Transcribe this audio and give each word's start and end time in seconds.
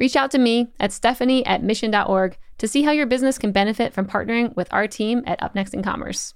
Reach 0.00 0.16
out 0.16 0.30
to 0.30 0.38
me 0.38 0.72
at 0.80 0.92
stephanie 0.92 1.44
at 1.44 1.62
mission.org 1.62 2.38
to 2.56 2.66
see 2.66 2.82
how 2.82 2.90
your 2.90 3.04
business 3.04 3.36
can 3.36 3.52
benefit 3.52 3.92
from 3.92 4.06
partnering 4.06 4.56
with 4.56 4.66
our 4.72 4.88
team 4.88 5.22
at 5.26 5.42
Up 5.42 5.54
Next 5.54 5.74
in 5.74 5.82
Commerce. 5.82 6.32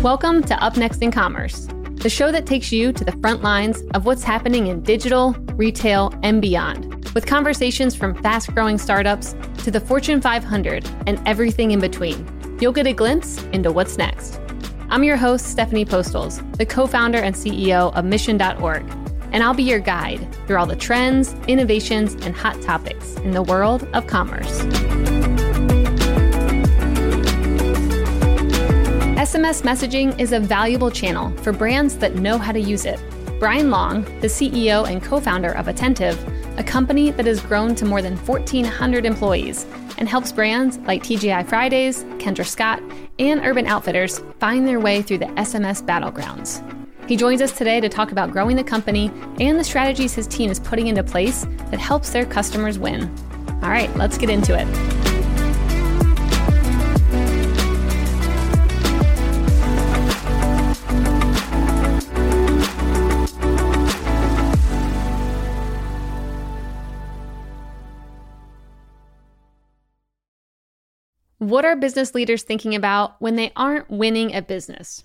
Welcome 0.00 0.44
to 0.44 0.54
Up 0.62 0.76
Next 0.76 1.02
in 1.02 1.10
Commerce, 1.10 1.66
the 1.94 2.08
show 2.08 2.30
that 2.30 2.46
takes 2.46 2.70
you 2.70 2.92
to 2.92 3.04
the 3.04 3.18
front 3.20 3.42
lines 3.42 3.82
of 3.94 4.06
what's 4.06 4.22
happening 4.22 4.68
in 4.68 4.80
digital, 4.84 5.32
retail, 5.56 6.14
and 6.22 6.40
beyond, 6.40 7.12
with 7.16 7.26
conversations 7.26 7.96
from 7.96 8.14
fast 8.22 8.54
growing 8.54 8.78
startups 8.78 9.34
to 9.64 9.72
the 9.72 9.80
Fortune 9.80 10.20
500 10.20 10.88
and 11.08 11.20
everything 11.26 11.72
in 11.72 11.80
between. 11.80 12.24
You'll 12.60 12.70
get 12.70 12.86
a 12.86 12.92
glimpse 12.92 13.42
into 13.52 13.72
what's 13.72 13.98
next. 13.98 14.40
I'm 14.88 15.02
your 15.02 15.16
host, 15.16 15.46
Stephanie 15.46 15.84
Postles, 15.84 16.40
the 16.58 16.66
co 16.66 16.86
founder 16.86 17.18
and 17.18 17.34
CEO 17.34 17.92
of 17.92 18.04
Mission.org, 18.04 19.01
and 19.32 19.42
I'll 19.42 19.54
be 19.54 19.62
your 19.62 19.80
guide 19.80 20.26
through 20.46 20.58
all 20.58 20.66
the 20.66 20.76
trends, 20.76 21.34
innovations, 21.48 22.14
and 22.24 22.34
hot 22.34 22.60
topics 22.62 23.16
in 23.16 23.32
the 23.32 23.42
world 23.42 23.88
of 23.92 24.06
commerce. 24.06 24.62
SMS 29.22 29.62
messaging 29.62 30.18
is 30.20 30.32
a 30.32 30.40
valuable 30.40 30.90
channel 30.90 31.30
for 31.38 31.52
brands 31.52 31.96
that 31.98 32.16
know 32.16 32.38
how 32.38 32.52
to 32.52 32.60
use 32.60 32.84
it. 32.84 33.00
Brian 33.38 33.70
Long, 33.70 34.04
the 34.20 34.26
CEO 34.26 34.88
and 34.88 35.02
co 35.02 35.18
founder 35.18 35.52
of 35.52 35.68
Attentive, 35.68 36.18
a 36.58 36.62
company 36.62 37.10
that 37.12 37.26
has 37.26 37.40
grown 37.40 37.74
to 37.76 37.84
more 37.84 38.02
than 38.02 38.16
1,400 38.16 39.06
employees 39.06 39.64
and 39.98 40.08
helps 40.08 40.32
brands 40.32 40.78
like 40.78 41.02
TGI 41.02 41.48
Fridays, 41.48 42.04
Kendra 42.18 42.46
Scott, 42.46 42.82
and 43.18 43.40
Urban 43.44 43.66
Outfitters 43.66 44.20
find 44.38 44.66
their 44.66 44.80
way 44.80 45.02
through 45.02 45.18
the 45.18 45.26
SMS 45.26 45.82
battlegrounds. 45.82 46.62
He 47.08 47.16
joins 47.16 47.42
us 47.42 47.52
today 47.52 47.80
to 47.80 47.88
talk 47.88 48.12
about 48.12 48.30
growing 48.30 48.56
the 48.56 48.64
company 48.64 49.10
and 49.40 49.58
the 49.58 49.64
strategies 49.64 50.14
his 50.14 50.26
team 50.26 50.50
is 50.50 50.60
putting 50.60 50.86
into 50.86 51.02
place 51.02 51.44
that 51.70 51.80
helps 51.80 52.10
their 52.10 52.24
customers 52.24 52.78
win. 52.78 53.12
All 53.62 53.70
right, 53.70 53.94
let's 53.96 54.16
get 54.16 54.30
into 54.30 54.58
it. 54.58 54.66
What 71.38 71.64
are 71.64 71.74
business 71.74 72.14
leaders 72.14 72.44
thinking 72.44 72.76
about 72.76 73.20
when 73.20 73.34
they 73.34 73.52
aren't 73.56 73.90
winning 73.90 74.32
a 74.32 74.40
business? 74.40 75.04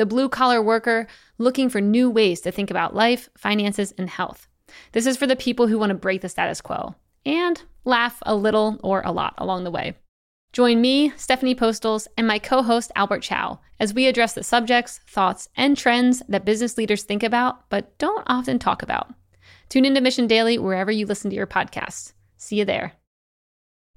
the 0.00 0.06
blue 0.06 0.30
collar 0.30 0.62
worker 0.62 1.06
looking 1.36 1.68
for 1.68 1.78
new 1.78 2.08
ways 2.08 2.40
to 2.40 2.50
think 2.50 2.70
about 2.70 2.96
life, 2.96 3.28
finances, 3.36 3.92
and 3.98 4.08
health. 4.08 4.48
This 4.92 5.04
is 5.04 5.18
for 5.18 5.26
the 5.26 5.36
people 5.36 5.66
who 5.66 5.78
want 5.78 5.90
to 5.90 5.94
break 5.94 6.22
the 6.22 6.28
status 6.30 6.62
quo 6.62 6.94
and 7.26 7.62
laugh 7.84 8.22
a 8.24 8.34
little 8.34 8.80
or 8.82 9.02
a 9.04 9.12
lot 9.12 9.34
along 9.36 9.64
the 9.64 9.70
way. 9.70 9.98
Join 10.54 10.80
me, 10.80 11.12
Stephanie 11.18 11.54
Postles, 11.54 12.08
and 12.16 12.26
my 12.26 12.38
co 12.38 12.62
host 12.62 12.90
Albert 12.96 13.20
Chow 13.20 13.60
as 13.78 13.92
we 13.92 14.06
address 14.06 14.32
the 14.32 14.42
subjects, 14.42 15.00
thoughts, 15.06 15.50
and 15.54 15.76
trends 15.76 16.22
that 16.30 16.46
business 16.46 16.78
leaders 16.78 17.02
think 17.02 17.22
about 17.22 17.68
but 17.68 17.98
don't 17.98 18.24
often 18.26 18.58
talk 18.58 18.82
about. 18.82 19.12
Tune 19.68 19.84
into 19.84 20.00
Mission 20.00 20.26
Daily 20.26 20.56
wherever 20.56 20.90
you 20.90 21.04
listen 21.04 21.28
to 21.28 21.36
your 21.36 21.46
podcasts. 21.46 22.14
See 22.38 22.56
you 22.56 22.64
there. 22.64 22.94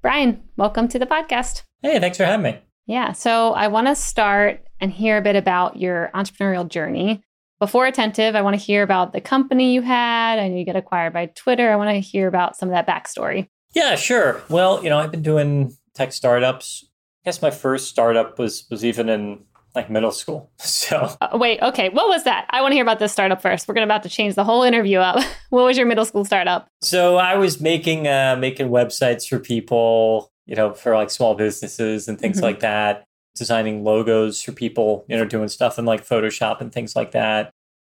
Brian, 0.02 0.42
welcome 0.58 0.86
to 0.88 0.98
the 0.98 1.06
podcast. 1.06 1.62
Hey, 1.80 1.98
thanks 1.98 2.18
for 2.18 2.26
having 2.26 2.42
me. 2.42 2.58
Yeah. 2.86 3.12
So 3.12 3.54
I 3.54 3.68
want 3.68 3.86
to 3.86 3.94
start 3.94 4.66
and 4.84 4.92
hear 4.92 5.16
a 5.16 5.22
bit 5.22 5.34
about 5.34 5.78
your 5.78 6.10
entrepreneurial 6.14 6.68
journey. 6.68 7.24
Before 7.58 7.86
Attentive, 7.86 8.36
I 8.36 8.42
want 8.42 8.58
to 8.58 8.62
hear 8.62 8.82
about 8.82 9.14
the 9.14 9.20
company 9.20 9.72
you 9.72 9.80
had. 9.80 10.38
I 10.38 10.48
know 10.48 10.56
you 10.58 10.64
get 10.64 10.76
acquired 10.76 11.14
by 11.14 11.26
Twitter. 11.26 11.72
I 11.72 11.76
want 11.76 11.88
to 11.88 12.00
hear 12.00 12.28
about 12.28 12.54
some 12.54 12.68
of 12.68 12.74
that 12.74 12.86
backstory. 12.86 13.48
Yeah, 13.74 13.96
sure. 13.96 14.42
Well, 14.50 14.84
you 14.84 14.90
know, 14.90 14.98
I've 14.98 15.10
been 15.10 15.22
doing 15.22 15.74
tech 15.94 16.12
startups. 16.12 16.84
I 16.84 17.30
guess 17.30 17.40
my 17.40 17.50
first 17.50 17.88
startup 17.88 18.38
was 18.38 18.66
was 18.70 18.84
even 18.84 19.08
in 19.08 19.44
like 19.74 19.88
middle 19.88 20.12
school. 20.12 20.50
So 20.60 21.16
uh, 21.20 21.28
wait, 21.32 21.62
okay, 21.62 21.88
what 21.88 22.08
was 22.08 22.24
that? 22.24 22.46
I 22.50 22.60
want 22.60 22.72
to 22.72 22.76
hear 22.76 22.84
about 22.84 22.98
this 22.98 23.10
startup 23.10 23.40
first. 23.40 23.66
We're 23.66 23.74
gonna 23.74 23.86
about 23.86 24.02
to 24.02 24.10
change 24.10 24.34
the 24.34 24.44
whole 24.44 24.62
interview 24.62 24.98
up. 24.98 25.24
what 25.48 25.64
was 25.64 25.78
your 25.78 25.86
middle 25.86 26.04
school 26.04 26.26
startup? 26.26 26.68
So 26.82 27.16
I 27.16 27.36
was 27.36 27.58
making 27.58 28.06
uh, 28.06 28.36
making 28.38 28.68
websites 28.68 29.26
for 29.26 29.38
people 29.38 30.30
you 30.46 30.56
know, 30.56 30.72
for 30.72 30.94
like 30.94 31.10
small 31.10 31.34
businesses 31.34 32.08
and 32.08 32.18
things 32.18 32.36
mm-hmm. 32.36 32.44
like 32.44 32.60
that, 32.60 33.06
designing 33.34 33.84
logos 33.84 34.40
for 34.42 34.52
people, 34.52 35.04
you 35.08 35.16
know, 35.16 35.24
doing 35.24 35.48
stuff 35.48 35.78
in 35.78 35.84
like 35.84 36.06
Photoshop 36.06 36.60
and 36.60 36.72
things 36.72 36.94
like 36.94 37.12
that. 37.12 37.52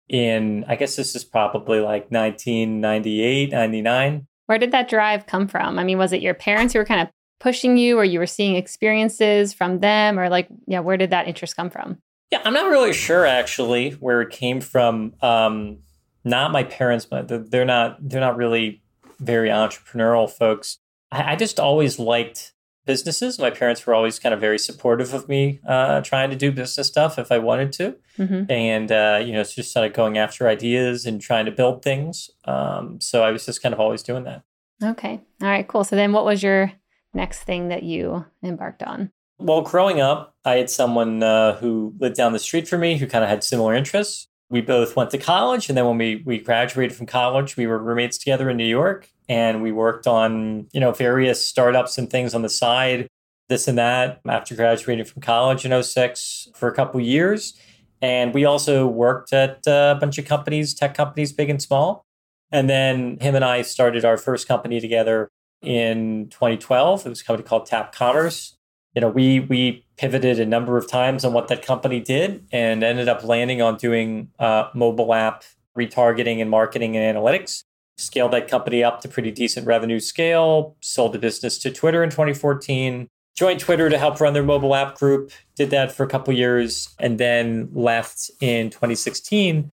In, 0.08 0.64
I 0.68 0.76
guess 0.76 0.96
this 0.96 1.14
is 1.14 1.24
probably 1.24 1.80
like 1.80 2.10
1998, 2.10 3.50
99. 3.50 4.26
Where 4.46 4.58
did 4.58 4.72
that 4.72 4.88
drive 4.88 5.26
come 5.26 5.46
from? 5.46 5.78
I 5.78 5.84
mean, 5.84 5.98
was 5.98 6.12
it 6.12 6.20
your 6.20 6.34
parents 6.34 6.72
who 6.72 6.80
were 6.80 6.84
kind 6.84 7.00
of 7.00 7.08
pushing 7.38 7.76
you 7.76 7.98
or 7.98 8.04
you 8.04 8.18
were 8.18 8.26
seeing 8.26 8.56
experiences 8.56 9.52
from 9.52 9.78
them 9.78 10.18
or 10.18 10.28
like, 10.28 10.48
yeah, 10.66 10.80
where 10.80 10.96
did 10.96 11.10
that 11.10 11.28
interest 11.28 11.56
come 11.56 11.70
from? 11.70 11.98
Yeah, 12.30 12.42
I'm 12.44 12.52
not 12.52 12.70
really 12.70 12.92
sure 12.92 13.24
actually 13.24 13.92
where 13.92 14.20
it 14.20 14.30
came 14.30 14.60
from. 14.60 15.14
Um, 15.22 15.78
not 16.24 16.52
my 16.52 16.64
parents, 16.64 17.06
but 17.06 17.50
they're 17.50 17.64
not, 17.64 17.96
they're 18.00 18.20
not 18.20 18.36
really 18.36 18.82
very 19.20 19.48
entrepreneurial 19.48 20.30
folks. 20.30 20.78
I, 21.10 21.32
I 21.32 21.36
just 21.36 21.58
always 21.58 21.98
liked 21.98 22.52
businesses. 22.90 23.38
My 23.38 23.50
parents 23.50 23.86
were 23.86 23.94
always 23.94 24.18
kind 24.18 24.34
of 24.34 24.40
very 24.40 24.58
supportive 24.58 25.14
of 25.14 25.28
me 25.28 25.60
uh, 25.64 26.00
trying 26.00 26.30
to 26.30 26.36
do 26.36 26.50
business 26.50 26.88
stuff 26.88 27.20
if 27.20 27.30
I 27.30 27.38
wanted 27.38 27.70
to, 27.74 27.94
mm-hmm. 28.18 28.50
and 28.50 28.90
uh, 28.90 29.22
you 29.24 29.32
know, 29.32 29.40
it's 29.40 29.54
just 29.54 29.72
kind 29.72 29.86
of 29.86 29.92
going 29.92 30.18
after 30.18 30.48
ideas 30.48 31.06
and 31.06 31.20
trying 31.20 31.44
to 31.44 31.52
build 31.52 31.84
things. 31.84 32.30
Um, 32.46 33.00
so 33.00 33.22
I 33.22 33.30
was 33.30 33.46
just 33.46 33.62
kind 33.62 33.72
of 33.72 33.78
always 33.78 34.02
doing 34.02 34.24
that. 34.24 34.42
Okay, 34.82 35.20
all 35.40 35.48
right, 35.48 35.68
cool. 35.68 35.84
So 35.84 35.94
then, 35.94 36.12
what 36.12 36.24
was 36.24 36.42
your 36.42 36.72
next 37.14 37.44
thing 37.44 37.68
that 37.68 37.84
you 37.84 38.24
embarked 38.42 38.82
on? 38.82 39.12
Well, 39.38 39.62
growing 39.62 40.00
up, 40.00 40.34
I 40.44 40.56
had 40.56 40.68
someone 40.68 41.22
uh, 41.22 41.56
who 41.58 41.94
lived 42.00 42.16
down 42.16 42.32
the 42.32 42.40
street 42.40 42.66
from 42.66 42.80
me 42.80 42.98
who 42.98 43.06
kind 43.06 43.22
of 43.22 43.30
had 43.30 43.44
similar 43.44 43.74
interests. 43.74 44.26
We 44.50 44.60
both 44.60 44.96
went 44.96 45.10
to 45.10 45.18
college, 45.18 45.68
and 45.68 45.78
then 45.78 45.86
when 45.86 45.96
we 45.96 46.22
we 46.26 46.38
graduated 46.38 46.96
from 46.96 47.06
college, 47.06 47.56
we 47.56 47.66
were 47.66 47.78
roommates 47.78 48.18
together 48.18 48.50
in 48.50 48.56
New 48.56 48.64
York 48.64 49.08
and 49.30 49.62
we 49.62 49.70
worked 49.70 50.08
on 50.08 50.66
you 50.72 50.80
know 50.80 50.92
various 50.92 51.46
startups 51.46 51.96
and 51.96 52.10
things 52.10 52.34
on 52.34 52.42
the 52.42 52.48
side 52.48 53.08
this 53.48 53.66
and 53.68 53.78
that 53.78 54.20
after 54.28 54.54
graduating 54.54 55.04
from 55.04 55.22
college 55.22 55.64
in 55.64 55.82
06 55.82 56.48
for 56.54 56.68
a 56.68 56.74
couple 56.74 57.00
years. 57.00 57.58
And 58.00 58.32
we 58.32 58.44
also 58.44 58.86
worked 58.86 59.32
at 59.32 59.58
uh, 59.66 59.94
a 59.96 60.00
bunch 60.00 60.18
of 60.18 60.24
companies 60.24 60.72
tech 60.74 60.94
companies 60.94 61.32
big 61.32 61.50
and 61.50 61.60
small. 61.60 62.04
And 62.52 62.68
then 62.68 63.18
him 63.20 63.34
and 63.34 63.44
i 63.44 63.62
started 63.62 64.04
our 64.04 64.16
first 64.16 64.48
company 64.48 64.80
together 64.80 65.30
in 65.62 66.28
2012 66.30 67.04
it 67.04 67.08
was 67.10 67.20
a 67.20 67.24
company 67.24 67.46
called 67.46 67.68
TapCommerce 67.68 68.54
you 68.94 69.00
know 69.00 69.08
we 69.08 69.40
we 69.40 69.84
pivoted 69.96 70.40
a 70.40 70.46
number 70.46 70.76
of 70.76 70.88
times 70.88 71.24
on 71.24 71.32
what 71.32 71.48
that 71.48 71.64
company 71.64 72.00
did 72.00 72.44
and 72.52 72.82
ended 72.82 73.08
up 73.08 73.22
landing 73.24 73.62
on 73.62 73.76
doing 73.76 74.30
uh, 74.38 74.68
mobile 74.74 75.14
app 75.14 75.44
retargeting 75.76 76.40
and 76.40 76.50
marketing 76.50 76.96
and 76.96 77.16
analytics. 77.16 77.64
Scaled 77.96 78.32
that 78.32 78.48
company 78.48 78.82
up 78.82 79.02
to 79.02 79.08
pretty 79.08 79.30
decent 79.30 79.66
revenue 79.66 80.00
scale, 80.00 80.76
sold 80.80 81.12
the 81.12 81.18
business 81.18 81.58
to 81.58 81.70
Twitter 81.70 82.02
in 82.02 82.10
2014, 82.10 83.08
joined 83.36 83.60
Twitter 83.60 83.90
to 83.90 83.98
help 83.98 84.20
run 84.20 84.32
their 84.32 84.42
mobile 84.42 84.74
app 84.74 84.96
group, 84.96 85.30
did 85.54 85.70
that 85.70 85.92
for 85.92 86.04
a 86.04 86.08
couple 86.08 86.32
years, 86.32 86.94
and 86.98 87.18
then 87.18 87.68
left 87.72 88.30
in 88.40 88.70
2016 88.70 89.70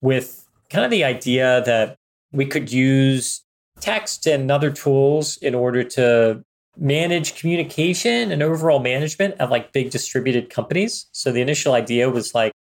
with 0.00 0.48
kind 0.70 0.84
of 0.84 0.90
the 0.90 1.04
idea 1.04 1.62
that 1.66 1.96
we 2.32 2.46
could 2.46 2.72
use 2.72 3.42
text 3.80 4.26
and 4.26 4.50
other 4.50 4.70
tools 4.70 5.36
in 5.38 5.54
order 5.54 5.84
to 5.84 6.42
manage 6.78 7.36
communication 7.36 8.30
and 8.30 8.42
overall 8.42 8.78
management 8.78 9.34
of 9.40 9.50
like 9.50 9.72
big 9.72 9.90
distributed 9.90 10.50
companies. 10.50 11.06
So 11.12 11.32
the 11.32 11.40
initial 11.40 11.72
idea 11.72 12.10
was 12.10 12.34
like 12.34 12.52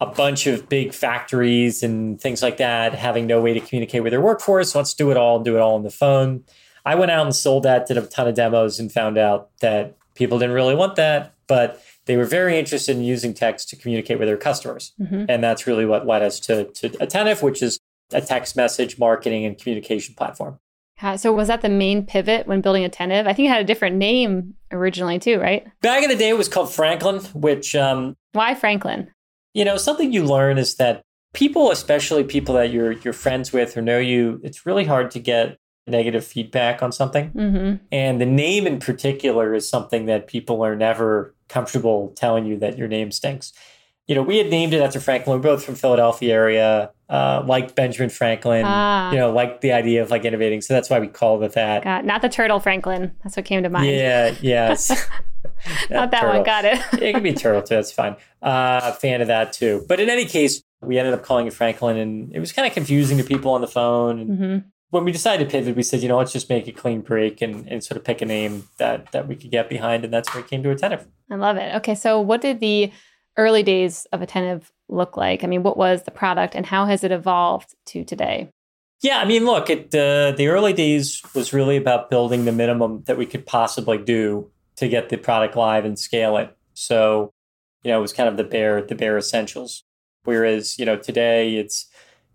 a 0.00 0.06
bunch 0.06 0.46
of 0.46 0.68
big 0.68 0.94
factories 0.94 1.82
and 1.82 2.20
things 2.20 2.42
like 2.42 2.56
that 2.56 2.94
having 2.94 3.26
no 3.26 3.40
way 3.40 3.52
to 3.52 3.60
communicate 3.60 4.02
with 4.02 4.12
their 4.12 4.20
workforce. 4.20 4.74
Let's 4.74 4.94
do 4.94 5.10
it 5.10 5.16
all 5.16 5.36
and 5.36 5.44
do 5.44 5.56
it 5.56 5.60
all 5.60 5.74
on 5.74 5.82
the 5.82 5.90
phone. 5.90 6.44
I 6.84 6.94
went 6.94 7.10
out 7.10 7.26
and 7.26 7.36
sold 7.36 7.64
that, 7.64 7.86
did 7.86 7.98
a 7.98 8.06
ton 8.06 8.26
of 8.26 8.34
demos, 8.34 8.80
and 8.80 8.90
found 8.90 9.18
out 9.18 9.50
that 9.60 9.96
people 10.14 10.38
didn't 10.38 10.54
really 10.54 10.74
want 10.74 10.96
that, 10.96 11.34
but 11.46 11.82
they 12.06 12.16
were 12.16 12.24
very 12.24 12.58
interested 12.58 12.96
in 12.96 13.04
using 13.04 13.34
text 13.34 13.68
to 13.68 13.76
communicate 13.76 14.18
with 14.18 14.26
their 14.26 14.38
customers. 14.38 14.92
Mm-hmm. 14.98 15.26
And 15.28 15.44
that's 15.44 15.66
really 15.66 15.84
what 15.84 16.06
led 16.06 16.22
us 16.22 16.40
to, 16.40 16.64
to 16.64 16.86
Attentive, 17.00 17.42
which 17.42 17.62
is 17.62 17.78
a 18.12 18.22
text 18.22 18.56
message 18.56 18.98
marketing 18.98 19.44
and 19.44 19.58
communication 19.58 20.14
platform. 20.14 20.58
So 21.16 21.32
was 21.32 21.48
that 21.48 21.62
the 21.62 21.68
main 21.68 22.04
pivot 22.04 22.46
when 22.46 22.60
building 22.60 22.84
Attentive? 22.84 23.26
I 23.26 23.32
think 23.32 23.46
it 23.46 23.50
had 23.50 23.60
a 23.60 23.64
different 23.64 23.96
name 23.96 24.54
originally 24.70 25.18
too, 25.18 25.38
right? 25.40 25.66
Back 25.80 26.02
in 26.02 26.10
the 26.10 26.16
day, 26.16 26.28
it 26.28 26.38
was 26.38 26.48
called 26.48 26.72
Franklin, 26.72 27.20
which... 27.34 27.74
Um, 27.74 28.16
Why 28.32 28.54
Franklin? 28.54 29.10
You 29.54 29.64
know, 29.64 29.76
something 29.76 30.12
you 30.12 30.24
learn 30.24 30.58
is 30.58 30.76
that 30.76 31.02
people, 31.32 31.70
especially 31.70 32.24
people 32.24 32.54
that 32.54 32.70
you're 32.70 32.92
you're 32.92 33.12
friends 33.12 33.52
with 33.52 33.76
or 33.76 33.82
know 33.82 33.98
you, 33.98 34.40
it's 34.42 34.66
really 34.66 34.84
hard 34.84 35.10
to 35.12 35.18
get 35.18 35.56
negative 35.86 36.24
feedback 36.24 36.82
on 36.82 36.92
something. 36.92 37.30
Mm-hmm. 37.30 37.84
And 37.90 38.20
the 38.20 38.26
name 38.26 38.66
in 38.66 38.78
particular 38.78 39.54
is 39.54 39.68
something 39.68 40.06
that 40.06 40.26
people 40.26 40.64
are 40.64 40.76
never 40.76 41.34
comfortable 41.48 42.12
telling 42.16 42.46
you 42.46 42.58
that 42.58 42.78
your 42.78 42.88
name 42.88 43.10
stinks. 43.10 43.52
You 44.10 44.16
know, 44.16 44.22
we 44.22 44.38
had 44.38 44.50
named 44.50 44.74
it 44.74 44.82
after 44.82 44.98
Franklin. 44.98 45.36
We're 45.36 45.42
both 45.50 45.64
from 45.64 45.76
Philadelphia 45.76 46.34
area, 46.34 46.90
uh, 47.08 47.44
like 47.46 47.76
Benjamin 47.76 48.10
Franklin. 48.10 48.64
Ah. 48.66 49.12
You 49.12 49.18
know, 49.18 49.30
like 49.30 49.60
the 49.60 49.70
idea 49.70 50.02
of 50.02 50.10
like 50.10 50.24
innovating. 50.24 50.62
So 50.62 50.74
that's 50.74 50.90
why 50.90 50.98
we 50.98 51.06
called 51.06 51.44
it 51.44 51.52
that. 51.52 51.84
God, 51.84 52.04
not 52.04 52.20
the 52.20 52.28
turtle 52.28 52.58
Franklin. 52.58 53.12
That's 53.22 53.36
what 53.36 53.44
came 53.44 53.62
to 53.62 53.70
mind. 53.70 53.86
Yeah, 53.88 54.34
yes. 54.40 54.90
not 55.90 56.10
that 56.10 56.22
turtle. 56.22 56.34
one. 56.38 56.42
Got 56.42 56.64
it. 56.64 56.80
it 57.00 57.12
can 57.12 57.22
be 57.22 57.32
turtle 57.34 57.62
too. 57.62 57.76
That's 57.76 57.92
fine. 57.92 58.16
Uh, 58.42 58.90
fan 58.94 59.20
of 59.20 59.28
that 59.28 59.52
too. 59.52 59.84
But 59.86 60.00
in 60.00 60.10
any 60.10 60.24
case, 60.24 60.60
we 60.82 60.98
ended 60.98 61.14
up 61.14 61.22
calling 61.22 61.46
it 61.46 61.52
Franklin, 61.52 61.96
and 61.96 62.34
it 62.34 62.40
was 62.40 62.50
kind 62.50 62.66
of 62.66 62.74
confusing 62.74 63.16
to 63.18 63.22
people 63.22 63.52
on 63.52 63.60
the 63.60 63.68
phone. 63.68 64.18
And 64.18 64.30
mm-hmm 64.30 64.68
when 64.90 65.04
we 65.04 65.12
decided 65.12 65.44
to 65.44 65.50
pivot, 65.50 65.76
we 65.76 65.82
said, 65.82 66.02
you 66.02 66.08
know, 66.08 66.18
let's 66.18 66.32
just 66.32 66.48
make 66.48 66.66
a 66.66 66.72
clean 66.72 67.00
break 67.00 67.40
and, 67.40 67.66
and 67.68 67.82
sort 67.82 67.96
of 67.96 68.04
pick 68.04 68.20
a 68.20 68.26
name 68.26 68.68
that 68.78 69.12
that 69.12 69.26
we 69.26 69.36
could 69.36 69.50
get 69.50 69.68
behind, 69.68 70.04
and 70.04 70.12
that's 70.12 70.32
where 70.34 70.42
it 70.42 70.50
came 70.50 70.62
to 70.62 70.70
Attentive. 70.70 71.06
I 71.30 71.36
love 71.36 71.56
it. 71.56 71.74
Okay, 71.76 71.94
so 71.94 72.20
what 72.20 72.40
did 72.40 72.60
the 72.60 72.92
early 73.36 73.62
days 73.62 74.06
of 74.12 74.22
Attentive 74.22 74.72
look 74.88 75.16
like? 75.16 75.44
I 75.44 75.46
mean, 75.46 75.62
what 75.62 75.76
was 75.76 76.02
the 76.02 76.10
product, 76.10 76.54
and 76.54 76.66
how 76.66 76.86
has 76.86 77.04
it 77.04 77.12
evolved 77.12 77.74
to 77.86 78.04
today? 78.04 78.50
Yeah, 79.02 79.18
I 79.18 79.24
mean, 79.24 79.46
look, 79.46 79.70
it 79.70 79.94
uh, 79.94 80.32
the 80.32 80.48
early 80.48 80.72
days 80.72 81.22
was 81.34 81.52
really 81.52 81.76
about 81.76 82.10
building 82.10 82.44
the 82.44 82.52
minimum 82.52 83.02
that 83.06 83.16
we 83.16 83.26
could 83.26 83.46
possibly 83.46 83.98
do 83.98 84.50
to 84.76 84.88
get 84.88 85.08
the 85.08 85.16
product 85.16 85.56
live 85.56 85.84
and 85.84 85.98
scale 85.98 86.36
it. 86.36 86.56
So, 86.74 87.32
you 87.82 87.90
know, 87.90 87.98
it 87.98 88.02
was 88.02 88.12
kind 88.12 88.28
of 88.28 88.36
the 88.36 88.44
bare 88.44 88.82
the 88.82 88.94
bare 88.94 89.16
essentials. 89.16 89.84
Whereas, 90.24 90.78
you 90.78 90.84
know, 90.84 90.96
today 90.96 91.56
it's 91.56 91.86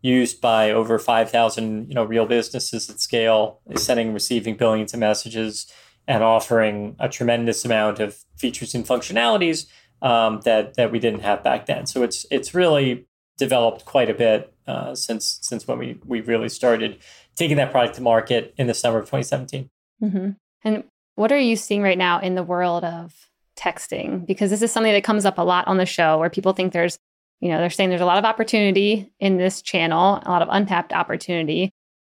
used 0.01 0.39
by 0.39 0.71
over 0.71 0.99
5,000 0.99 1.89
you 1.89 1.95
know 1.95 2.03
real 2.03 2.25
businesses 2.25 2.89
at 2.89 2.99
scale, 2.99 3.59
sending, 3.75 4.13
receiving 4.13 4.55
billions 4.55 4.93
of 4.93 4.99
messages, 4.99 5.67
and 6.07 6.23
offering 6.23 6.95
a 6.99 7.09
tremendous 7.09 7.65
amount 7.65 7.99
of 7.99 8.23
features 8.37 8.75
and 8.75 8.85
functionalities 8.85 9.67
um, 10.01 10.41
that 10.41 10.75
that 10.75 10.91
we 10.91 10.99
didn't 10.99 11.21
have 11.21 11.43
back 11.43 11.65
then. 11.65 11.85
So 11.85 12.03
it's 12.03 12.25
it's 12.31 12.53
really 12.53 13.05
developed 13.37 13.85
quite 13.85 14.09
a 14.09 14.13
bit 14.13 14.53
uh, 14.67 14.95
since 14.95 15.39
since 15.41 15.67
when 15.67 15.77
we 15.77 15.99
we 16.05 16.21
really 16.21 16.49
started 16.49 16.99
taking 17.35 17.57
that 17.57 17.71
product 17.71 17.95
to 17.95 18.01
market 18.01 18.53
in 18.57 18.67
the 18.67 18.73
summer 18.73 18.99
of 18.99 19.05
2017. 19.05 19.69
Mm-hmm. 20.01 20.29
And 20.63 20.83
what 21.15 21.31
are 21.31 21.39
you 21.39 21.55
seeing 21.55 21.81
right 21.81 21.97
now 21.97 22.19
in 22.19 22.35
the 22.35 22.43
world 22.43 22.83
of 22.83 23.13
texting? 23.57 24.25
Because 24.25 24.49
this 24.49 24.61
is 24.61 24.71
something 24.71 24.93
that 24.93 25.03
comes 25.03 25.25
up 25.25 25.37
a 25.37 25.43
lot 25.43 25.67
on 25.67 25.77
the 25.77 25.85
show, 25.85 26.17
where 26.17 26.29
people 26.29 26.53
think 26.53 26.73
there's 26.73 26.97
you 27.41 27.49
know, 27.49 27.57
they're 27.59 27.69
saying 27.69 27.89
there's 27.89 28.01
a 28.01 28.05
lot 28.05 28.17
of 28.17 28.25
opportunity 28.25 29.11
in 29.19 29.37
this 29.37 29.61
channel, 29.61 30.21
a 30.25 30.29
lot 30.29 30.41
of 30.41 30.47
untapped 30.51 30.93
opportunity. 30.93 31.71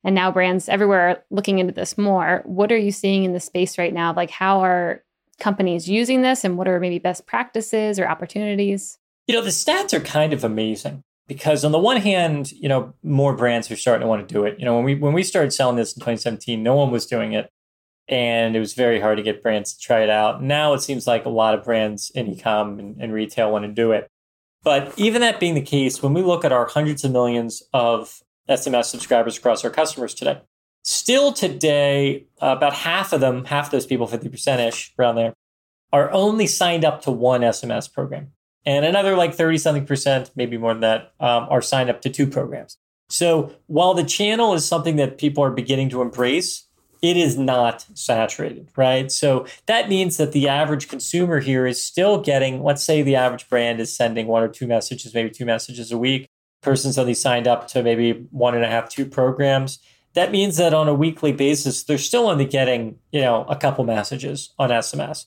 And 0.03 0.13
now 0.13 0.31
brands 0.31 0.69
everywhere 0.69 1.09
are 1.09 1.23
looking 1.31 1.57
into 1.59 1.73
this 1.73 1.97
more. 1.97 2.43
What 2.45 2.71
are 2.71 2.77
you 2.77 2.91
seeing 2.91 3.23
in 3.23 3.33
the 3.33 3.39
space 3.39 3.77
right 3.77 3.93
now? 3.93 4.13
Like, 4.13 4.29
how 4.29 4.59
are 4.59 5.03
companies 5.39 5.89
using 5.89 6.21
this 6.21 6.43
and 6.43 6.57
what 6.57 6.67
are 6.67 6.79
maybe 6.79 6.99
best 6.99 7.25
practices 7.25 7.99
or 7.99 8.07
opportunities? 8.07 8.97
You 9.27 9.35
know, 9.35 9.41
the 9.41 9.49
stats 9.49 9.93
are 9.93 9.99
kind 9.99 10.33
of 10.33 10.43
amazing 10.43 11.01
because 11.27 11.65
on 11.65 11.71
the 11.71 11.79
one 11.79 11.97
hand, 11.97 12.51
you 12.51 12.69
know, 12.69 12.93
more 13.03 13.35
brands 13.35 13.69
are 13.71 13.75
starting 13.75 14.01
to 14.01 14.07
want 14.07 14.27
to 14.27 14.33
do 14.33 14.45
it. 14.45 14.59
You 14.59 14.65
know, 14.65 14.75
when 14.75 14.83
we 14.83 14.95
when 14.95 15.13
we 15.13 15.23
started 15.23 15.51
selling 15.51 15.75
this 15.75 15.93
in 15.93 15.99
2017, 15.99 16.61
no 16.61 16.75
one 16.75 16.91
was 16.91 17.05
doing 17.05 17.33
it. 17.33 17.49
And 18.07 18.55
it 18.55 18.59
was 18.59 18.75
very 18.75 18.99
hard 18.99 19.17
to 19.17 19.23
get 19.23 19.41
brands 19.41 19.73
to 19.73 19.79
try 19.79 20.01
it 20.01 20.11
out. 20.11 20.43
Now 20.43 20.73
it 20.73 20.81
seems 20.81 21.07
like 21.07 21.25
a 21.25 21.29
lot 21.29 21.55
of 21.55 21.63
brands 21.63 22.11
in 22.13 22.27
e-com 22.27 22.77
and, 22.77 22.95
and 23.01 23.11
retail 23.11 23.51
want 23.51 23.65
to 23.65 23.71
do 23.71 23.93
it. 23.93 24.07
But 24.63 24.93
even 24.97 25.21
that 25.21 25.39
being 25.39 25.55
the 25.55 25.61
case, 25.61 26.03
when 26.03 26.13
we 26.13 26.21
look 26.21 26.45
at 26.45 26.51
our 26.51 26.67
hundreds 26.67 27.03
of 27.03 27.11
millions 27.11 27.63
of 27.73 28.21
SMS 28.47 28.85
subscribers 28.85 29.37
across 29.37 29.63
our 29.63 29.71
customers 29.71 30.13
today, 30.13 30.41
still 30.85 31.33
today, 31.33 32.27
uh, 32.41 32.53
about 32.55 32.73
half 32.73 33.11
of 33.11 33.19
them, 33.19 33.43
half 33.45 33.71
those 33.71 33.85
people, 33.85 34.07
50% 34.07 34.67
ish 34.67 34.93
around 34.97 35.15
there, 35.15 35.33
are 35.91 36.11
only 36.11 36.47
signed 36.47 36.85
up 36.85 37.01
to 37.01 37.11
one 37.11 37.41
SMS 37.41 37.91
program. 37.91 38.31
And 38.65 38.85
another 38.85 39.15
like 39.15 39.35
30 39.35 39.57
something 39.57 39.85
percent, 39.85 40.31
maybe 40.35 40.57
more 40.57 40.73
than 40.73 40.81
that, 40.81 41.13
um, 41.19 41.47
are 41.49 41.61
signed 41.61 41.89
up 41.89 42.01
to 42.01 42.09
two 42.09 42.27
programs. 42.27 42.77
So 43.09 43.53
while 43.67 43.93
the 43.93 44.03
channel 44.03 44.53
is 44.53 44.65
something 44.65 44.95
that 44.95 45.17
people 45.17 45.43
are 45.43 45.51
beginning 45.51 45.89
to 45.89 46.01
embrace, 46.01 46.67
it 47.01 47.17
is 47.17 47.37
not 47.37 47.85
saturated, 47.93 48.67
right? 48.75 49.11
So 49.11 49.45
that 49.67 49.89
means 49.89 50.17
that 50.17 50.31
the 50.31 50.47
average 50.47 50.87
consumer 50.87 51.39
here 51.39 51.67
is 51.67 51.83
still 51.83 52.19
getting, 52.19 52.63
let's 52.63 52.83
say 52.83 53.01
the 53.01 53.15
average 53.15 53.47
brand 53.47 53.79
is 53.79 53.95
sending 53.95 54.25
one 54.27 54.41
or 54.41 54.47
two 54.47 54.65
messages, 54.65 55.13
maybe 55.13 55.29
two 55.29 55.45
messages 55.45 55.91
a 55.91 55.97
week. 55.97 56.27
Person's 56.61 56.97
only 56.97 57.13
signed 57.13 57.47
up 57.47 57.67
to 57.69 57.83
maybe 57.83 58.27
one 58.31 58.55
and 58.55 58.63
a 58.63 58.67
half, 58.67 58.89
two 58.89 59.05
programs. 59.05 59.79
That 60.15 60.31
means 60.31 60.57
that 60.57 60.73
on 60.73 60.87
a 60.87 60.93
weekly 60.93 61.33
basis, 61.33 61.83
they're 61.83 61.97
still 61.97 62.27
only 62.27 62.45
getting, 62.45 62.97
you 63.11 63.21
know, 63.21 63.45
a 63.49 63.55
couple 63.55 63.83
messages 63.83 64.53
on 64.57 64.69
SMS. 64.69 65.25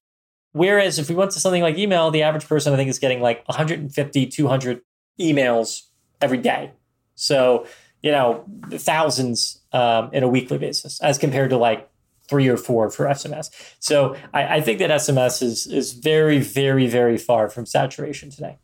Whereas 0.52 0.99
if 0.99 1.08
we 1.08 1.14
went 1.14 1.31
to 1.32 1.40
something 1.40 1.62
like 1.62 1.76
email, 1.76 2.11
the 2.11 2.23
average 2.23 2.46
person, 2.46 2.73
I 2.73 2.76
think, 2.76 2.88
is 2.88 2.99
getting 2.99 3.20
like 3.20 3.46
150, 3.46 4.26
200 4.26 4.81
emails 5.20 5.82
every 6.20 6.38
day. 6.38 6.73
So, 7.14 7.67
you 8.02 8.11
know, 8.11 8.44
thousands 8.70 9.61
um, 9.73 10.11
in 10.12 10.23
a 10.23 10.29
weekly 10.29 10.58
basis 10.58 11.00
as 11.00 11.19
compared 11.19 11.50
to 11.50 11.58
like 11.58 11.90
three 12.29 12.49
or 12.49 12.56
four 12.56 12.90
for 12.90 13.06
SMS. 13.06 13.50
So 13.81 14.17
I, 14.32 14.56
I 14.56 14.61
think 14.61 14.79
that 14.79 14.90
SMS 14.90 15.43
is 15.43 15.67
is 15.67 15.93
very, 15.93 16.40
very, 16.40 16.87
very 16.87 17.19
far 17.19 17.49
from 17.49 17.67
saturation 17.67 18.30
today. 18.30 18.59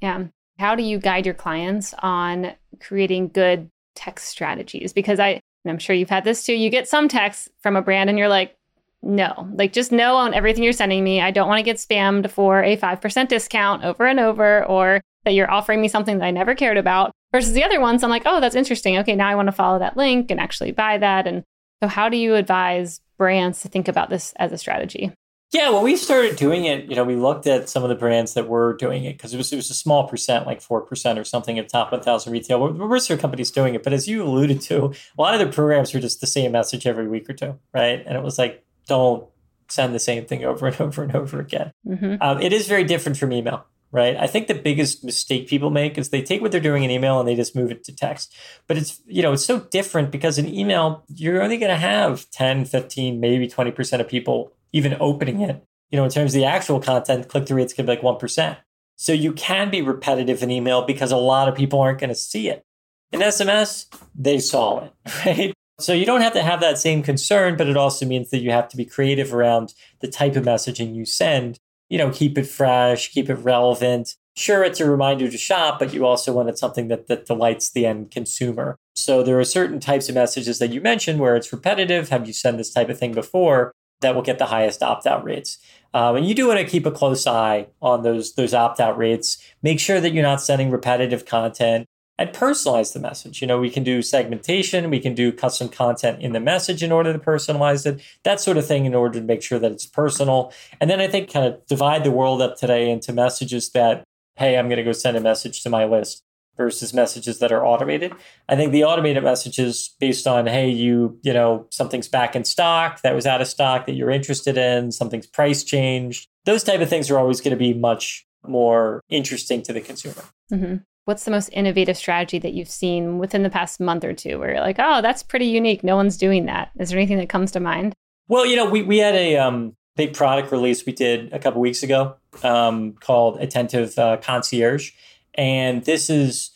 Yeah. 0.00 0.24
How 0.58 0.74
do 0.74 0.82
you 0.82 0.98
guide 0.98 1.24
your 1.26 1.34
clients 1.34 1.94
on 1.98 2.52
creating 2.80 3.28
good 3.28 3.70
text 3.96 4.28
strategies? 4.28 4.92
Because 4.92 5.18
I 5.18 5.40
I'm 5.70 5.78
sure 5.78 5.96
you've 5.96 6.10
had 6.10 6.24
this 6.24 6.44
too. 6.44 6.54
You 6.54 6.70
get 6.70 6.88
some 6.88 7.08
text 7.08 7.48
from 7.60 7.76
a 7.76 7.82
brand 7.82 8.10
and 8.10 8.18
you're 8.18 8.28
like, 8.28 8.56
no, 9.02 9.48
like 9.54 9.72
just 9.72 9.92
no 9.92 10.16
on 10.16 10.34
everything 10.34 10.62
you're 10.62 10.72
sending 10.72 11.04
me. 11.04 11.20
I 11.20 11.30
don't 11.30 11.48
want 11.48 11.58
to 11.58 11.62
get 11.62 11.76
spammed 11.76 12.30
for 12.30 12.62
a 12.62 12.76
5% 12.76 13.28
discount 13.28 13.84
over 13.84 14.06
and 14.06 14.18
over, 14.18 14.64
or 14.64 15.00
that 15.24 15.32
you're 15.32 15.50
offering 15.50 15.80
me 15.80 15.88
something 15.88 16.18
that 16.18 16.24
I 16.24 16.30
never 16.30 16.54
cared 16.54 16.76
about. 16.76 17.12
Versus 17.32 17.52
the 17.52 17.64
other 17.64 17.80
ones, 17.80 18.02
I'm 18.02 18.10
like, 18.10 18.22
oh, 18.26 18.40
that's 18.40 18.54
interesting. 18.54 18.96
Okay, 18.98 19.16
now 19.16 19.28
I 19.28 19.34
want 19.34 19.48
to 19.48 19.52
follow 19.52 19.78
that 19.80 19.96
link 19.96 20.30
and 20.30 20.40
actually 20.40 20.70
buy 20.70 20.98
that. 20.98 21.26
And 21.26 21.42
so, 21.82 21.88
how 21.88 22.08
do 22.08 22.16
you 22.16 22.34
advise 22.34 23.00
brands 23.18 23.60
to 23.62 23.68
think 23.68 23.88
about 23.88 24.08
this 24.08 24.32
as 24.36 24.52
a 24.52 24.58
strategy? 24.58 25.12
Yeah, 25.54 25.70
when 25.70 25.84
we 25.84 25.94
started 25.94 26.34
doing 26.34 26.64
it, 26.64 26.86
you 26.86 26.96
know, 26.96 27.04
we 27.04 27.14
looked 27.14 27.46
at 27.46 27.68
some 27.68 27.84
of 27.84 27.88
the 27.88 27.94
brands 27.94 28.34
that 28.34 28.48
were 28.48 28.76
doing 28.76 29.04
it 29.04 29.12
because 29.12 29.32
it 29.32 29.36
was 29.36 29.52
it 29.52 29.56
was 29.56 29.70
a 29.70 29.74
small 29.74 30.08
percent, 30.08 30.46
like 30.46 30.60
four 30.60 30.80
percent 30.80 31.16
or 31.16 31.22
something 31.22 31.60
of 31.60 31.68
top 31.68 31.92
one 31.92 32.00
thousand 32.00 32.32
retail. 32.32 32.72
There 32.72 32.86
were 32.88 32.98
certain 32.98 33.20
companies 33.20 33.52
doing 33.52 33.76
it, 33.76 33.84
but 33.84 33.92
as 33.92 34.08
you 34.08 34.24
alluded 34.24 34.60
to, 34.62 34.86
a 34.86 35.22
lot 35.22 35.32
of 35.32 35.38
the 35.38 35.46
programs 35.46 35.94
were 35.94 36.00
just 36.00 36.20
the 36.20 36.26
same 36.26 36.50
message 36.50 36.88
every 36.88 37.06
week 37.06 37.30
or 37.30 37.34
two, 37.34 37.56
right? 37.72 38.02
And 38.04 38.16
it 38.16 38.24
was 38.24 38.36
like, 38.36 38.64
don't 38.88 39.28
send 39.68 39.94
the 39.94 40.00
same 40.00 40.26
thing 40.26 40.44
over 40.44 40.66
and 40.66 40.80
over 40.80 41.04
and 41.04 41.14
over 41.14 41.38
again. 41.38 41.72
Mm-hmm. 41.86 42.16
Um, 42.20 42.40
it 42.40 42.52
is 42.52 42.66
very 42.66 42.82
different 42.82 43.16
from 43.16 43.32
email 43.32 43.64
right? 43.92 44.16
I 44.16 44.26
think 44.26 44.48
the 44.48 44.54
biggest 44.54 45.04
mistake 45.04 45.46
people 45.46 45.70
make 45.70 45.96
is 45.96 46.08
they 46.08 46.20
take 46.20 46.42
what 46.42 46.50
they're 46.50 46.60
doing 46.60 46.82
in 46.82 46.90
email 46.90 47.20
and 47.20 47.28
they 47.28 47.36
just 47.36 47.54
move 47.54 47.70
it 47.70 47.84
to 47.84 47.94
text. 47.94 48.34
But 48.66 48.76
it's, 48.76 49.00
you 49.06 49.22
know, 49.22 49.34
it's 49.34 49.44
so 49.44 49.60
different 49.60 50.10
because 50.10 50.36
in 50.36 50.52
email, 50.52 51.04
you're 51.14 51.40
only 51.40 51.58
going 51.58 51.70
to 51.70 51.76
have 51.76 52.28
10, 52.30 52.64
15, 52.64 53.20
maybe 53.20 53.46
20% 53.46 54.00
of 54.00 54.08
people 54.08 54.52
even 54.74 54.96
opening 55.00 55.40
it. 55.40 55.64
You 55.90 55.98
know, 55.98 56.04
in 56.04 56.10
terms 56.10 56.34
of 56.34 56.40
the 56.40 56.44
actual 56.44 56.80
content, 56.80 57.28
click 57.28 57.46
through 57.46 57.58
rates 57.58 57.72
can 57.72 57.86
be 57.86 57.92
like 57.92 58.02
1%. 58.02 58.56
So 58.96 59.12
you 59.12 59.32
can 59.32 59.70
be 59.70 59.80
repetitive 59.82 60.42
in 60.42 60.50
email 60.50 60.82
because 60.82 61.10
a 61.10 61.16
lot 61.16 61.48
of 61.48 61.54
people 61.54 61.80
aren't 61.80 62.00
going 62.00 62.10
to 62.10 62.14
see 62.14 62.48
it. 62.48 62.64
In 63.12 63.20
SMS, 63.20 63.86
they 64.14 64.38
saw 64.38 64.84
it, 64.84 64.92
right? 65.26 65.54
So 65.80 65.92
you 65.92 66.04
don't 66.04 66.20
have 66.20 66.34
to 66.34 66.42
have 66.42 66.60
that 66.60 66.78
same 66.78 67.02
concern, 67.02 67.56
but 67.56 67.68
it 67.68 67.76
also 67.76 68.06
means 68.06 68.30
that 68.30 68.38
you 68.38 68.50
have 68.50 68.68
to 68.68 68.76
be 68.76 68.84
creative 68.84 69.32
around 69.32 69.72
the 70.00 70.08
type 70.08 70.36
of 70.36 70.44
messaging 70.44 70.94
you 70.94 71.04
send 71.04 71.58
you 71.88 71.98
know, 71.98 72.10
keep 72.10 72.38
it 72.38 72.46
fresh, 72.46 73.12
keep 73.12 73.28
it 73.28 73.34
relevant. 73.34 74.16
Sure, 74.36 74.64
it's 74.64 74.80
a 74.80 74.90
reminder 74.90 75.30
to 75.30 75.38
shop, 75.38 75.78
but 75.78 75.94
you 75.94 76.04
also 76.04 76.32
wanted 76.32 76.58
something 76.58 76.88
that, 76.88 77.06
that 77.06 77.26
delights 77.26 77.70
the 77.70 77.86
end 77.86 78.10
consumer. 78.10 78.76
So 78.96 79.22
there 79.22 79.38
are 79.38 79.44
certain 79.44 79.78
types 79.78 80.08
of 80.08 80.14
messages 80.14 80.58
that 80.58 80.72
you 80.72 80.80
mentioned 80.80 81.20
where 81.20 81.36
it's 81.36 81.52
repetitive. 81.52 82.08
Have 82.08 82.26
you 82.26 82.32
sent 82.32 82.58
this 82.58 82.72
type 82.72 82.88
of 82.88 82.98
thing 82.98 83.12
before? 83.12 83.72
That 84.04 84.14
will 84.14 84.22
get 84.22 84.38
the 84.38 84.46
highest 84.46 84.82
opt 84.82 85.06
out 85.06 85.24
rates. 85.24 85.58
Um, 85.92 86.16
and 86.16 86.26
you 86.26 86.34
do 86.34 86.48
want 86.48 86.60
to 86.60 86.66
keep 86.66 86.86
a 86.86 86.90
close 86.90 87.26
eye 87.26 87.68
on 87.80 88.02
those 88.02 88.34
those 88.34 88.54
opt 88.54 88.80
out 88.80 88.98
rates. 88.98 89.38
Make 89.62 89.80
sure 89.80 90.00
that 90.00 90.12
you're 90.12 90.22
not 90.22 90.40
sending 90.40 90.70
repetitive 90.70 91.24
content 91.24 91.86
and 92.18 92.30
personalize 92.30 92.92
the 92.92 93.00
message. 93.00 93.40
You 93.40 93.48
know, 93.48 93.58
we 93.58 93.70
can 93.70 93.82
do 93.82 94.02
segmentation, 94.02 94.90
we 94.90 95.00
can 95.00 95.14
do 95.14 95.32
custom 95.32 95.68
content 95.68 96.20
in 96.22 96.32
the 96.32 96.40
message 96.40 96.82
in 96.82 96.92
order 96.92 97.12
to 97.12 97.18
personalize 97.18 97.86
it, 97.86 98.00
that 98.22 98.40
sort 98.40 98.56
of 98.56 98.66
thing 98.66 98.84
in 98.84 98.94
order 98.94 99.18
to 99.18 99.24
make 99.24 99.42
sure 99.42 99.58
that 99.58 99.72
it's 99.72 99.86
personal. 99.86 100.52
And 100.80 100.88
then 100.88 101.00
I 101.00 101.08
think 101.08 101.32
kind 101.32 101.46
of 101.46 101.66
divide 101.66 102.04
the 102.04 102.12
world 102.12 102.40
up 102.40 102.56
today 102.56 102.90
into 102.90 103.12
messages 103.12 103.70
that, 103.70 104.04
hey, 104.36 104.56
I'm 104.56 104.68
going 104.68 104.76
to 104.76 104.84
go 104.84 104.92
send 104.92 105.16
a 105.16 105.20
message 105.20 105.62
to 105.62 105.70
my 105.70 105.86
list 105.86 106.22
versus 106.56 106.94
messages 106.94 107.38
that 107.38 107.52
are 107.52 107.64
automated. 107.64 108.12
I 108.48 108.56
think 108.56 108.72
the 108.72 108.84
automated 108.84 109.22
messages 109.24 109.94
based 109.98 110.26
on, 110.26 110.46
hey, 110.46 110.68
you, 110.68 111.18
you 111.22 111.32
know, 111.32 111.66
something's 111.70 112.08
back 112.08 112.36
in 112.36 112.44
stock 112.44 113.02
that 113.02 113.14
was 113.14 113.26
out 113.26 113.40
of 113.40 113.48
stock 113.48 113.86
that 113.86 113.94
you're 113.94 114.10
interested 114.10 114.56
in, 114.56 114.92
something's 114.92 115.26
price 115.26 115.64
changed. 115.64 116.28
Those 116.44 116.62
type 116.62 116.80
of 116.80 116.88
things 116.88 117.10
are 117.10 117.18
always 117.18 117.40
going 117.40 117.50
to 117.50 117.56
be 117.56 117.74
much 117.74 118.26
more 118.46 119.00
interesting 119.08 119.62
to 119.62 119.72
the 119.72 119.80
consumer. 119.80 120.22
Mm-hmm. 120.52 120.76
What's 121.06 121.24
the 121.24 121.30
most 121.30 121.48
innovative 121.52 121.96
strategy 121.96 122.38
that 122.38 122.54
you've 122.54 122.68
seen 122.68 123.18
within 123.18 123.42
the 123.42 123.50
past 123.50 123.78
month 123.78 124.04
or 124.04 124.14
two 124.14 124.38
where 124.38 124.52
you're 124.52 124.60
like, 124.60 124.76
oh, 124.78 125.02
that's 125.02 125.22
pretty 125.22 125.46
unique. 125.46 125.84
No 125.84 125.96
one's 125.96 126.16
doing 126.16 126.46
that. 126.46 126.70
Is 126.78 126.90
there 126.90 126.98
anything 126.98 127.18
that 127.18 127.28
comes 127.28 127.52
to 127.52 127.60
mind? 127.60 127.92
Well, 128.28 128.46
you 128.46 128.56
know, 128.56 128.64
we, 128.64 128.82
we 128.82 128.98
had 128.98 129.14
a 129.14 129.36
um, 129.36 129.76
big 129.96 130.14
product 130.14 130.50
release 130.50 130.86
we 130.86 130.92
did 130.92 131.32
a 131.32 131.38
couple 131.38 131.60
weeks 131.60 131.82
ago 131.82 132.16
um, 132.42 132.94
called 132.94 133.38
Attentive 133.38 133.98
uh, 133.98 134.16
Concierge. 134.16 134.92
And 135.36 135.84
this 135.84 136.10
is 136.10 136.50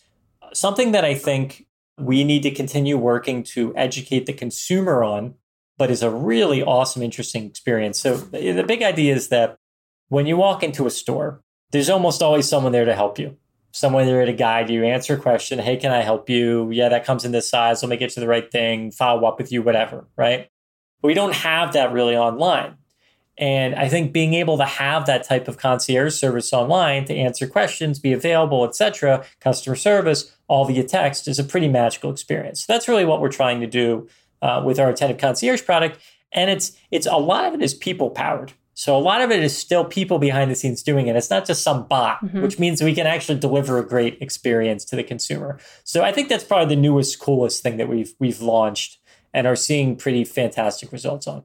something 0.53 0.93
that 0.93 1.05
I 1.05 1.15
think 1.15 1.67
we 1.99 2.25
need 2.25 2.43
to 2.45 2.51
continue 2.51 2.97
working 2.97 3.43
to 3.43 3.75
educate 3.77 4.27
the 4.27 4.33
consumer 4.33 5.03
on, 5.03 5.35
but 5.77 5.91
is 5.91 6.03
a 6.03 6.11
really 6.11 6.63
awesome, 6.63 7.03
interesting 7.03 7.45
experience. 7.45 7.99
So 7.99 8.17
the 8.17 8.65
big 8.67 8.83
idea 8.83 9.15
is 9.15 9.29
that 9.29 9.59
when 10.09 10.27
you 10.27 10.37
walk 10.37 10.63
into 10.63 10.87
a 10.87 10.91
store, 10.91 11.43
there's 11.71 11.91
almost 11.91 12.23
always 12.23 12.49
someone 12.49 12.73
there 12.73 12.85
to 12.85 12.95
help 12.95 13.19
you 13.19 13.37
someone 13.73 14.07
there 14.07 14.25
to 14.25 14.33
guide 14.33 14.71
you, 14.71 14.85
answer 14.85 15.15
a 15.15 15.19
question. 15.19 15.59
Hey, 15.59 15.77
can 15.77 15.93
I 15.93 16.03
help 16.03 16.29
you? 16.29 16.71
Yeah, 16.71 16.89
that 16.89 17.05
comes 17.05 17.25
in 17.25 17.33
this 17.33 17.49
size. 17.49 17.83
Let 17.83 17.91
me 17.91 17.97
get 17.97 18.11
to 18.11 18.21
the 18.21 18.29
right 18.29 18.51
thing, 18.51 18.91
follow 18.91 19.27
up 19.27 19.39
with 19.39 19.53
you, 19.53 19.63
whatever, 19.63 20.07
right? 20.17 20.49
But 21.01 21.09
we 21.09 21.15
don't 21.15 21.35
have 21.35 21.75
that 21.75 21.93
really 21.93 22.17
online. 22.17 22.77
And 23.38 23.76
I 23.76 23.88
think 23.88 24.12
being 24.12 24.35
able 24.35 24.59
to 24.59 24.64
have 24.64 25.07
that 25.07 25.23
type 25.23 25.47
of 25.47 25.59
concierge 25.59 26.14
service 26.14 26.52
online 26.52 27.04
to 27.04 27.14
answer 27.14 27.47
questions, 27.47 28.00
be 28.00 28.12
available, 28.12 28.64
etc., 28.64 29.25
customer 29.40 29.76
service, 29.76 30.37
all 30.49 30.64
via 30.64 30.83
text 30.83 31.28
is 31.28 31.38
a 31.38 31.45
pretty 31.45 31.68
magical 31.68 32.11
experience. 32.11 32.66
So 32.66 32.73
that's 32.73 32.88
really 32.88 33.04
what 33.04 33.21
we're 33.21 33.30
trying 33.30 33.61
to 33.61 33.66
do 33.66 34.09
uh, 34.42 34.62
with 34.64 34.80
our 34.80 34.90
attentive 34.90 35.18
concierge 35.18 35.64
product. 35.64 35.99
And 36.33 36.50
it's 36.50 36.76
it's 36.90 37.07
a 37.07 37.16
lot 37.16 37.47
of 37.47 37.54
it 37.54 37.62
is 37.62 37.75
people 37.75 38.11
powered. 38.11 38.52
So 38.75 38.97
a 38.97 39.00
lot 39.00 39.23
of 39.23 39.33
it 39.33 39.42
is 39.42 39.57
still 39.57 39.85
people 39.85 40.21
behind 40.21 40.50
the 40.50 40.54
scenes 40.54 40.85
doing 40.85 41.09
it. 41.09 41.16
It's 41.16 41.30
not 41.30 41.47
just 41.47 41.62
some 41.62 41.88
bot, 41.88 42.21
mm-hmm. 42.21 42.42
which 42.42 42.61
means 42.61 42.80
we 42.80 42.95
can 42.95 43.09
actually 43.09 43.38
deliver 43.38 43.78
a 43.78 43.85
great 43.85 44.18
experience 44.21 44.85
to 44.87 44.97
the 44.97 45.02
consumer. 45.02 45.59
So 45.83 46.04
I 46.04 46.12
think 46.12 46.28
that's 46.28 46.45
probably 46.45 46.76
the 46.76 46.80
newest, 46.80 47.18
coolest 47.18 47.62
thing 47.62 47.76
that 47.78 47.88
we've 47.88 48.14
we've 48.18 48.40
launched 48.40 48.99
and 49.33 49.47
are 49.47 49.57
seeing 49.57 49.97
pretty 49.97 50.25
fantastic 50.25 50.92
results 50.92 51.26
on. 51.26 51.45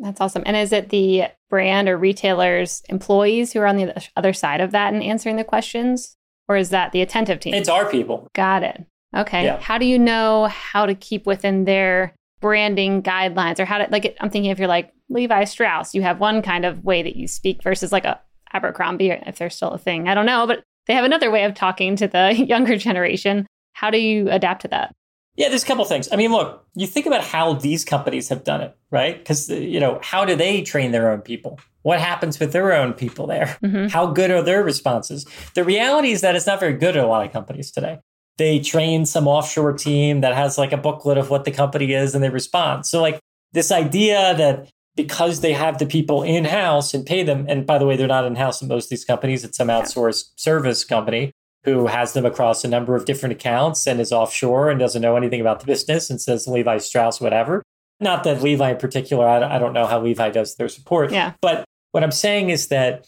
That's 0.00 0.20
awesome. 0.20 0.42
And 0.46 0.56
is 0.56 0.72
it 0.72 0.88
the 0.88 1.24
brand 1.50 1.88
or 1.88 1.96
retailers 1.96 2.82
employees 2.88 3.52
who 3.52 3.60
are 3.60 3.66
on 3.66 3.76
the 3.76 4.02
other 4.16 4.32
side 4.32 4.60
of 4.60 4.70
that 4.72 4.92
and 4.92 5.02
answering 5.02 5.36
the 5.36 5.44
questions? 5.44 6.16
Or 6.48 6.56
is 6.56 6.70
that 6.70 6.92
the 6.92 7.02
attentive 7.02 7.38
team? 7.38 7.54
It's 7.54 7.68
our 7.68 7.88
people. 7.88 8.26
Got 8.34 8.62
it. 8.62 8.84
Okay. 9.14 9.44
Yeah. 9.44 9.60
How 9.60 9.78
do 9.78 9.86
you 9.86 9.98
know 9.98 10.46
how 10.46 10.86
to 10.86 10.94
keep 10.94 11.26
within 11.26 11.64
their 11.64 12.14
branding 12.40 13.02
guidelines 13.02 13.58
or 13.60 13.64
how 13.64 13.78
to 13.78 13.86
like 13.90 14.16
I'm 14.20 14.30
thinking 14.30 14.50
if 14.50 14.58
you're 14.58 14.68
like 14.68 14.92
Levi 15.10 15.44
Strauss, 15.44 15.94
you 15.94 16.02
have 16.02 16.18
one 16.18 16.42
kind 16.42 16.64
of 16.64 16.84
way 16.84 17.02
that 17.02 17.16
you 17.16 17.28
speak 17.28 17.62
versus 17.62 17.92
like 17.92 18.04
a 18.04 18.20
Abercrombie, 18.52 19.10
if 19.10 19.38
they're 19.38 19.50
still 19.50 19.70
a 19.70 19.78
thing. 19.78 20.08
I 20.08 20.14
don't 20.14 20.26
know, 20.26 20.46
but 20.46 20.62
they 20.86 20.94
have 20.94 21.04
another 21.04 21.30
way 21.30 21.44
of 21.44 21.54
talking 21.54 21.94
to 21.96 22.08
the 22.08 22.34
younger 22.48 22.76
generation. 22.76 23.46
How 23.74 23.90
do 23.90 23.98
you 23.98 24.28
adapt 24.30 24.62
to 24.62 24.68
that? 24.68 24.92
Yeah, 25.40 25.48
there's 25.48 25.62
a 25.62 25.66
couple 25.66 25.86
things. 25.86 26.06
I 26.12 26.16
mean, 26.16 26.32
look, 26.32 26.66
you 26.74 26.86
think 26.86 27.06
about 27.06 27.24
how 27.24 27.54
these 27.54 27.82
companies 27.82 28.28
have 28.28 28.44
done 28.44 28.60
it, 28.60 28.76
right? 28.90 29.16
Because, 29.16 29.48
you 29.48 29.80
know, 29.80 29.98
how 30.02 30.26
do 30.26 30.36
they 30.36 30.60
train 30.60 30.92
their 30.92 31.10
own 31.10 31.22
people? 31.22 31.58
What 31.80 31.98
happens 31.98 32.38
with 32.38 32.52
their 32.52 32.74
own 32.74 32.92
people 32.92 33.26
there? 33.26 33.56
Mm-hmm. 33.62 33.86
How 33.86 34.08
good 34.08 34.30
are 34.30 34.42
their 34.42 34.62
responses? 34.62 35.26
The 35.54 35.64
reality 35.64 36.10
is 36.10 36.20
that 36.20 36.36
it's 36.36 36.46
not 36.46 36.60
very 36.60 36.74
good 36.74 36.94
at 36.94 37.02
a 37.02 37.06
lot 37.06 37.24
of 37.24 37.32
companies 37.32 37.70
today. 37.70 38.00
They 38.36 38.60
train 38.60 39.06
some 39.06 39.26
offshore 39.26 39.72
team 39.72 40.20
that 40.20 40.34
has 40.34 40.58
like 40.58 40.72
a 40.72 40.76
booklet 40.76 41.16
of 41.16 41.30
what 41.30 41.46
the 41.46 41.52
company 41.52 41.94
is 41.94 42.14
and 42.14 42.22
they 42.22 42.28
respond. 42.28 42.84
So, 42.84 43.00
like, 43.00 43.18
this 43.52 43.72
idea 43.72 44.34
that 44.36 44.68
because 44.94 45.40
they 45.40 45.54
have 45.54 45.78
the 45.78 45.86
people 45.86 46.22
in 46.22 46.44
house 46.44 46.92
and 46.92 47.06
pay 47.06 47.22
them. 47.22 47.46
And 47.48 47.64
by 47.64 47.78
the 47.78 47.86
way, 47.86 47.96
they're 47.96 48.06
not 48.06 48.26
in 48.26 48.36
house 48.36 48.60
in 48.60 48.68
most 48.68 48.84
of 48.84 48.90
these 48.90 49.06
companies. 49.06 49.42
It's 49.42 49.56
some 49.56 49.68
outsourced 49.68 50.32
service 50.36 50.84
company 50.84 51.32
who 51.64 51.86
has 51.86 52.14
them 52.14 52.24
across 52.24 52.64
a 52.64 52.68
number 52.68 52.96
of 52.96 53.04
different 53.04 53.34
accounts 53.34 53.86
and 53.86 54.00
is 54.00 54.12
offshore 54.12 54.70
and 54.70 54.80
doesn't 54.80 55.02
know 55.02 55.16
anything 55.16 55.40
about 55.40 55.60
the 55.60 55.66
business 55.66 56.08
and 56.08 56.20
says 56.20 56.48
Levi 56.48 56.78
Strauss, 56.78 57.20
whatever. 57.20 57.62
Not 58.00 58.24
that 58.24 58.42
Levi 58.42 58.70
in 58.70 58.76
particular, 58.78 59.28
I 59.28 59.58
don't 59.58 59.74
know 59.74 59.86
how 59.86 60.00
Levi 60.00 60.30
does 60.30 60.56
their 60.56 60.68
support. 60.68 61.12
Yeah. 61.12 61.34
But 61.42 61.64
what 61.92 62.02
I'm 62.02 62.12
saying 62.12 62.48
is 62.48 62.68
that 62.68 63.06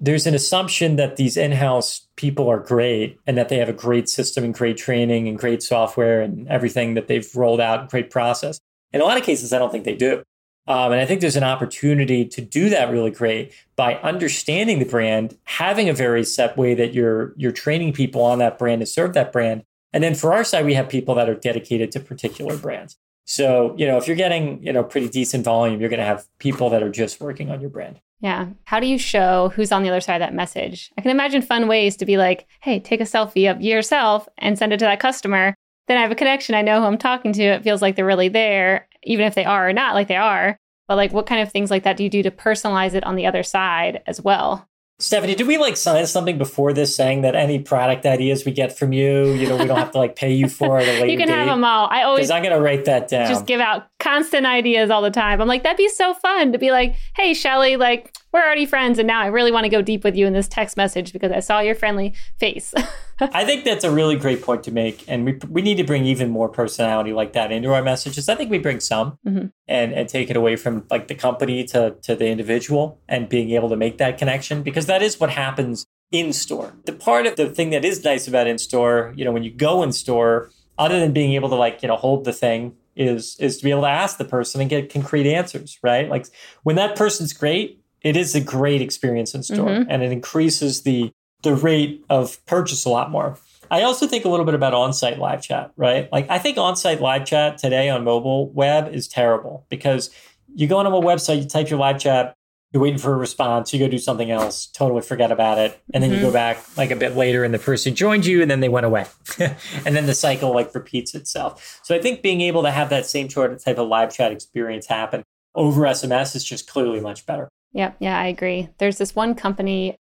there's 0.00 0.26
an 0.26 0.34
assumption 0.34 0.96
that 0.96 1.14
these 1.14 1.36
in-house 1.36 2.08
people 2.16 2.48
are 2.48 2.58
great 2.58 3.20
and 3.24 3.38
that 3.38 3.48
they 3.48 3.58
have 3.58 3.68
a 3.68 3.72
great 3.72 4.08
system 4.08 4.42
and 4.42 4.52
great 4.52 4.76
training 4.76 5.28
and 5.28 5.38
great 5.38 5.62
software 5.62 6.22
and 6.22 6.48
everything 6.48 6.94
that 6.94 7.06
they've 7.06 7.28
rolled 7.36 7.60
out, 7.60 7.80
and 7.82 7.88
great 7.88 8.10
process. 8.10 8.58
In 8.92 9.00
a 9.00 9.04
lot 9.04 9.16
of 9.16 9.22
cases, 9.22 9.52
I 9.52 9.60
don't 9.60 9.70
think 9.70 9.84
they 9.84 9.94
do. 9.94 10.24
Um, 10.66 10.92
and 10.92 11.00
I 11.00 11.06
think 11.06 11.20
there's 11.20 11.36
an 11.36 11.42
opportunity 11.42 12.24
to 12.24 12.40
do 12.40 12.68
that 12.68 12.90
really 12.90 13.10
great 13.10 13.52
by 13.74 13.96
understanding 13.96 14.78
the 14.78 14.84
brand, 14.84 15.36
having 15.44 15.88
a 15.88 15.92
very 15.92 16.24
set 16.24 16.56
way 16.56 16.74
that 16.74 16.94
you're 16.94 17.34
you're 17.36 17.52
training 17.52 17.92
people 17.92 18.22
on 18.22 18.38
that 18.38 18.58
brand 18.58 18.80
to 18.80 18.86
serve 18.86 19.14
that 19.14 19.32
brand. 19.32 19.64
And 19.92 20.02
then 20.02 20.14
for 20.14 20.32
our 20.32 20.44
side, 20.44 20.64
we 20.64 20.74
have 20.74 20.88
people 20.88 21.14
that 21.16 21.28
are 21.28 21.34
dedicated 21.34 21.92
to 21.92 22.00
particular 22.00 22.56
brands. 22.56 22.96
So, 23.24 23.74
you 23.76 23.86
know, 23.86 23.98
if 23.98 24.06
you're 24.06 24.16
getting, 24.16 24.62
you 24.62 24.72
know, 24.72 24.82
pretty 24.82 25.08
decent 25.08 25.44
volume, 25.44 25.80
you're 25.80 25.90
going 25.90 26.00
to 26.00 26.06
have 26.06 26.26
people 26.38 26.70
that 26.70 26.82
are 26.82 26.90
just 26.90 27.20
working 27.20 27.50
on 27.50 27.60
your 27.60 27.70
brand. 27.70 28.00
Yeah. 28.20 28.48
How 28.64 28.80
do 28.80 28.86
you 28.86 28.98
show 28.98 29.52
who's 29.54 29.72
on 29.72 29.82
the 29.82 29.88
other 29.88 30.00
side 30.00 30.16
of 30.16 30.20
that 30.20 30.34
message? 30.34 30.90
I 30.96 31.02
can 31.02 31.10
imagine 31.10 31.42
fun 31.42 31.68
ways 31.68 31.96
to 31.96 32.06
be 32.06 32.16
like, 32.16 32.46
hey, 32.60 32.80
take 32.80 33.00
a 33.00 33.04
selfie 33.04 33.50
of 33.50 33.60
yourself 33.60 34.28
and 34.38 34.58
send 34.58 34.72
it 34.72 34.78
to 34.78 34.84
that 34.84 35.00
customer. 35.00 35.54
Then 35.88 35.98
I 35.98 36.02
have 36.02 36.12
a 36.12 36.16
connection. 36.16 36.54
I 36.54 36.62
know 36.62 36.80
who 36.80 36.86
I'm 36.86 36.98
talking 36.98 37.32
to. 37.32 37.42
It 37.42 37.64
feels 37.64 37.82
like 37.82 37.96
they're 37.96 38.06
really 38.06 38.28
there 38.28 38.88
even 39.04 39.26
if 39.26 39.34
they 39.34 39.44
are 39.44 39.68
or 39.68 39.72
not 39.72 39.94
like 39.94 40.08
they 40.08 40.16
are. 40.16 40.58
But 40.88 40.96
like, 40.96 41.12
what 41.12 41.26
kind 41.26 41.40
of 41.40 41.50
things 41.50 41.70
like 41.70 41.84
that 41.84 41.96
do 41.96 42.04
you 42.04 42.10
do 42.10 42.22
to 42.22 42.30
personalize 42.30 42.94
it 42.94 43.04
on 43.04 43.16
the 43.16 43.26
other 43.26 43.42
side 43.42 44.02
as 44.06 44.20
well? 44.20 44.68
Stephanie, 45.02 45.34
did 45.34 45.48
we 45.48 45.58
like 45.58 45.76
sign 45.76 46.06
something 46.06 46.38
before 46.38 46.72
this 46.72 46.94
saying 46.94 47.22
that 47.22 47.34
any 47.34 47.58
product 47.58 48.06
ideas 48.06 48.44
we 48.44 48.52
get 48.52 48.78
from 48.78 48.92
you, 48.92 49.32
you 49.32 49.48
know, 49.48 49.56
we 49.56 49.64
don't 49.64 49.76
have 49.76 49.90
to 49.90 49.98
like 49.98 50.14
pay 50.14 50.32
you 50.32 50.48
for 50.48 50.78
it? 50.78 50.86
you 51.08 51.18
can 51.18 51.26
date? 51.26 51.34
have 51.34 51.48
them 51.48 51.64
all. 51.64 51.88
I 51.90 52.02
always 52.02 52.30
I'm 52.30 52.40
gonna 52.40 52.60
write 52.60 52.84
that 52.84 53.08
down. 53.08 53.28
Just 53.28 53.44
give 53.46 53.60
out 53.60 53.88
constant 53.98 54.46
ideas 54.46 54.90
all 54.90 55.02
the 55.02 55.10
time. 55.10 55.40
I'm 55.40 55.48
like, 55.48 55.64
that'd 55.64 55.76
be 55.76 55.88
so 55.88 56.14
fun 56.14 56.52
to 56.52 56.58
be 56.58 56.70
like, 56.70 56.94
hey, 57.16 57.34
Shelly, 57.34 57.76
like 57.76 58.14
we're 58.32 58.42
already 58.42 58.64
friends, 58.64 59.00
and 59.00 59.08
now 59.08 59.20
I 59.20 59.26
really 59.26 59.50
want 59.50 59.64
to 59.64 59.70
go 59.70 59.82
deep 59.82 60.04
with 60.04 60.14
you 60.14 60.26
in 60.26 60.34
this 60.34 60.46
text 60.46 60.76
message 60.76 61.12
because 61.12 61.32
I 61.32 61.40
saw 61.40 61.58
your 61.58 61.74
friendly 61.74 62.14
face. 62.38 62.72
I 63.34 63.44
think 63.44 63.64
that's 63.64 63.84
a 63.84 63.90
really 63.90 64.16
great 64.16 64.42
point 64.42 64.64
to 64.64 64.70
make, 64.70 65.04
and 65.08 65.24
we 65.24 65.38
we 65.48 65.62
need 65.62 65.76
to 65.76 65.84
bring 65.84 66.04
even 66.06 66.30
more 66.30 66.48
personality 66.48 67.12
like 67.12 67.32
that 67.34 67.52
into 67.52 67.72
our 67.72 67.82
messages. 67.82 68.28
I 68.28 68.34
think 68.34 68.50
we 68.50 68.58
bring 68.58 68.80
some, 68.80 69.18
mm-hmm. 69.26 69.46
and 69.68 69.92
and 69.92 70.08
take 70.08 70.30
it 70.30 70.36
away 70.36 70.56
from 70.56 70.86
like 70.90 71.08
the 71.08 71.14
company 71.14 71.64
to 71.64 71.96
to 72.02 72.14
the 72.14 72.26
individual, 72.26 73.00
and 73.08 73.28
being 73.28 73.50
able 73.50 73.68
to 73.68 73.76
make 73.76 73.98
that 73.98 74.18
connection 74.18 74.62
because 74.62 74.86
that 74.86 75.02
is 75.02 75.20
what 75.20 75.30
happens 75.30 75.86
in 76.10 76.32
store. 76.32 76.74
The 76.84 76.92
part 76.92 77.26
of 77.26 77.36
the 77.36 77.48
thing 77.48 77.70
that 77.70 77.84
is 77.84 78.04
nice 78.04 78.28
about 78.28 78.46
in 78.46 78.58
store, 78.58 79.12
you 79.16 79.24
know, 79.24 79.32
when 79.32 79.42
you 79.42 79.50
go 79.50 79.82
in 79.82 79.92
store, 79.92 80.50
other 80.78 80.98
than 81.00 81.12
being 81.12 81.32
able 81.32 81.48
to 81.48 81.56
like 81.56 81.82
you 81.82 81.88
know 81.88 81.96
hold 81.96 82.24
the 82.24 82.32
thing 82.32 82.74
is 82.96 83.36
is 83.40 83.58
to 83.58 83.64
be 83.64 83.70
able 83.70 83.82
to 83.82 83.88
ask 83.88 84.18
the 84.18 84.24
person 84.24 84.60
and 84.60 84.68
get 84.68 84.92
concrete 84.92 85.26
answers, 85.26 85.78
right? 85.82 86.08
Like 86.08 86.26
when 86.62 86.76
that 86.76 86.96
person's 86.96 87.32
great, 87.32 87.80
it 88.02 88.16
is 88.16 88.34
a 88.34 88.40
great 88.40 88.82
experience 88.82 89.34
in 89.34 89.42
store 89.42 89.68
mm-hmm. 89.68 89.90
and 89.90 90.02
it 90.02 90.12
increases 90.12 90.82
the 90.82 91.12
the 91.42 91.54
rate 91.54 92.04
of 92.08 92.44
purchase 92.46 92.84
a 92.84 92.88
lot 92.88 93.10
more. 93.10 93.38
I 93.70 93.82
also 93.82 94.06
think 94.06 94.24
a 94.24 94.28
little 94.28 94.44
bit 94.44 94.54
about 94.54 94.74
on-site 94.74 95.18
live 95.18 95.42
chat, 95.42 95.72
right? 95.76 96.10
Like 96.12 96.28
I 96.30 96.38
think 96.38 96.58
on-site 96.58 97.00
live 97.00 97.24
chat 97.24 97.58
today 97.58 97.88
on 97.88 98.04
mobile 98.04 98.50
web 98.50 98.92
is 98.92 99.08
terrible 99.08 99.66
because 99.70 100.10
you 100.54 100.66
go 100.66 100.76
on 100.76 100.86
a 100.86 100.90
website, 100.90 101.42
you 101.42 101.48
type 101.48 101.70
your 101.70 101.78
live 101.78 101.98
chat, 101.98 102.34
you're 102.72 102.82
waiting 102.82 102.98
for 102.98 103.12
a 103.12 103.16
response, 103.16 103.72
you 103.72 103.78
go 103.78 103.88
do 103.88 103.98
something 103.98 104.30
else, 104.30 104.66
totally 104.66 105.02
forget 105.02 105.30
about 105.30 105.58
it, 105.58 105.80
and 105.92 106.02
then 106.02 106.10
mm-hmm. 106.10 106.16
you 106.16 106.20
go 106.20 106.28
mm-hmm. 106.28 106.34
back 106.34 106.76
like 106.76 106.90
a 106.90 106.96
bit 106.96 107.16
later 107.16 107.44
and 107.44 107.52
the 107.52 107.58
person 107.58 107.94
joined 107.94 108.24
you 108.24 108.40
and 108.40 108.50
then 108.50 108.60
they 108.60 108.68
went 108.68 108.86
away. 108.86 109.06
and 109.38 109.96
then 109.96 110.06
the 110.06 110.14
cycle 110.14 110.54
like 110.54 110.74
repeats 110.74 111.14
itself. 111.14 111.80
So 111.82 111.94
I 111.94 111.98
think 111.98 112.22
being 112.22 112.40
able 112.40 112.62
to 112.62 112.70
have 112.70 112.90
that 112.90 113.06
same 113.06 113.28
sort 113.28 113.52
of 113.52 113.62
type 113.62 113.78
of 113.78 113.88
live 113.88 114.14
chat 114.14 114.32
experience 114.32 114.86
happen 114.86 115.22
over 115.54 115.82
SMS 115.82 116.34
is 116.34 116.44
just 116.44 116.66
clearly 116.66 117.00
much 117.00 117.26
better. 117.26 117.48
Yep. 117.74 117.96
Yeah, 118.00 118.18
I 118.18 118.26
agree. 118.26 118.68
There's 118.78 118.98
this 118.98 119.14
one 119.14 119.34
company, 119.34 119.96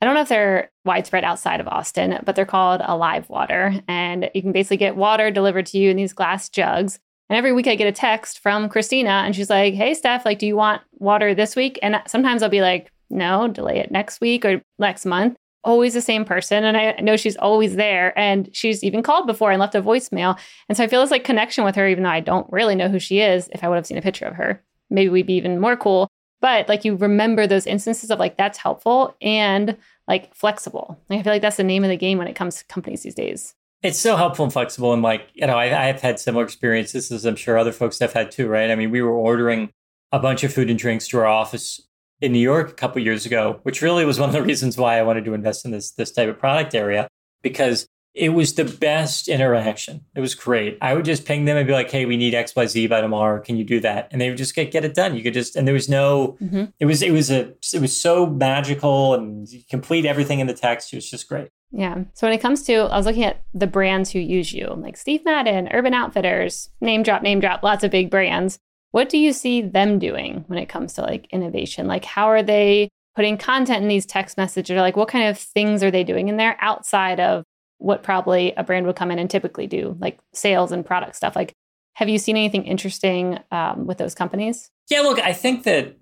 I 0.00 0.06
don't 0.06 0.14
know 0.14 0.22
if 0.22 0.28
they're 0.28 0.70
widespread 0.84 1.24
outside 1.24 1.60
of 1.60 1.68
Austin, 1.68 2.18
but 2.24 2.34
they're 2.34 2.46
called 2.46 2.80
Alive 2.84 3.28
Water. 3.28 3.74
And 3.86 4.30
you 4.34 4.40
can 4.40 4.52
basically 4.52 4.78
get 4.78 4.96
water 4.96 5.30
delivered 5.30 5.66
to 5.66 5.78
you 5.78 5.90
in 5.90 5.96
these 5.96 6.14
glass 6.14 6.48
jugs. 6.48 6.98
And 7.28 7.36
every 7.36 7.52
week 7.52 7.66
I 7.66 7.76
get 7.76 7.86
a 7.86 7.92
text 7.92 8.40
from 8.40 8.68
Christina 8.68 9.22
and 9.24 9.36
she's 9.36 9.50
like, 9.50 9.74
Hey, 9.74 9.94
Steph, 9.94 10.24
like, 10.24 10.38
do 10.38 10.46
you 10.46 10.56
want 10.56 10.82
water 10.94 11.34
this 11.34 11.54
week? 11.54 11.78
And 11.82 12.00
sometimes 12.06 12.42
I'll 12.42 12.48
be 12.48 12.62
like, 12.62 12.90
No, 13.10 13.46
delay 13.46 13.78
it 13.78 13.90
next 13.90 14.20
week 14.20 14.44
or 14.44 14.62
next 14.78 15.04
month. 15.04 15.36
Always 15.62 15.92
the 15.92 16.00
same 16.00 16.24
person. 16.24 16.64
And 16.64 16.76
I 16.76 16.92
know 17.02 17.18
she's 17.18 17.36
always 17.36 17.76
there. 17.76 18.18
And 18.18 18.48
she's 18.52 18.82
even 18.82 19.02
called 19.02 19.26
before 19.26 19.50
and 19.52 19.60
left 19.60 19.74
a 19.74 19.82
voicemail. 19.82 20.38
And 20.68 20.76
so 20.78 20.82
I 20.82 20.88
feel 20.88 21.02
this 21.02 21.10
like 21.10 21.24
connection 21.24 21.64
with 21.64 21.76
her, 21.76 21.86
even 21.86 22.04
though 22.04 22.10
I 22.10 22.20
don't 22.20 22.50
really 22.50 22.74
know 22.74 22.88
who 22.88 22.98
she 22.98 23.20
is. 23.20 23.50
If 23.52 23.62
I 23.62 23.68
would 23.68 23.76
have 23.76 23.86
seen 23.86 23.98
a 23.98 24.02
picture 24.02 24.24
of 24.24 24.36
her, 24.36 24.64
maybe 24.88 25.10
we'd 25.10 25.26
be 25.26 25.34
even 25.34 25.60
more 25.60 25.76
cool. 25.76 26.09
But 26.40 26.68
like 26.68 26.84
you 26.84 26.96
remember 26.96 27.46
those 27.46 27.66
instances 27.66 28.10
of 28.10 28.18
like 28.18 28.36
that's 28.36 28.58
helpful 28.58 29.14
and 29.20 29.76
like 30.08 30.34
flexible. 30.34 30.98
Like, 31.08 31.20
I 31.20 31.22
feel 31.22 31.32
like 31.32 31.42
that's 31.42 31.56
the 31.56 31.64
name 31.64 31.84
of 31.84 31.90
the 31.90 31.96
game 31.96 32.18
when 32.18 32.28
it 32.28 32.34
comes 32.34 32.56
to 32.56 32.64
companies 32.66 33.02
these 33.02 33.14
days. 33.14 33.54
It's 33.82 33.98
so 33.98 34.16
helpful 34.16 34.44
and 34.44 34.52
flexible. 34.52 34.92
And 34.92 35.02
like, 35.02 35.28
you 35.32 35.46
know, 35.46 35.56
I, 35.56 35.66
have 35.66 36.00
had 36.00 36.20
similar 36.20 36.44
experiences 36.44 37.10
as 37.10 37.24
I'm 37.24 37.36
sure 37.36 37.56
other 37.56 37.72
folks 37.72 37.98
have 38.00 38.12
had 38.12 38.30
too, 38.30 38.46
right? 38.48 38.70
I 38.70 38.74
mean, 38.74 38.90
we 38.90 39.00
were 39.00 39.12
ordering 39.12 39.70
a 40.12 40.18
bunch 40.18 40.44
of 40.44 40.52
food 40.52 40.68
and 40.68 40.78
drinks 40.78 41.08
to 41.08 41.18
our 41.18 41.26
office 41.26 41.80
in 42.20 42.32
New 42.32 42.40
York 42.40 42.70
a 42.70 42.74
couple 42.74 43.00
years 43.02 43.24
ago, 43.24 43.60
which 43.62 43.80
really 43.80 44.04
was 44.04 44.18
one 44.18 44.28
of 44.28 44.34
the 44.34 44.42
reasons 44.50 44.76
why 44.76 44.98
I 44.98 45.02
wanted 45.02 45.24
to 45.24 45.34
invest 45.34 45.64
in 45.64 45.70
this 45.70 45.92
this 45.92 46.10
type 46.10 46.28
of 46.28 46.38
product 46.38 46.74
area 46.74 47.08
because 47.42 47.86
it 48.14 48.30
was 48.30 48.54
the 48.54 48.64
best 48.64 49.28
interaction. 49.28 50.04
It 50.16 50.20
was 50.20 50.34
great. 50.34 50.78
I 50.82 50.94
would 50.94 51.04
just 51.04 51.24
ping 51.24 51.44
them 51.44 51.56
and 51.56 51.66
be 51.66 51.72
like, 51.72 51.90
"Hey, 51.90 52.06
we 52.06 52.16
need 52.16 52.34
X, 52.34 52.54
Y, 52.56 52.66
Z 52.66 52.86
by 52.88 53.00
tomorrow. 53.00 53.40
Can 53.40 53.56
you 53.56 53.64
do 53.64 53.80
that?" 53.80 54.08
And 54.10 54.20
they 54.20 54.28
would 54.28 54.38
just 54.38 54.54
get 54.54 54.72
get 54.72 54.84
it 54.84 54.94
done. 54.94 55.16
You 55.16 55.22
could 55.22 55.34
just 55.34 55.56
and 55.56 55.66
there 55.66 55.74
was 55.74 55.88
no. 55.88 56.36
Mm-hmm. 56.42 56.64
It 56.80 56.86
was 56.86 57.02
it 57.02 57.12
was 57.12 57.30
a 57.30 57.52
it 57.72 57.80
was 57.80 57.98
so 57.98 58.26
magical 58.26 59.14
and 59.14 59.48
complete 59.68 60.06
everything 60.06 60.40
in 60.40 60.46
the 60.46 60.54
text. 60.54 60.92
It 60.92 60.96
was 60.96 61.10
just 61.10 61.28
great. 61.28 61.50
Yeah. 61.72 62.02
So 62.14 62.26
when 62.26 62.34
it 62.34 62.42
comes 62.42 62.64
to, 62.64 62.74
I 62.74 62.96
was 62.96 63.06
looking 63.06 63.24
at 63.24 63.42
the 63.54 63.68
brands 63.68 64.10
who 64.10 64.18
use 64.18 64.52
you, 64.52 64.74
like 64.76 64.96
Steve 64.96 65.24
Madden, 65.24 65.68
Urban 65.72 65.94
Outfitters, 65.94 66.70
name 66.80 67.02
drop, 67.02 67.22
name 67.22 67.38
drop, 67.38 67.62
lots 67.62 67.84
of 67.84 67.92
big 67.92 68.10
brands. 68.10 68.58
What 68.90 69.08
do 69.08 69.18
you 69.18 69.32
see 69.32 69.62
them 69.62 70.00
doing 70.00 70.44
when 70.48 70.58
it 70.58 70.68
comes 70.68 70.94
to 70.94 71.02
like 71.02 71.28
innovation? 71.30 71.86
Like, 71.86 72.04
how 72.04 72.26
are 72.26 72.42
they 72.42 72.88
putting 73.14 73.38
content 73.38 73.82
in 73.82 73.88
these 73.88 74.04
text 74.04 74.36
messages? 74.36 74.74
Or 74.74 74.80
like, 74.80 74.96
what 74.96 75.08
kind 75.08 75.28
of 75.28 75.38
things 75.38 75.84
are 75.84 75.92
they 75.92 76.02
doing 76.02 76.28
in 76.28 76.38
there 76.38 76.56
outside 76.60 77.20
of 77.20 77.44
what 77.80 78.02
probably 78.02 78.52
a 78.56 78.62
brand 78.62 78.86
would 78.86 78.96
come 78.96 79.10
in 79.10 79.18
and 79.18 79.28
typically 79.28 79.66
do, 79.66 79.96
like 80.00 80.18
sales 80.32 80.70
and 80.70 80.84
product 80.84 81.16
stuff? 81.16 81.34
Like, 81.34 81.54
have 81.94 82.08
you 82.08 82.18
seen 82.18 82.36
anything 82.36 82.64
interesting 82.64 83.38
um, 83.50 83.86
with 83.86 83.98
those 83.98 84.14
companies? 84.14 84.70
Yeah, 84.88 85.00
look, 85.00 85.18
I 85.18 85.32
think 85.32 85.64
that 85.64 85.96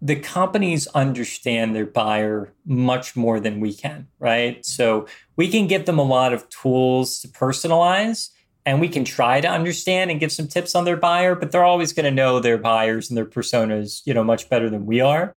the 0.00 0.16
companies 0.16 0.86
understand 0.88 1.74
their 1.74 1.86
buyer 1.86 2.52
much 2.64 3.16
more 3.16 3.40
than 3.40 3.60
we 3.60 3.74
can, 3.74 4.06
right? 4.18 4.64
So 4.64 5.06
we 5.36 5.48
can 5.48 5.66
give 5.66 5.86
them 5.86 5.98
a 5.98 6.04
lot 6.04 6.32
of 6.32 6.48
tools 6.50 7.20
to 7.20 7.28
personalize 7.28 8.30
and 8.64 8.80
we 8.80 8.88
can 8.88 9.04
try 9.04 9.40
to 9.40 9.48
understand 9.48 10.10
and 10.10 10.20
give 10.20 10.30
some 10.30 10.46
tips 10.46 10.74
on 10.74 10.84
their 10.84 10.96
buyer, 10.96 11.34
but 11.34 11.50
they're 11.50 11.64
always 11.64 11.92
going 11.92 12.04
to 12.04 12.10
know 12.10 12.38
their 12.38 12.58
buyers 12.58 13.08
and 13.08 13.16
their 13.16 13.24
personas, 13.24 14.02
you 14.04 14.14
know, 14.14 14.22
much 14.22 14.48
better 14.48 14.68
than 14.68 14.86
we 14.86 15.00
are. 15.00 15.34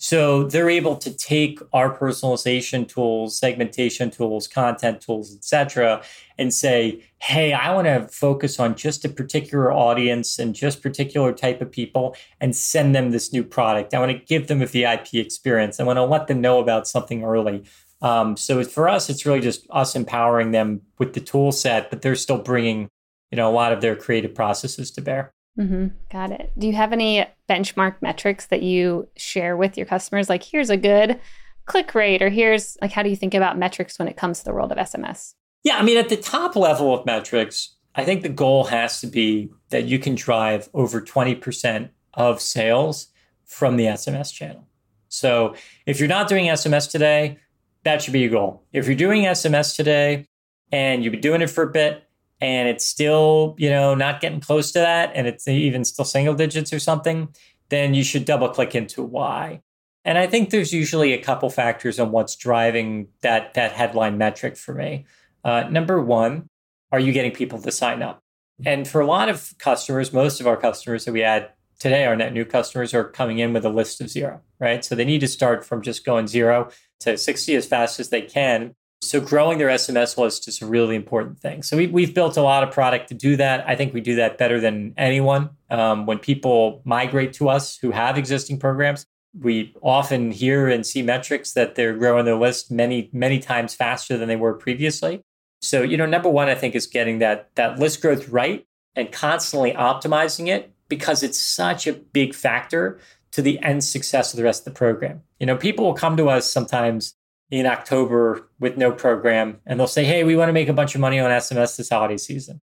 So 0.00 0.44
they're 0.44 0.70
able 0.70 0.94
to 0.96 1.12
take 1.12 1.58
our 1.72 1.96
personalization 1.96 2.86
tools, 2.86 3.36
segmentation 3.36 4.10
tools, 4.10 4.46
content 4.46 5.00
tools, 5.00 5.34
etc., 5.34 6.02
and 6.38 6.54
say, 6.54 7.02
"Hey, 7.18 7.52
I 7.52 7.74
want 7.74 7.88
to 7.88 8.06
focus 8.06 8.60
on 8.60 8.76
just 8.76 9.04
a 9.04 9.08
particular 9.08 9.72
audience 9.72 10.38
and 10.38 10.54
just 10.54 10.82
particular 10.82 11.32
type 11.32 11.60
of 11.60 11.72
people, 11.72 12.14
and 12.40 12.54
send 12.54 12.94
them 12.94 13.10
this 13.10 13.32
new 13.32 13.42
product. 13.42 13.92
I 13.92 13.98
want 13.98 14.12
to 14.12 14.24
give 14.24 14.46
them 14.46 14.62
a 14.62 14.66
VIP 14.66 15.14
experience. 15.14 15.80
I 15.80 15.84
want 15.84 15.96
to 15.96 16.04
let 16.04 16.28
them 16.28 16.40
know 16.40 16.60
about 16.60 16.86
something 16.86 17.24
early." 17.24 17.64
Um, 18.00 18.36
so 18.36 18.62
for 18.62 18.88
us, 18.88 19.10
it's 19.10 19.26
really 19.26 19.40
just 19.40 19.66
us 19.70 19.96
empowering 19.96 20.52
them 20.52 20.82
with 20.98 21.14
the 21.14 21.20
tool 21.20 21.50
set, 21.50 21.90
but 21.90 22.02
they're 22.02 22.14
still 22.14 22.38
bringing, 22.38 22.88
you 23.32 23.36
know, 23.36 23.50
a 23.50 23.52
lot 23.52 23.72
of 23.72 23.80
their 23.80 23.96
creative 23.96 24.34
processes 24.34 24.92
to 24.92 25.00
bear. 25.00 25.32
Mm-hmm. 25.58 25.88
Got 26.10 26.30
it. 26.30 26.52
Do 26.56 26.66
you 26.66 26.74
have 26.74 26.92
any 26.92 27.26
benchmark 27.48 27.96
metrics 28.00 28.46
that 28.46 28.62
you 28.62 29.08
share 29.16 29.56
with 29.56 29.76
your 29.76 29.86
customers? 29.86 30.28
Like, 30.28 30.42
here's 30.42 30.70
a 30.70 30.76
good 30.76 31.18
click 31.64 31.94
rate, 31.94 32.22
or 32.22 32.30
here's 32.30 32.78
like, 32.80 32.92
how 32.92 33.02
do 33.02 33.10
you 33.10 33.16
think 33.16 33.34
about 33.34 33.58
metrics 33.58 33.98
when 33.98 34.08
it 34.08 34.16
comes 34.16 34.38
to 34.38 34.44
the 34.44 34.54
world 34.54 34.72
of 34.72 34.78
SMS? 34.78 35.34
Yeah, 35.64 35.76
I 35.76 35.82
mean, 35.82 35.98
at 35.98 36.08
the 36.08 36.16
top 36.16 36.56
level 36.56 36.94
of 36.94 37.04
metrics, 37.04 37.76
I 37.94 38.04
think 38.04 38.22
the 38.22 38.28
goal 38.28 38.64
has 38.64 39.00
to 39.00 39.06
be 39.06 39.50
that 39.70 39.84
you 39.84 39.98
can 39.98 40.14
drive 40.14 40.68
over 40.72 41.00
20% 41.00 41.90
of 42.14 42.40
sales 42.40 43.08
from 43.44 43.76
the 43.76 43.86
SMS 43.86 44.32
channel. 44.32 44.66
So 45.08 45.54
if 45.84 45.98
you're 45.98 46.08
not 46.08 46.28
doing 46.28 46.46
SMS 46.46 46.90
today, 46.90 47.38
that 47.84 48.02
should 48.02 48.12
be 48.12 48.20
your 48.20 48.30
goal. 48.30 48.62
If 48.72 48.86
you're 48.86 48.94
doing 48.94 49.24
SMS 49.24 49.74
today 49.74 50.26
and 50.70 51.02
you've 51.02 51.12
been 51.12 51.20
doing 51.20 51.42
it 51.42 51.50
for 51.50 51.64
a 51.64 51.70
bit, 51.70 52.07
and 52.40 52.68
it's 52.68 52.84
still, 52.84 53.54
you 53.58 53.70
know, 53.70 53.94
not 53.94 54.20
getting 54.20 54.40
close 54.40 54.72
to 54.72 54.78
that, 54.78 55.12
and 55.14 55.26
it's 55.26 55.48
even 55.48 55.84
still 55.84 56.04
single 56.04 56.34
digits 56.34 56.72
or 56.72 56.78
something, 56.78 57.28
then 57.68 57.94
you 57.94 58.04
should 58.04 58.24
double 58.24 58.48
click 58.48 58.74
into 58.74 59.02
why. 59.02 59.60
And 60.04 60.16
I 60.16 60.26
think 60.26 60.50
there's 60.50 60.72
usually 60.72 61.12
a 61.12 61.22
couple 61.22 61.50
factors 61.50 61.98
on 61.98 62.12
what's 62.12 62.36
driving 62.36 63.08
that 63.22 63.54
that 63.54 63.72
headline 63.72 64.16
metric 64.16 64.56
for 64.56 64.74
me. 64.74 65.06
Uh, 65.44 65.64
number 65.70 66.00
one, 66.02 66.48
are 66.92 67.00
you 67.00 67.12
getting 67.12 67.32
people 67.32 67.60
to 67.60 67.70
sign 67.70 68.02
up? 68.02 68.22
And 68.64 68.88
for 68.88 69.00
a 69.00 69.06
lot 69.06 69.28
of 69.28 69.54
customers, 69.58 70.12
most 70.12 70.40
of 70.40 70.46
our 70.46 70.56
customers 70.56 71.04
that 71.04 71.12
we 71.12 71.22
add 71.22 71.50
today, 71.78 72.06
our 72.06 72.16
net 72.16 72.32
new 72.32 72.44
customers 72.44 72.92
are 72.92 73.04
coming 73.04 73.38
in 73.38 73.52
with 73.52 73.64
a 73.64 73.70
list 73.70 74.00
of 74.00 74.10
zero, 74.10 74.40
right? 74.58 74.84
So 74.84 74.94
they 74.94 75.04
need 75.04 75.20
to 75.20 75.28
start 75.28 75.64
from 75.64 75.82
just 75.82 76.04
going 76.04 76.26
zero 76.26 76.70
to 77.00 77.16
60 77.16 77.54
as 77.54 77.66
fast 77.66 78.00
as 78.00 78.08
they 78.08 78.22
can 78.22 78.74
so 79.00 79.20
growing 79.20 79.58
their 79.58 79.68
SMS 79.68 80.18
list 80.18 80.48
is 80.48 80.60
a 80.60 80.66
really 80.66 80.96
important 80.96 81.38
thing. 81.38 81.62
So 81.62 81.76
we, 81.76 81.86
we've 81.86 82.12
built 82.12 82.36
a 82.36 82.42
lot 82.42 82.62
of 82.62 82.72
product 82.72 83.08
to 83.08 83.14
do 83.14 83.36
that. 83.36 83.64
I 83.68 83.76
think 83.76 83.94
we 83.94 84.00
do 84.00 84.16
that 84.16 84.38
better 84.38 84.60
than 84.60 84.92
anyone. 84.96 85.50
Um, 85.70 86.04
when 86.04 86.18
people 86.18 86.82
migrate 86.84 87.32
to 87.34 87.48
us 87.48 87.78
who 87.78 87.92
have 87.92 88.18
existing 88.18 88.58
programs, 88.58 89.06
we 89.38 89.74
often 89.82 90.32
hear 90.32 90.68
and 90.68 90.84
see 90.84 91.02
metrics 91.02 91.52
that 91.52 91.74
they're 91.74 91.96
growing 91.96 92.24
their 92.24 92.36
list 92.36 92.70
many, 92.70 93.08
many 93.12 93.38
times 93.38 93.74
faster 93.74 94.16
than 94.16 94.28
they 94.28 94.36
were 94.36 94.54
previously. 94.54 95.22
So, 95.60 95.82
you 95.82 95.96
know, 95.96 96.06
number 96.06 96.28
one, 96.28 96.48
I 96.48 96.54
think 96.54 96.74
is 96.74 96.86
getting 96.86 97.18
that 97.18 97.50
that 97.54 97.78
list 97.78 98.00
growth 98.00 98.28
right 98.28 98.66
and 98.96 99.12
constantly 99.12 99.72
optimizing 99.72 100.48
it 100.48 100.72
because 100.88 101.22
it's 101.22 101.38
such 101.38 101.86
a 101.86 101.92
big 101.92 102.34
factor 102.34 102.98
to 103.32 103.42
the 103.42 103.60
end 103.60 103.84
success 103.84 104.32
of 104.32 104.38
the 104.38 104.44
rest 104.44 104.66
of 104.66 104.72
the 104.72 104.78
program. 104.78 105.22
You 105.38 105.46
know, 105.46 105.56
people 105.56 105.84
will 105.84 105.94
come 105.94 106.16
to 106.16 106.28
us 106.28 106.50
sometimes 106.50 107.14
in 107.50 107.66
October 107.66 108.48
with 108.60 108.76
no 108.76 108.92
program 108.92 109.60
and 109.66 109.78
they'll 109.78 109.86
say, 109.86 110.04
Hey, 110.04 110.24
we 110.24 110.36
want 110.36 110.48
to 110.48 110.52
make 110.52 110.68
a 110.68 110.72
bunch 110.72 110.94
of 110.94 111.00
money 111.00 111.18
on 111.18 111.30
SMS 111.30 111.76
this 111.76 111.88
holiday 111.88 112.16
season. 112.16 112.60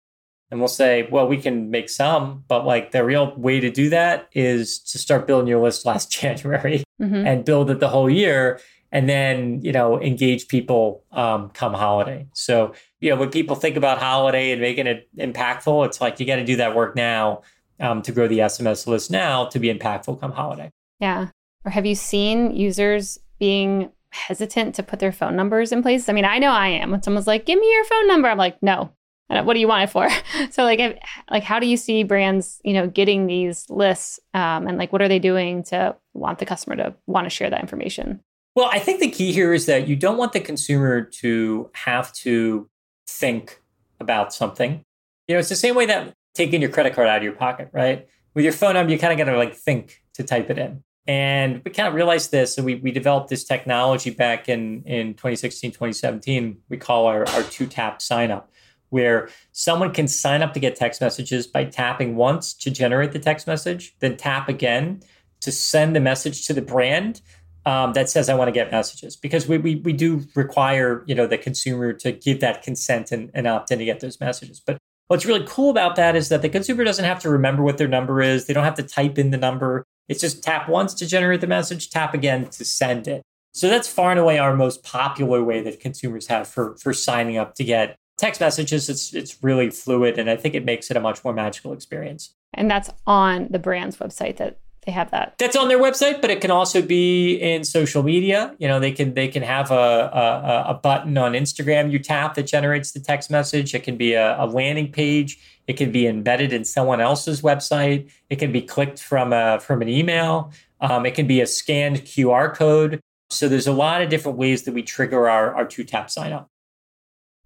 And 0.51 0.61
we'll 0.61 0.69
say, 0.69 1.09
Well, 1.11 1.29
we 1.29 1.37
can 1.37 1.71
make 1.71 1.89
some, 1.89 2.45
but 2.49 2.67
like 2.67 2.91
the 2.91 3.05
real 3.05 3.35
way 3.37 3.61
to 3.61 3.71
do 3.71 3.91
that 3.91 4.29
is 4.33 4.81
to 4.81 4.99
start 4.99 5.27
building 5.27 5.49
your 5.49 5.63
list 5.63 5.87
last 5.87 6.11
January 6.11 6.85
mm-hmm. 7.01 7.27
and 7.27 7.45
build 7.45 7.71
it 7.71 7.81
the 7.81 7.89
whole 7.89 8.11
year 8.11 8.61
and 8.95 9.09
then, 9.09 9.63
you 9.63 9.73
know, 9.73 10.01
engage 10.01 10.49
people 10.49 11.03
um, 11.13 11.49
come 11.51 11.73
holiday. 11.73 12.27
So, 12.35 12.75
you 13.01 13.09
know, 13.09 13.17
when 13.17 13.31
people 13.31 13.57
think 13.57 13.77
about 13.77 13.99
holiday 13.99 14.53
and 14.53 14.61
making 14.61 14.87
it 14.87 15.09
impactful, 15.17 15.87
it's 15.87 16.01
like 16.01 16.21
you 16.21 16.27
got 16.27 16.37
to 16.37 16.45
do 16.45 16.57
that 16.57 16.77
work 16.77 16.95
now 16.95 17.41
um, 17.81 18.03
to 18.03 18.13
grow 18.13 18.29
the 18.29 18.41
SMS 18.41 18.87
list 18.87 19.11
now 19.11 19.47
to 19.47 19.59
be 19.59 19.73
impactful 19.73 20.21
come 20.21 20.33
holiday. 20.33 20.71
Yeah. 21.01 21.29
Or 21.65 21.71
have 21.71 21.87
you 21.87 21.95
seen 21.95 22.55
users 22.55 23.19
being 23.39 23.91
hesitant 24.13 24.75
to 24.77 24.83
put 24.83 24.99
their 24.99 25.13
phone 25.13 25.37
numbers 25.37 25.73
in 25.73 25.83
place. 25.83 26.09
I 26.09 26.13
mean, 26.13 26.25
I 26.25 26.39
know 26.39 26.51
I 26.51 26.69
am. 26.69 26.91
When 26.91 27.03
someone's 27.03 27.27
like, 27.27 27.47
"Give 27.47 27.59
me 27.59 27.73
your 27.73 27.85
phone 27.85 28.09
number," 28.09 28.29
I'm 28.29 28.39
like, 28.39 28.63
"No." 28.63 28.93
What 29.41 29.55
do 29.55 29.61
you 29.61 29.69
want 29.69 29.85
it 29.85 29.91
for? 29.91 30.11
so, 30.51 30.63
like, 30.63 30.79
if, 30.79 30.99
like, 31.31 31.43
how 31.43 31.59
do 31.59 31.67
you 31.67 31.79
see 31.79 32.05
brands, 32.05 32.61
you 32.65 32.75
know, 32.75 32.87
getting 32.87 33.27
these 33.27 33.65
lists, 33.71 34.21
um, 34.35 34.67
and 34.67 34.77
like, 34.77 34.93
what 34.93 35.01
are 35.01 35.09
they 35.09 35.19
doing 35.19 35.63
to 35.65 35.97
want 36.13 36.39
the 36.39 36.45
customer 36.45 36.77
to 36.77 36.95
want 37.07 37.25
to 37.25 37.31
share 37.31 37.49
that 37.49 37.63
information? 37.63 38.21
Well, 38.55 38.69
I 38.71 38.79
think 38.79 39.01
the 39.01 39.11
key 39.11 39.33
here 39.33 39.55
is 39.55 39.65
that 39.67 39.89
you 39.89 39.97
don't 39.97 40.19
want 40.19 40.35
the 40.35 40.41
consumer 40.41 41.01
to 41.01 41.71
have 41.73 42.13
to 42.15 42.69
think 43.09 43.63
about 43.99 44.35
something. 44.35 44.85
You 45.27 45.35
know, 45.35 45.39
it's 45.39 45.49
the 45.49 45.57
same 45.57 45.75
way 45.75 45.87
that 45.87 46.13
taking 46.35 46.61
your 46.61 46.71
credit 46.71 46.95
card 46.95 47.09
out 47.09 47.19
of 47.19 47.23
your 47.23 47.33
pocket, 47.33 47.71
right? 47.73 48.07
With 48.35 48.45
your 48.45 48.53
phone 48.53 48.75
number, 48.75 48.93
you 48.93 48.99
kind 48.99 49.13
of 49.13 49.25
got 49.25 49.31
to 49.31 49.39
like 49.39 49.55
think 49.55 50.03
to 50.15 50.23
type 50.23 50.51
it 50.51 50.59
in. 50.59 50.83
And 51.07 51.63
we 51.65 51.71
kind 51.71 51.89
of 51.89 51.95
realized 51.95 52.31
this. 52.31 52.57
And 52.57 52.65
we, 52.65 52.77
we 52.77 52.93
developed 52.93 53.29
this 53.29 53.45
technology 53.45 54.11
back 54.11 54.49
in, 54.49 54.83
in 54.85 55.15
2016, 55.15 55.73
2017. 55.73 56.59
We 56.69 56.77
call 56.77 57.07
our, 57.07 57.29
our 57.31 57.43
two 57.45 57.67
tap 57.67 58.01
sign 58.01 58.31
up, 58.31 58.51
where 58.91 59.29
someone 59.51 59.93
can 59.93 60.07
sign 60.07 60.43
up 60.43 60.55
to 60.55 60.61
get 60.61 60.77
text 60.77 61.01
messages 61.01 61.47
by 61.47 61.65
tapping 61.65 62.17
once 62.17 62.55
to 62.55 62.71
generate 62.71 63.13
the 63.13 63.19
text 63.19 63.47
message, 63.47 63.97
then 63.99 64.17
tap 64.17 64.49
again 64.49 65.03
to 65.41 65.51
send 65.51 65.97
the 65.97 66.01
message 66.01 66.47
to 66.47 66.53
the 66.53 66.63
brand 66.63 67.21
um, 67.65 67.93
that 67.93 68.11
says 68.11 68.29
I 68.29 68.35
want 68.35 68.49
to 68.49 68.53
get 68.53 68.71
messages 68.73 69.17
because 69.17 69.47
we, 69.47 69.59
we 69.59 69.77
we 69.77 69.93
do 69.93 70.25
require 70.35 71.05
you 71.07 71.15
know 71.15 71.27
the 71.27 71.39
consumer 71.39 71.93
to 71.95 72.13
give 72.13 72.41
that 72.41 72.63
consent 72.63 73.13
and, 73.13 73.31
and 73.35 73.47
opt 73.47 73.71
in 73.71 73.79
to 73.79 73.85
get 73.85 74.01
those 74.01 74.19
messages. 74.21 74.61
But 74.61 74.79
what's 75.09 75.27
really 75.27 75.45
cool 75.47 75.71
about 75.71 75.97
that 75.97 76.17
is 76.17 76.29
that 76.31 76.43
the 76.43 76.49
consumer 76.49 76.85
doesn't 76.85 77.05
have 77.05 77.21
to 77.21 77.31
remember 77.31 77.63
what 77.63 77.79
their 77.79 77.89
number 77.89 78.21
is. 78.21 78.47
They 78.47 78.55
don't 78.55 78.65
have 78.65 78.75
to 78.77 78.83
type 78.83 79.19
in 79.19 79.31
the 79.31 79.39
number. 79.39 79.85
It's 80.09 80.21
just 80.21 80.43
tap 80.43 80.69
once 80.69 80.95
to 80.95 81.07
generate 81.07 81.41
the 81.41 81.47
message, 81.47 81.91
tap 81.91 82.15
again 82.15 82.47
to 82.47 82.65
send 82.65 83.09
it. 83.09 83.23
So 83.55 83.69
that's 83.69 83.89
far 83.89 84.11
and 84.11 84.21
away 84.21 84.39
our 84.39 84.57
most 84.57 84.83
popular 84.83 85.43
way 85.45 85.61
that 85.63 85.81
consumers 85.81 86.27
have 86.29 86.49
for, 86.49 86.77
for 86.77 86.93
signing 86.93 87.37
up 87.37 87.55
to 87.57 87.65
get 87.65 87.97
text 88.23 88.41
messages, 88.41 88.89
it's 88.89 89.13
it's 89.13 89.43
really 89.43 89.69
fluid, 89.69 90.19
and 90.19 90.31
I 90.31 90.37
think 90.37 90.55
it 90.55 90.65
makes 90.65 90.91
it 90.91 90.97
a 90.97 91.01
much 91.01 91.25
more 91.25 91.35
magical 91.35 91.73
experience. 91.73 92.35
And 92.55 92.71
that's 92.71 92.89
on 93.07 93.49
the 93.51 93.59
brand's 93.59 93.97
website 93.97 94.37
that 94.37 94.59
they 94.85 94.93
have 94.93 95.13
that. 95.13 95.35
That's 95.39 95.55
on 95.55 95.69
their 95.69 95.79
website, 95.79 96.21
but 96.21 96.31
it 96.31 96.41
can 96.41 96.51
also 96.51 96.83
be 96.83 97.37
in 97.37 97.63
social 97.63 98.03
media. 98.03 98.55
You 98.59 98.67
know, 98.67 98.81
they 98.81 98.91
can 98.91 99.15
they 99.15 99.29
can 99.29 99.43
have 99.43 99.71
a 99.71 99.75
a, 99.75 100.65
a 100.71 100.75
button 100.75 101.17
on 101.17 101.33
Instagram 101.33 101.93
you 101.93 102.01
tap 102.01 102.35
that 102.35 102.45
generates 102.45 102.93
the 102.93 103.01
text 103.01 103.31
message. 103.31 103.75
It 103.75 103.85
can 103.85 103.97
be 103.97 104.15
a, 104.15 104.43
a 104.43 104.47
landing 104.47 104.91
page. 104.91 105.39
It 105.69 105.75
can 105.75 105.93
be 105.93 106.09
embedded 106.09 106.53
in 106.53 106.65
someone 106.65 107.01
else's 107.01 107.43
website. 107.43 108.11
It 108.29 108.37
can 108.37 108.51
be 108.51 108.61
clicked 108.61 109.01
from 109.01 109.33
a 109.33 109.61
from 109.61 109.83
an 109.83 109.89
email. 109.89 110.53
Um, 110.81 111.07
it 111.07 111.15
can 111.15 111.29
be 111.29 111.41
a 111.41 111.47
scanned 111.47 111.99
QR 111.99 112.53
code. 112.53 113.01
So 113.31 113.49
there's 113.49 113.69
a 113.69 113.73
lot 113.73 114.03
of 114.03 114.11
different 114.11 114.37
ways 114.37 114.65
that 114.65 114.75
we 114.75 114.83
trigger 114.83 115.29
our, 115.29 115.55
our 115.55 115.65
two 115.65 115.85
tap 115.85 116.11
sign 116.11 116.33
up. 116.33 116.49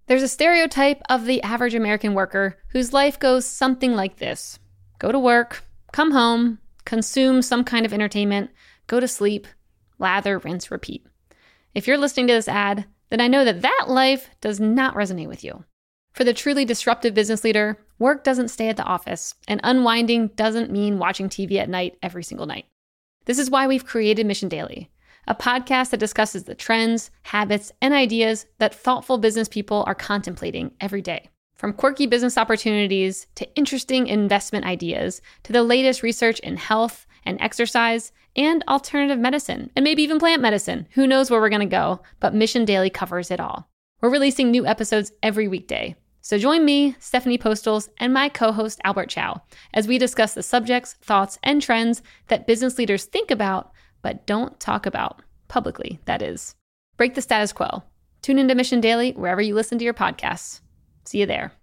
There's 0.07 0.23
a 0.23 0.27
stereotype 0.27 1.01
of 1.09 1.25
the 1.25 1.41
average 1.43 1.75
American 1.75 2.13
worker 2.13 2.57
whose 2.69 2.93
life 2.93 3.19
goes 3.19 3.45
something 3.45 3.93
like 3.93 4.17
this 4.17 4.57
go 4.99 5.11
to 5.11 5.19
work, 5.19 5.63
come 5.91 6.11
home, 6.11 6.57
consume 6.87 7.41
some 7.41 7.65
kind 7.65 7.85
of 7.85 7.93
entertainment, 7.93 8.49
go 8.87 9.01
to 9.01 9.09
sleep, 9.09 9.45
lather, 9.99 10.39
rinse, 10.39 10.71
repeat. 10.71 11.05
If 11.75 11.85
you're 11.85 11.97
listening 11.97 12.27
to 12.27 12.33
this 12.33 12.47
ad, 12.47 12.85
then 13.09 13.19
I 13.19 13.27
know 13.27 13.43
that 13.43 13.61
that 13.61 13.85
life 13.89 14.29
does 14.39 14.61
not 14.61 14.95
resonate 14.95 15.27
with 15.27 15.43
you. 15.43 15.65
For 16.13 16.23
the 16.23 16.33
truly 16.33 16.63
disruptive 16.63 17.13
business 17.13 17.43
leader, 17.43 17.77
work 17.99 18.23
doesn't 18.23 18.47
stay 18.47 18.69
at 18.69 18.77
the 18.77 18.85
office, 18.85 19.35
and 19.49 19.59
unwinding 19.65 20.29
doesn't 20.29 20.71
mean 20.71 20.97
watching 20.97 21.27
TV 21.27 21.57
at 21.57 21.69
night 21.69 21.97
every 22.01 22.23
single 22.23 22.45
night. 22.45 22.65
This 23.25 23.37
is 23.37 23.51
why 23.51 23.67
we've 23.67 23.85
created 23.85 24.25
Mission 24.25 24.47
Daily, 24.47 24.89
a 25.27 25.35
podcast 25.35 25.89
that 25.89 25.99
discusses 25.99 26.45
the 26.45 26.55
trends, 26.55 27.11
habits, 27.23 27.73
and 27.81 27.93
ideas 27.93 28.45
that 28.59 28.73
thoughtful 28.73 29.17
business 29.17 29.49
people 29.49 29.83
are 29.85 29.93
contemplating 29.93 30.71
every 30.79 31.01
day. 31.01 31.29
From 31.57 31.73
quirky 31.73 32.05
business 32.05 32.37
opportunities 32.37 33.25
to 33.35 33.55
interesting 33.55 34.05
investment 34.05 34.65
ideas 34.65 35.21
to 35.43 35.51
the 35.51 35.63
latest 35.63 36.03
research 36.03 36.39
in 36.39 36.55
health 36.55 37.07
and 37.25 37.41
exercise 37.41 38.11
and 38.35 38.63
alternative 38.67 39.17
medicine, 39.17 39.71
and 39.75 39.83
maybe 39.83 40.03
even 40.03 40.19
plant 40.19 40.41
medicine. 40.41 40.87
Who 40.91 41.07
knows 41.07 41.31
where 41.31 41.41
we're 41.41 41.49
going 41.49 41.61
to 41.61 41.65
go, 41.65 42.01
but 42.19 42.35
Mission 42.35 42.63
Daily 42.63 42.91
covers 42.91 43.31
it 43.31 43.39
all. 43.39 43.67
We're 44.01 44.11
releasing 44.11 44.51
new 44.51 44.67
episodes 44.67 45.11
every 45.23 45.47
weekday. 45.47 45.95
So 46.21 46.37
join 46.37 46.63
me, 46.63 46.95
Stephanie 46.99 47.39
Postles, 47.39 47.89
and 47.97 48.13
my 48.13 48.29
co 48.29 48.51
host 48.51 48.79
Albert 48.83 49.09
Chow 49.09 49.41
as 49.73 49.87
we 49.87 49.97
discuss 49.97 50.35
the 50.35 50.43
subjects, 50.43 50.93
thoughts, 51.01 51.39
and 51.41 51.59
trends 51.59 52.03
that 52.27 52.45
business 52.45 52.77
leaders 52.77 53.05
think 53.05 53.31
about 53.31 53.71
but 54.03 54.27
don't 54.27 54.59
talk 54.59 54.85
about 54.85 55.23
publicly, 55.47 55.99
that 56.05 56.21
is. 56.21 56.55
Break 56.97 57.15
the 57.15 57.21
status 57.21 57.51
quo. 57.51 57.83
Tune 58.21 58.37
into 58.37 58.55
Mission 58.55 58.79
Daily 58.79 59.11
wherever 59.13 59.41
you 59.41 59.55
listen 59.55 59.79
to 59.79 59.85
your 59.85 59.93
podcasts. 59.93 60.61
See 61.07 61.19
you 61.19 61.25
there. 61.25 61.53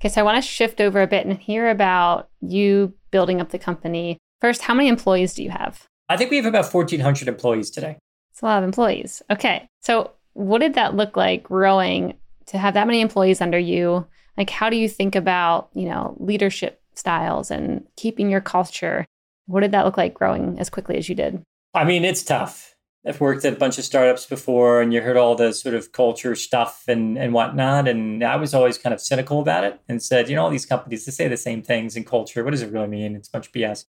Okay, 0.00 0.08
so 0.08 0.20
I 0.20 0.24
want 0.24 0.42
to 0.42 0.48
shift 0.48 0.80
over 0.80 1.02
a 1.02 1.06
bit 1.06 1.26
and 1.26 1.36
hear 1.36 1.68
about 1.68 2.28
you 2.40 2.94
building 3.10 3.40
up 3.40 3.50
the 3.50 3.58
company. 3.58 4.16
First, 4.40 4.62
how 4.62 4.74
many 4.74 4.88
employees 4.88 5.34
do 5.34 5.42
you 5.42 5.50
have? 5.50 5.86
I 6.08 6.16
think 6.16 6.30
we 6.30 6.36
have 6.36 6.46
about 6.46 6.72
1,400 6.72 7.26
employees 7.28 7.70
today. 7.70 7.98
It's 8.30 8.40
a 8.40 8.46
lot 8.46 8.58
of 8.58 8.64
employees. 8.64 9.22
Okay, 9.30 9.68
so 9.82 10.12
what 10.34 10.60
did 10.60 10.74
that 10.74 10.94
look 10.94 11.16
like 11.16 11.42
growing 11.42 12.16
to 12.46 12.58
have 12.58 12.74
that 12.74 12.86
many 12.86 13.00
employees 13.00 13.40
under 13.40 13.58
you 13.58 14.06
like 14.36 14.50
how 14.50 14.70
do 14.70 14.76
you 14.76 14.88
think 14.88 15.16
about 15.16 15.68
you 15.74 15.88
know 15.88 16.16
leadership 16.18 16.80
styles 16.94 17.50
and 17.50 17.84
keeping 17.96 18.30
your 18.30 18.40
culture 18.40 19.04
what 19.46 19.60
did 19.60 19.72
that 19.72 19.84
look 19.84 19.96
like 19.96 20.14
growing 20.14 20.58
as 20.58 20.70
quickly 20.70 20.96
as 20.96 21.08
you 21.08 21.14
did 21.14 21.42
i 21.74 21.84
mean 21.84 22.04
it's 22.04 22.22
tough 22.22 22.74
i've 23.08 23.20
worked 23.20 23.44
at 23.44 23.54
a 23.54 23.56
bunch 23.56 23.78
of 23.78 23.84
startups 23.84 24.26
before 24.26 24.80
and 24.80 24.92
you 24.92 25.00
heard 25.00 25.16
all 25.16 25.34
the 25.34 25.52
sort 25.52 25.74
of 25.74 25.92
culture 25.92 26.34
stuff 26.34 26.84
and 26.86 27.18
and 27.18 27.32
whatnot. 27.32 27.88
And 27.88 28.22
i 28.22 28.36
was 28.36 28.54
always 28.54 28.78
kind 28.78 28.94
of 28.94 29.00
cynical 29.00 29.40
about 29.40 29.64
it 29.64 29.80
and 29.88 30.02
said 30.02 30.28
you 30.28 30.36
know 30.36 30.44
all 30.44 30.50
these 30.50 30.66
companies 30.66 31.04
they 31.04 31.12
say 31.12 31.28
the 31.28 31.36
same 31.36 31.62
things 31.62 31.96
in 31.96 32.04
culture. 32.04 32.44
What 32.44 32.50
does 32.50 32.62
it 32.62 32.72
really 32.72 32.88
mean? 32.88 33.16
It's 33.16 33.28
a 33.28 33.32
bunch 33.32 33.46
of 33.48 33.52
bs 33.52 33.84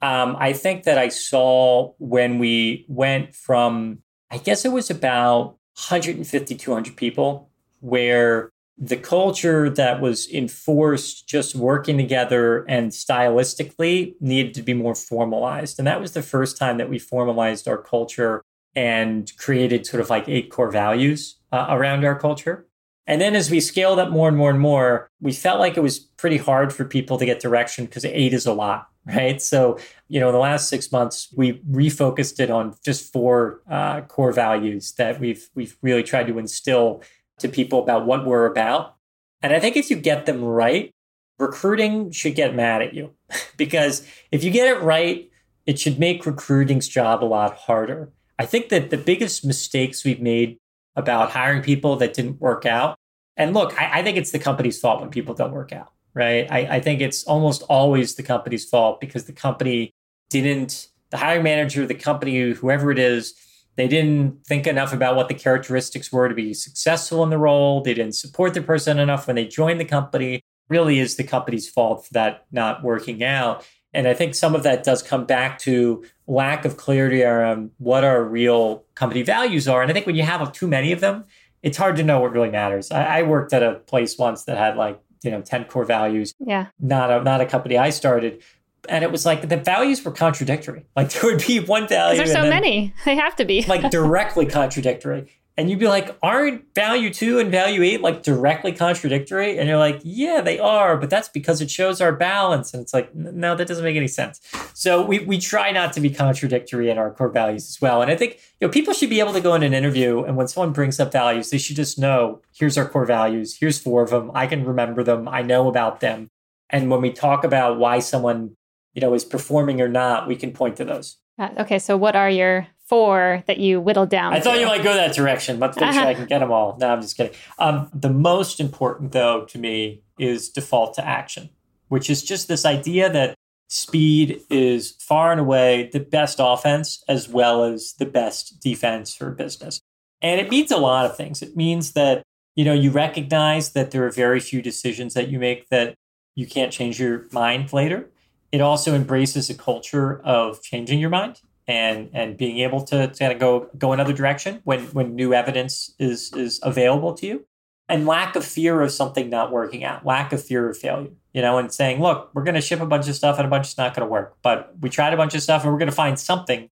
um, 0.00 0.36
i 0.38 0.52
think 0.52 0.84
that 0.84 0.98
i 0.98 1.08
saw 1.08 1.92
when 1.98 2.38
we 2.38 2.84
went 2.88 3.34
from 3.34 3.98
i 4.30 4.38
guess 4.38 4.64
it 4.64 4.72
was 4.72 4.90
about 4.90 5.56
150 5.74 6.54
200 6.54 6.96
people 6.96 7.50
where 7.80 8.52
the 8.78 8.96
culture 8.96 9.68
that 9.70 10.00
was 10.00 10.28
enforced 10.30 11.28
just 11.28 11.54
working 11.54 11.96
together 11.96 12.64
and 12.68 12.90
stylistically 12.90 14.14
needed 14.20 14.54
to 14.54 14.62
be 14.62 14.74
more 14.74 14.94
formalized. 14.94 15.78
And 15.78 15.86
that 15.86 16.00
was 16.00 16.12
the 16.12 16.22
first 16.22 16.56
time 16.56 16.78
that 16.78 16.88
we 16.88 16.98
formalized 16.98 17.68
our 17.68 17.76
culture 17.76 18.42
and 18.74 19.30
created 19.36 19.86
sort 19.86 20.00
of 20.00 20.10
like 20.10 20.28
eight 20.28 20.50
core 20.50 20.70
values 20.70 21.36
uh, 21.52 21.66
around 21.70 22.04
our 22.04 22.18
culture. 22.18 22.66
And 23.06 23.20
then 23.20 23.34
as 23.34 23.50
we 23.50 23.60
scaled 23.60 23.98
up 23.98 24.10
more 24.10 24.28
and 24.28 24.36
more 24.36 24.50
and 24.50 24.60
more, 24.60 25.10
we 25.20 25.32
felt 25.32 25.58
like 25.58 25.76
it 25.76 25.82
was 25.82 25.98
pretty 25.98 26.36
hard 26.36 26.72
for 26.72 26.84
people 26.84 27.18
to 27.18 27.26
get 27.26 27.40
direction 27.40 27.84
because 27.84 28.04
eight 28.04 28.32
is 28.32 28.46
a 28.46 28.52
lot, 28.52 28.88
right? 29.06 29.42
So, 29.42 29.78
you 30.08 30.20
know, 30.20 30.28
in 30.28 30.34
the 30.34 30.38
last 30.38 30.68
six 30.68 30.92
months, 30.92 31.28
we 31.36 31.54
refocused 31.70 32.40
it 32.40 32.50
on 32.50 32.74
just 32.84 33.12
four 33.12 33.60
uh, 33.68 34.02
core 34.02 34.32
values 34.32 34.92
that 34.92 35.18
we've 35.20 35.48
we've 35.54 35.76
really 35.82 36.02
tried 36.02 36.28
to 36.28 36.38
instill 36.38 37.02
to 37.40 37.48
people 37.48 37.82
about 37.82 38.06
what 38.06 38.24
we're 38.24 38.46
about. 38.46 38.96
And 39.42 39.52
I 39.52 39.58
think 39.58 39.76
if 39.76 39.90
you 39.90 39.96
get 39.96 40.26
them 40.26 40.44
right, 40.44 40.94
recruiting 41.38 42.12
should 42.12 42.36
get 42.36 42.54
mad 42.54 42.82
at 42.82 42.94
you 42.94 43.12
because 43.56 44.06
if 44.30 44.44
you 44.44 44.50
get 44.50 44.68
it 44.68 44.80
right, 44.80 45.28
it 45.66 45.78
should 45.78 45.98
make 45.98 46.24
recruiting's 46.26 46.88
job 46.88 47.22
a 47.22 47.26
lot 47.26 47.56
harder. 47.56 48.12
I 48.38 48.46
think 48.46 48.68
that 48.70 48.90
the 48.90 48.96
biggest 48.96 49.44
mistakes 49.44 50.04
we've 50.04 50.20
made 50.20 50.58
about 50.96 51.30
hiring 51.30 51.62
people 51.62 51.96
that 51.96 52.14
didn't 52.14 52.40
work 52.40 52.66
out, 52.66 52.98
and 53.36 53.54
look, 53.54 53.80
I, 53.80 54.00
I 54.00 54.02
think 54.02 54.16
it's 54.16 54.30
the 54.30 54.38
company's 54.38 54.78
fault 54.78 55.00
when 55.00 55.10
people 55.10 55.34
don't 55.34 55.52
work 55.52 55.72
out, 55.72 55.92
right? 56.14 56.46
I, 56.50 56.76
I 56.76 56.80
think 56.80 57.00
it's 57.00 57.24
almost 57.24 57.62
always 57.68 58.14
the 58.14 58.22
company's 58.22 58.68
fault 58.68 59.00
because 59.00 59.24
the 59.24 59.32
company 59.32 59.94
didn't, 60.28 60.88
the 61.10 61.16
hiring 61.16 61.42
manager, 61.42 61.86
the 61.86 61.94
company, 61.94 62.52
whoever 62.52 62.90
it 62.90 62.98
is, 62.98 63.34
they 63.76 63.88
didn't 63.88 64.44
think 64.46 64.66
enough 64.66 64.92
about 64.92 65.16
what 65.16 65.28
the 65.28 65.34
characteristics 65.34 66.12
were 66.12 66.28
to 66.28 66.34
be 66.34 66.52
successful 66.52 67.22
in 67.22 67.30
the 67.30 67.38
role. 67.38 67.80
They 67.80 67.94
didn't 67.94 68.16
support 68.16 68.52
the 68.54 68.60
person 68.60 68.98
enough 68.98 69.26
when 69.26 69.36
they 69.36 69.46
joined 69.46 69.80
the 69.80 69.86
company. 69.86 70.42
Really 70.68 70.98
is 70.98 71.16
the 71.16 71.24
company's 71.24 71.68
fault 71.68 72.06
for 72.06 72.12
that 72.12 72.44
not 72.52 72.82
working 72.82 73.24
out. 73.24 73.66
And 73.94 74.06
I 74.06 74.14
think 74.14 74.34
some 74.34 74.54
of 74.54 74.62
that 74.62 74.84
does 74.84 75.02
come 75.02 75.24
back 75.24 75.58
to 75.60 76.04
lack 76.32 76.64
of 76.64 76.76
clarity 76.76 77.22
around 77.22 77.70
what 77.78 78.04
our 78.04 78.24
real 78.24 78.84
company 78.94 79.22
values 79.22 79.68
are. 79.68 79.82
And 79.82 79.90
I 79.90 79.94
think 79.94 80.06
when 80.06 80.16
you 80.16 80.22
have 80.22 80.52
too 80.52 80.66
many 80.66 80.92
of 80.92 81.00
them, 81.00 81.24
it's 81.62 81.76
hard 81.76 81.96
to 81.96 82.02
know 82.02 82.20
what 82.20 82.32
really 82.32 82.50
matters. 82.50 82.90
I, 82.90 83.18
I 83.18 83.22
worked 83.22 83.52
at 83.52 83.62
a 83.62 83.74
place 83.74 84.18
once 84.18 84.44
that 84.44 84.56
had 84.56 84.76
like 84.76 85.00
you 85.22 85.30
know 85.30 85.40
10 85.40 85.66
core 85.66 85.84
values 85.84 86.34
yeah 86.40 86.66
not 86.80 87.08
a 87.08 87.22
not 87.22 87.40
a 87.40 87.46
company 87.46 87.78
i 87.78 87.90
started 87.90 88.42
and 88.88 89.04
it 89.04 89.12
was 89.12 89.24
like 89.24 89.48
the 89.48 89.56
values 89.56 90.04
were 90.04 90.10
contradictory. 90.10 90.84
Like 90.96 91.10
there 91.12 91.24
would 91.24 91.44
be 91.46 91.60
one 91.60 91.88
value. 91.88 92.16
There's 92.16 92.32
so 92.32 92.48
many. 92.48 92.94
They 93.04 93.16
have 93.16 93.36
to 93.36 93.44
be. 93.44 93.64
like 93.68 93.90
directly 93.90 94.46
contradictory. 94.46 95.30
And 95.56 95.68
you'd 95.68 95.78
be 95.78 95.86
like, 95.86 96.16
aren't 96.22 96.74
value 96.74 97.12
two 97.12 97.38
and 97.38 97.50
value 97.50 97.82
eight 97.82 98.00
like 98.00 98.22
directly 98.22 98.72
contradictory? 98.72 99.58
And 99.58 99.68
you're 99.68 99.78
like, 99.78 100.00
yeah, 100.02 100.40
they 100.40 100.58
are, 100.58 100.96
but 100.96 101.10
that's 101.10 101.28
because 101.28 101.60
it 101.60 101.70
shows 101.70 102.00
our 102.00 102.12
balance. 102.12 102.72
And 102.72 102.82
it's 102.82 102.94
like, 102.94 103.14
no, 103.14 103.54
that 103.54 103.68
doesn't 103.68 103.84
make 103.84 103.96
any 103.96 104.08
sense. 104.08 104.40
So 104.72 105.04
we, 105.04 105.18
we 105.20 105.38
try 105.38 105.70
not 105.70 105.92
to 105.92 106.00
be 106.00 106.08
contradictory 106.08 106.88
in 106.88 106.96
our 106.96 107.10
core 107.10 107.28
values 107.28 107.68
as 107.68 107.80
well. 107.80 108.00
And 108.00 108.10
I 108.10 108.16
think 108.16 108.40
you 108.60 108.66
know 108.66 108.70
people 108.70 108.94
should 108.94 109.10
be 109.10 109.20
able 109.20 109.34
to 109.34 109.40
go 109.40 109.54
in 109.54 109.62
an 109.62 109.74
interview 109.74 110.24
and 110.24 110.36
when 110.36 110.48
someone 110.48 110.72
brings 110.72 110.98
up 110.98 111.12
values, 111.12 111.50
they 111.50 111.58
should 111.58 111.76
just 111.76 111.98
know 111.98 112.40
here's 112.56 112.78
our 112.78 112.88
core 112.88 113.04
values, 113.04 113.56
here's 113.58 113.78
four 113.78 114.02
of 114.02 114.10
them. 114.10 114.30
I 114.34 114.46
can 114.46 114.64
remember 114.64 115.02
them, 115.04 115.28
I 115.28 115.42
know 115.42 115.68
about 115.68 116.00
them. 116.00 116.28
And 116.70 116.90
when 116.90 117.02
we 117.02 117.12
talk 117.12 117.44
about 117.44 117.78
why 117.78 117.98
someone 117.98 118.56
you 118.94 119.00
know, 119.00 119.14
is 119.14 119.24
performing 119.24 119.80
or 119.80 119.88
not, 119.88 120.28
we 120.28 120.36
can 120.36 120.52
point 120.52 120.76
to 120.76 120.84
those. 120.84 121.16
Uh, 121.38 121.50
okay, 121.58 121.78
so 121.78 121.96
what 121.96 122.14
are 122.14 122.30
your 122.30 122.66
four 122.84 123.42
that 123.46 123.58
you 123.58 123.80
whittled 123.80 124.10
down? 124.10 124.32
I 124.32 124.40
thought 124.40 124.60
you 124.60 124.66
might 124.66 124.82
go 124.82 124.94
that 124.94 125.14
direction. 125.14 125.58
Let's 125.58 125.78
make 125.78 125.92
sure 125.92 126.02
I 126.02 126.14
can 126.14 126.26
get 126.26 126.40
them 126.40 126.50
all. 126.50 126.76
No, 126.78 126.88
I'm 126.92 127.00
just 127.00 127.16
kidding. 127.16 127.34
Um, 127.58 127.90
the 127.94 128.10
most 128.10 128.60
important, 128.60 129.12
though, 129.12 129.44
to 129.46 129.58
me 129.58 130.02
is 130.18 130.48
default 130.48 130.94
to 130.94 131.06
action, 131.06 131.50
which 131.88 132.10
is 132.10 132.22
just 132.22 132.48
this 132.48 132.64
idea 132.64 133.10
that 133.10 133.34
speed 133.68 134.40
is 134.50 134.92
far 135.00 135.32
and 135.32 135.40
away 135.40 135.88
the 135.92 136.00
best 136.00 136.36
offense 136.40 137.02
as 137.08 137.28
well 137.28 137.64
as 137.64 137.94
the 137.98 138.06
best 138.06 138.60
defense 138.60 139.14
for 139.14 139.30
business. 139.30 139.80
And 140.20 140.40
it 140.40 140.50
means 140.50 140.70
a 140.70 140.76
lot 140.76 141.06
of 141.06 141.16
things. 141.16 141.42
It 141.42 141.56
means 141.56 141.92
that, 141.92 142.22
you 142.54 142.64
know, 142.64 142.74
you 142.74 142.90
recognize 142.90 143.72
that 143.72 143.90
there 143.90 144.04
are 144.06 144.10
very 144.10 144.40
few 144.40 144.60
decisions 144.60 145.14
that 145.14 145.28
you 145.28 145.38
make 145.38 145.68
that 145.70 145.94
you 146.34 146.46
can't 146.46 146.72
change 146.72 147.00
your 147.00 147.26
mind 147.32 147.72
later 147.72 148.10
it 148.52 148.60
also 148.60 148.94
embraces 148.94 149.48
a 149.50 149.54
culture 149.54 150.20
of 150.20 150.62
changing 150.62 151.00
your 151.00 151.10
mind 151.10 151.40
and 151.66 152.10
and 152.12 152.36
being 152.36 152.58
able 152.58 152.82
to, 152.82 153.12
kind 153.18 153.32
of 153.32 153.38
go 153.38 153.68
go 153.78 153.92
another 153.92 154.12
direction 154.12 154.60
when 154.64 154.80
when 154.86 155.14
new 155.14 155.32
evidence 155.34 155.94
is 155.98 156.32
is 156.32 156.60
available 156.62 157.14
to 157.14 157.26
you 157.26 157.46
and 157.88 158.06
lack 158.06 158.36
of 158.36 158.44
fear 158.44 158.80
of 158.80 158.90
something 158.90 159.30
not 159.30 159.52
working 159.52 159.84
out 159.84 160.04
lack 160.04 160.32
of 160.32 160.42
fear 160.42 160.68
of 160.68 160.76
failure 160.76 161.10
you 161.32 161.42
know 161.42 161.58
and 161.58 161.72
saying 161.72 162.00
look 162.00 162.30
we're 162.34 162.44
going 162.44 162.54
to 162.54 162.60
ship 162.60 162.80
a 162.80 162.86
bunch 162.86 163.08
of 163.08 163.14
stuff 163.14 163.38
and 163.38 163.46
a 163.46 163.50
bunch 163.50 163.68
is 163.68 163.78
not 163.78 163.94
going 163.94 164.06
to 164.06 164.10
work 164.10 164.36
but 164.42 164.72
we 164.80 164.88
tried 164.88 165.12
a 165.12 165.16
bunch 165.16 165.34
of 165.34 165.42
stuff 165.42 165.62
and 165.62 165.72
we're 165.72 165.78
going 165.78 165.90
to 165.90 165.94
find 165.94 166.18
something 166.18 166.68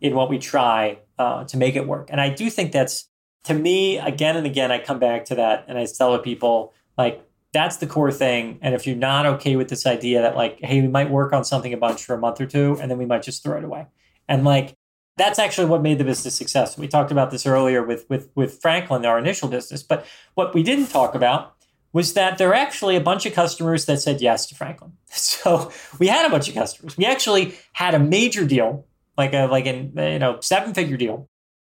in 0.00 0.14
what 0.14 0.30
we 0.30 0.38
try 0.38 0.98
uh, 1.18 1.42
to 1.44 1.56
make 1.56 1.74
it 1.74 1.86
work 1.86 2.08
and 2.10 2.20
i 2.20 2.28
do 2.28 2.50
think 2.50 2.72
that's 2.72 3.08
to 3.44 3.54
me, 3.54 3.98
again 3.98 4.36
and 4.36 4.46
again, 4.46 4.70
I 4.70 4.78
come 4.78 4.98
back 4.98 5.24
to 5.26 5.34
that 5.36 5.64
and 5.68 5.78
I 5.78 5.86
tell 5.86 6.16
people, 6.18 6.74
like, 6.96 7.24
that's 7.52 7.78
the 7.78 7.86
core 7.86 8.12
thing. 8.12 8.58
And 8.60 8.74
if 8.74 8.86
you're 8.86 8.96
not 8.96 9.24
okay 9.24 9.56
with 9.56 9.68
this 9.68 9.86
idea 9.86 10.20
that, 10.20 10.36
like, 10.36 10.58
hey, 10.60 10.82
we 10.82 10.88
might 10.88 11.10
work 11.10 11.32
on 11.32 11.44
something 11.44 11.72
a 11.72 11.78
bunch 11.78 12.04
for 12.04 12.14
a 12.14 12.18
month 12.18 12.40
or 12.40 12.46
two 12.46 12.76
and 12.80 12.90
then 12.90 12.98
we 12.98 13.06
might 13.06 13.22
just 13.22 13.42
throw 13.42 13.56
it 13.56 13.64
away. 13.64 13.86
And 14.28 14.44
like, 14.44 14.74
that's 15.16 15.38
actually 15.38 15.66
what 15.66 15.82
made 15.82 15.98
the 15.98 16.04
business 16.04 16.34
successful. 16.34 16.80
We 16.80 16.88
talked 16.88 17.10
about 17.10 17.30
this 17.30 17.44
earlier 17.46 17.82
with 17.82 18.08
with 18.08 18.30
with 18.34 18.60
Franklin, 18.62 19.04
our 19.04 19.18
initial 19.18 19.48
business. 19.48 19.82
But 19.82 20.06
what 20.34 20.54
we 20.54 20.62
didn't 20.62 20.86
talk 20.86 21.14
about 21.14 21.54
was 21.92 22.14
that 22.14 22.38
there 22.38 22.50
are 22.50 22.54
actually 22.54 22.96
a 22.96 23.00
bunch 23.00 23.26
of 23.26 23.32
customers 23.32 23.86
that 23.86 24.00
said 24.00 24.20
yes 24.20 24.46
to 24.46 24.54
Franklin. 24.54 24.92
So 25.10 25.72
we 25.98 26.06
had 26.06 26.26
a 26.26 26.30
bunch 26.30 26.48
of 26.48 26.54
customers. 26.54 26.96
We 26.96 27.06
actually 27.06 27.54
had 27.72 27.94
a 27.94 27.98
major 27.98 28.44
deal, 28.44 28.86
like 29.16 29.32
a 29.32 29.46
like 29.46 29.66
an 29.66 29.92
you 29.96 30.18
know 30.18 30.38
seven 30.40 30.74
figure 30.74 30.96
deal, 30.96 31.26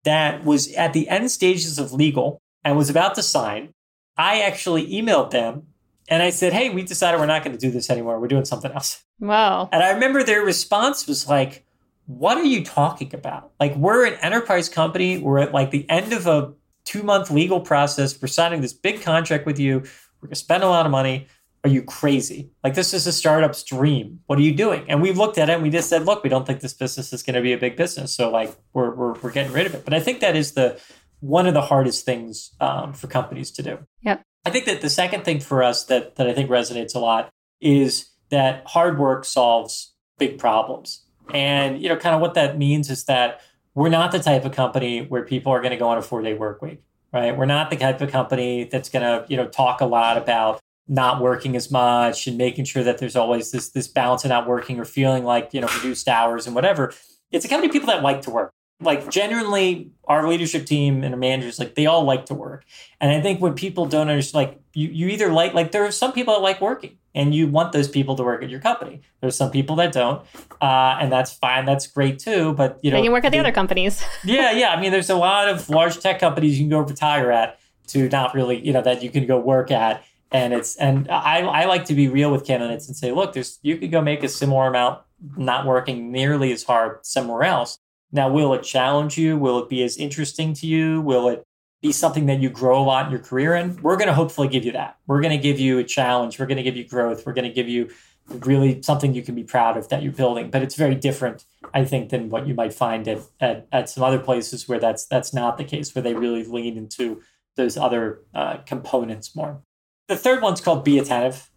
that 0.05 0.45
was 0.45 0.73
at 0.75 0.93
the 0.93 1.09
end 1.09 1.31
stages 1.31 1.79
of 1.79 1.93
legal 1.93 2.40
and 2.64 2.77
was 2.77 2.88
about 2.88 3.14
to 3.17 3.23
sign. 3.23 3.73
I 4.17 4.43
actually 4.43 4.87
emailed 4.93 5.31
them 5.31 5.64
and 6.09 6.23
I 6.23 6.31
said, 6.31 6.53
"Hey, 6.53 6.71
we 6.71 6.83
decided 6.83 7.19
we're 7.19 7.27
not 7.27 7.45
going 7.45 7.57
to 7.57 7.61
do 7.61 7.71
this 7.71 7.90
anymore. 7.90 8.21
We're 8.21 8.29
doing 8.29 8.45
something 8.45 8.71
else." 8.71 9.03
Wow. 9.19 9.69
And 9.73 9.83
I 9.83 9.90
remember 9.90 10.23
their 10.23 10.43
response 10.43 11.07
was 11.07 11.29
like, 11.29 11.63
"What 12.07 12.38
are 12.38 12.45
you 12.45 12.64
talking 12.64 13.14
about? 13.14 13.53
Like 13.59 13.75
we're 13.77 14.07
an 14.07 14.14
enterprise 14.14 14.69
company. 14.69 15.19
We're 15.19 15.38
at 15.38 15.53
like 15.53 15.71
the 15.71 15.88
end 15.88 16.12
of 16.12 16.27
a 16.27 16.53
two 16.85 17.03
month 17.03 17.31
legal 17.31 17.61
process. 17.61 18.21
We're 18.21 18.29
signing 18.29 18.61
this 18.61 18.73
big 18.73 19.03
contract 19.03 19.47
with 19.47 19.59
you. 19.59 19.81
We're 20.21 20.29
going 20.29 20.35
to 20.35 20.37
spend 20.37 20.62
a 20.62 20.69
lot 20.69 20.87
of 20.87 20.93
money. 20.93 21.27
Are 21.64 21.71
you 21.71 21.83
crazy? 21.83 22.51
Like 22.62 22.75
this 22.75 22.93
is 22.93 23.07
a 23.07 23.12
startup's 23.12 23.62
dream. 23.62 24.21
What 24.27 24.38
are 24.38 24.43
you 24.43 24.55
doing? 24.55 24.85
And 24.88 25.01
we 25.01 25.12
looked 25.12 25.38
at 25.38 25.49
it 25.49 25.55
and 25.55 25.62
we 25.62 25.71
just 25.71 25.88
said, 25.88 26.05
look, 26.05 26.23
we 26.23 26.29
don't 26.29 26.47
think 26.47 26.61
this 26.61 26.75
business 26.75 27.12
is 27.12 27.23
going 27.23 27.37
to 27.37 27.40
be 27.40 27.55
a 27.55 27.59
big 27.59 27.77
business. 27.77 28.14
So 28.14 28.31
like 28.31 28.55
we're, 28.75 28.95
we're, 28.95 29.14
we're 29.14 29.31
getting 29.31 29.53
rid 29.53 29.67
of 29.67 29.75
it. 29.75 29.83
But 29.85 29.95
I 29.95 30.01
think 30.01 30.21
that 30.21 30.37
is 30.37 30.53
the 30.53 30.79
one 31.21 31.47
of 31.47 31.55
the 31.55 31.62
hardest 31.62 32.05
things 32.05 32.53
um, 32.61 32.93
for 32.93 33.07
companies 33.07 33.51
to 33.53 33.62
do. 33.62 33.79
Yep. 34.03 34.23
I 34.45 34.51
think 34.51 34.67
that 34.67 34.83
the 34.83 34.90
second 34.90 35.25
thing 35.25 35.40
for 35.40 35.62
us 35.62 35.85
that, 35.85 36.17
that 36.17 36.29
I 36.29 36.35
think 36.35 36.51
resonates 36.51 36.95
a 36.95 36.99
lot 36.99 37.31
is 37.62 38.11
that 38.31 38.67
hard 38.67 38.99
work 38.99 39.25
solves 39.25 39.95
big 40.19 40.38
problems. 40.38 41.04
And, 41.32 41.80
you 41.82 41.88
know, 41.88 41.96
kind 41.96 42.14
of 42.14 42.20
what 42.20 42.34
that 42.34 42.58
means 42.58 42.90
is 42.90 43.04
that 43.04 43.40
we're 43.74 43.88
not 43.88 44.12
the 44.12 44.18
type 44.18 44.44
of 44.44 44.52
company 44.52 45.02
where 45.02 45.22
people 45.22 45.52
are 45.52 45.60
going 45.60 45.72
to 45.72 45.76
go 45.76 45.88
on 45.88 45.98
a 45.98 46.02
four 46.02 46.22
day 46.22 46.34
work 46.34 46.62
week, 46.62 46.82
right? 47.12 47.37
We're 47.37 47.46
not 47.46 47.70
the 47.70 47.76
type 47.76 48.00
of 48.00 48.10
company 48.10 48.64
that's 48.64 48.88
going 48.88 49.02
to, 49.02 49.26
you 49.28 49.37
know, 49.37 49.48
talk 49.48 49.80
a 49.80 49.87
lot 49.87 50.16
about 50.16 50.60
not 50.87 51.20
working 51.20 51.56
as 51.56 51.70
much 51.70 52.26
and 52.26 52.37
making 52.37 52.66
sure 52.66 52.82
that 52.84 52.98
there's 52.98 53.16
always 53.16 53.50
this 53.50 53.70
this 53.70 53.88
balance 53.88 54.24
of 54.24 54.28
not 54.28 54.46
working 54.46 54.78
or 54.78 54.84
feeling 54.84 55.24
like 55.24 55.54
you 55.54 55.60
know 55.60 55.68
reduced 55.76 56.08
hours 56.08 56.46
and 56.46 56.54
whatever 56.54 56.92
it's 57.30 57.44
a 57.44 57.48
company 57.48 57.72
people 57.72 57.87
that 57.87 58.02
like 58.02 58.20
to 58.22 58.30
work 58.30 58.52
like 58.85 59.11
genuinely 59.11 59.90
our 60.05 60.29
leadership 60.29 60.66
team 60.66 61.03
and 61.03 61.14
our 61.14 61.18
managers 61.18 61.59
like 61.59 61.75
they 61.75 61.87
all 61.87 62.05
like 62.05 62.27
to 62.27 62.35
work. 62.35 62.64
And 63.01 63.11
i 63.11 63.20
think 63.20 63.40
when 63.40 63.55
people 63.55 63.87
don't 63.87 64.09
understand 64.09 64.49
like 64.49 64.61
you, 64.73 64.88
you 64.88 65.09
either 65.09 65.33
like 65.33 65.55
like 65.55 65.73
there 65.73 65.85
are 65.85 65.92
some 65.92 66.12
people 66.12 66.35
that 66.35 66.40
like 66.40 66.61
working 66.61 66.99
and 67.14 67.35
you 67.35 67.47
want 67.47 67.73
those 67.73 67.88
people 67.88 68.16
to 68.16 68.23
work 68.25 68.42
at 68.42 68.51
your 68.51 68.61
company. 68.61 69.01
There's 69.20 69.37
some 69.37 69.51
people 69.51 69.77
that 69.77 69.92
don't 69.92 70.23
uh, 70.61 70.99
and 71.01 71.11
that's 71.11 71.33
fine 71.33 71.64
that's 71.64 71.87
great 71.87 72.18
too 72.18 72.53
but 72.55 72.79
you 72.83 72.90
know 72.90 72.99
they 72.99 73.03
can 73.03 73.12
work 73.12 73.25
at 73.25 73.33
the, 73.33 73.38
the 73.38 73.44
other 73.44 73.53
companies. 73.53 74.03
Yeah 74.25 74.53
yeah 74.53 74.70
i 74.70 74.81
mean 74.81 74.92
there's 74.92 75.11
a 75.11 75.16
lot 75.16 75.49
of 75.49 75.68
large 75.68 75.99
tech 76.01 76.18
companies 76.20 76.59
you 76.59 76.64
can 76.64 76.70
go 76.70 76.81
retire 76.81 77.31
at 77.31 77.59
to 77.88 78.09
not 78.09 78.35
really 78.35 78.64
you 78.64 78.73
know 78.73 78.83
that 78.83 79.03
you 79.03 79.11
can 79.11 79.27
go 79.27 79.38
work 79.38 79.70
at. 79.70 80.05
And 80.33 80.53
it's 80.53 80.75
and 80.77 81.09
I, 81.11 81.42
I 81.42 81.64
like 81.66 81.85
to 81.87 81.94
be 81.94 82.09
real 82.09 82.33
with 82.33 82.44
candidates 82.44 82.88
and 82.88 82.97
say 82.97 83.12
look 83.12 83.35
there's 83.35 83.61
you 83.62 83.77
could 83.77 83.92
go 83.92 84.03
make 84.03 84.25
a 84.25 84.29
similar 84.29 84.66
amount 84.66 85.01
not 85.37 85.64
working 85.64 86.11
nearly 86.11 86.53
as 86.53 86.64
hard 86.64 87.05
somewhere 87.07 87.44
else 87.44 87.79
now 88.14 88.31
will 88.31 88.55
it 88.55 88.62
challenge 88.62 89.18
you? 89.18 89.37
Will 89.37 89.59
it 89.59 89.68
be 89.68 89.83
as 89.83 89.96
interesting 89.96 90.55
to 90.55 90.66
you? 90.66 91.00
Will 91.03 91.29
it 91.29 91.44
be 91.83 91.92
something 91.92 92.27
that 92.27 92.40
you 92.40 92.48
grow 92.48 92.81
a 92.81 92.85
lot 92.85 93.07
in 93.07 93.12
your 93.12 93.20
career 93.20 93.55
in? 93.55 93.81
We're 93.83 93.96
going 93.96 94.09
to 94.09 94.14
hopefully 94.14 94.48
give 94.48 94.64
you 94.64 94.72
that. 94.72 94.96
We're 95.07 95.20
going 95.20 95.37
to 95.37 95.42
give 95.42 95.61
you 95.61 95.79
a 95.79 95.85
challenge. 95.85 96.38
We're 96.38 96.46
going 96.46 96.57
to 96.57 96.62
give 96.62 96.77
you 96.77 96.88
growth. 96.88 97.27
We're 97.27 97.35
going 97.35 97.48
to 97.48 97.53
give 97.53 97.68
you 97.68 97.90
really 98.31 98.81
something 98.81 99.14
you 99.14 99.22
can 99.22 99.35
be 99.35 99.44
proud 99.44 99.77
of 99.77 99.88
that 99.90 100.03
you're 100.03 100.12
building. 100.12 100.50
But 100.50 100.62
it's 100.62 100.77
very 100.77 100.94
different 100.94 101.44
i 101.72 101.85
think 101.85 102.11
than 102.11 102.31
what 102.31 102.46
you 102.46 102.55
might 102.55 102.72
find 102.72 103.09
at, 103.09 103.18
at, 103.40 103.66
at 103.72 103.88
some 103.88 104.03
other 104.05 104.18
places 104.18 104.68
where 104.68 104.79
that's 104.79 105.07
that's 105.07 105.33
not 105.33 105.57
the 105.57 105.64
case 105.64 105.94
where 105.94 106.03
they 106.03 106.14
really 106.14 106.44
lean 106.44 106.77
into 106.77 107.20
those 107.57 107.77
other 107.77 108.20
uh, 108.35 108.59
components 108.66 109.35
more. 109.35 109.62
The 110.09 110.16
third 110.16 110.42
one's 110.42 110.61
called 110.61 110.85
Be 110.85 110.98
Attentive. 110.98 111.50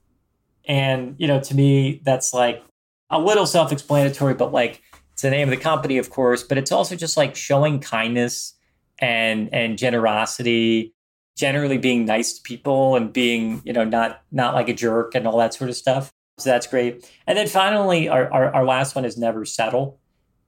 And, 0.67 1.15
you 1.17 1.27
know, 1.27 1.39
to 1.39 1.55
me, 1.55 2.01
that's 2.03 2.33
like 2.33 2.63
a 3.09 3.19
little 3.19 3.45
self 3.45 3.71
explanatory, 3.71 4.33
but 4.33 4.51
like 4.51 4.81
it's 5.17 5.23
the 5.23 5.31
name 5.31 5.49
of 5.51 5.57
the 5.57 5.61
company, 5.61 5.97
of 5.97 6.09
course, 6.09 6.43
but 6.43 6.57
it's 6.57 6.71
also 6.71 6.95
just 6.95 7.17
like 7.17 7.35
showing 7.35 7.79
kindness 7.79 8.53
and 8.99 9.53
and 9.53 9.77
generosity 9.77 10.93
generally 11.35 11.77
being 11.77 12.05
nice 12.05 12.33
to 12.33 12.41
people 12.41 12.95
and 12.95 13.13
being 13.13 13.61
you 13.63 13.73
know 13.73 13.83
not 13.83 14.21
not 14.31 14.55
like 14.55 14.69
a 14.69 14.73
jerk 14.73 15.13
and 15.13 15.27
all 15.27 15.37
that 15.37 15.53
sort 15.53 15.69
of 15.69 15.75
stuff 15.75 16.11
so 16.39 16.49
that's 16.49 16.65
great 16.65 17.07
and 17.27 17.37
then 17.37 17.47
finally 17.47 18.09
our, 18.09 18.33
our, 18.33 18.51
our 18.55 18.65
last 18.65 18.95
one 18.95 19.05
is 19.05 19.19
never 19.19 19.45
settle 19.45 19.99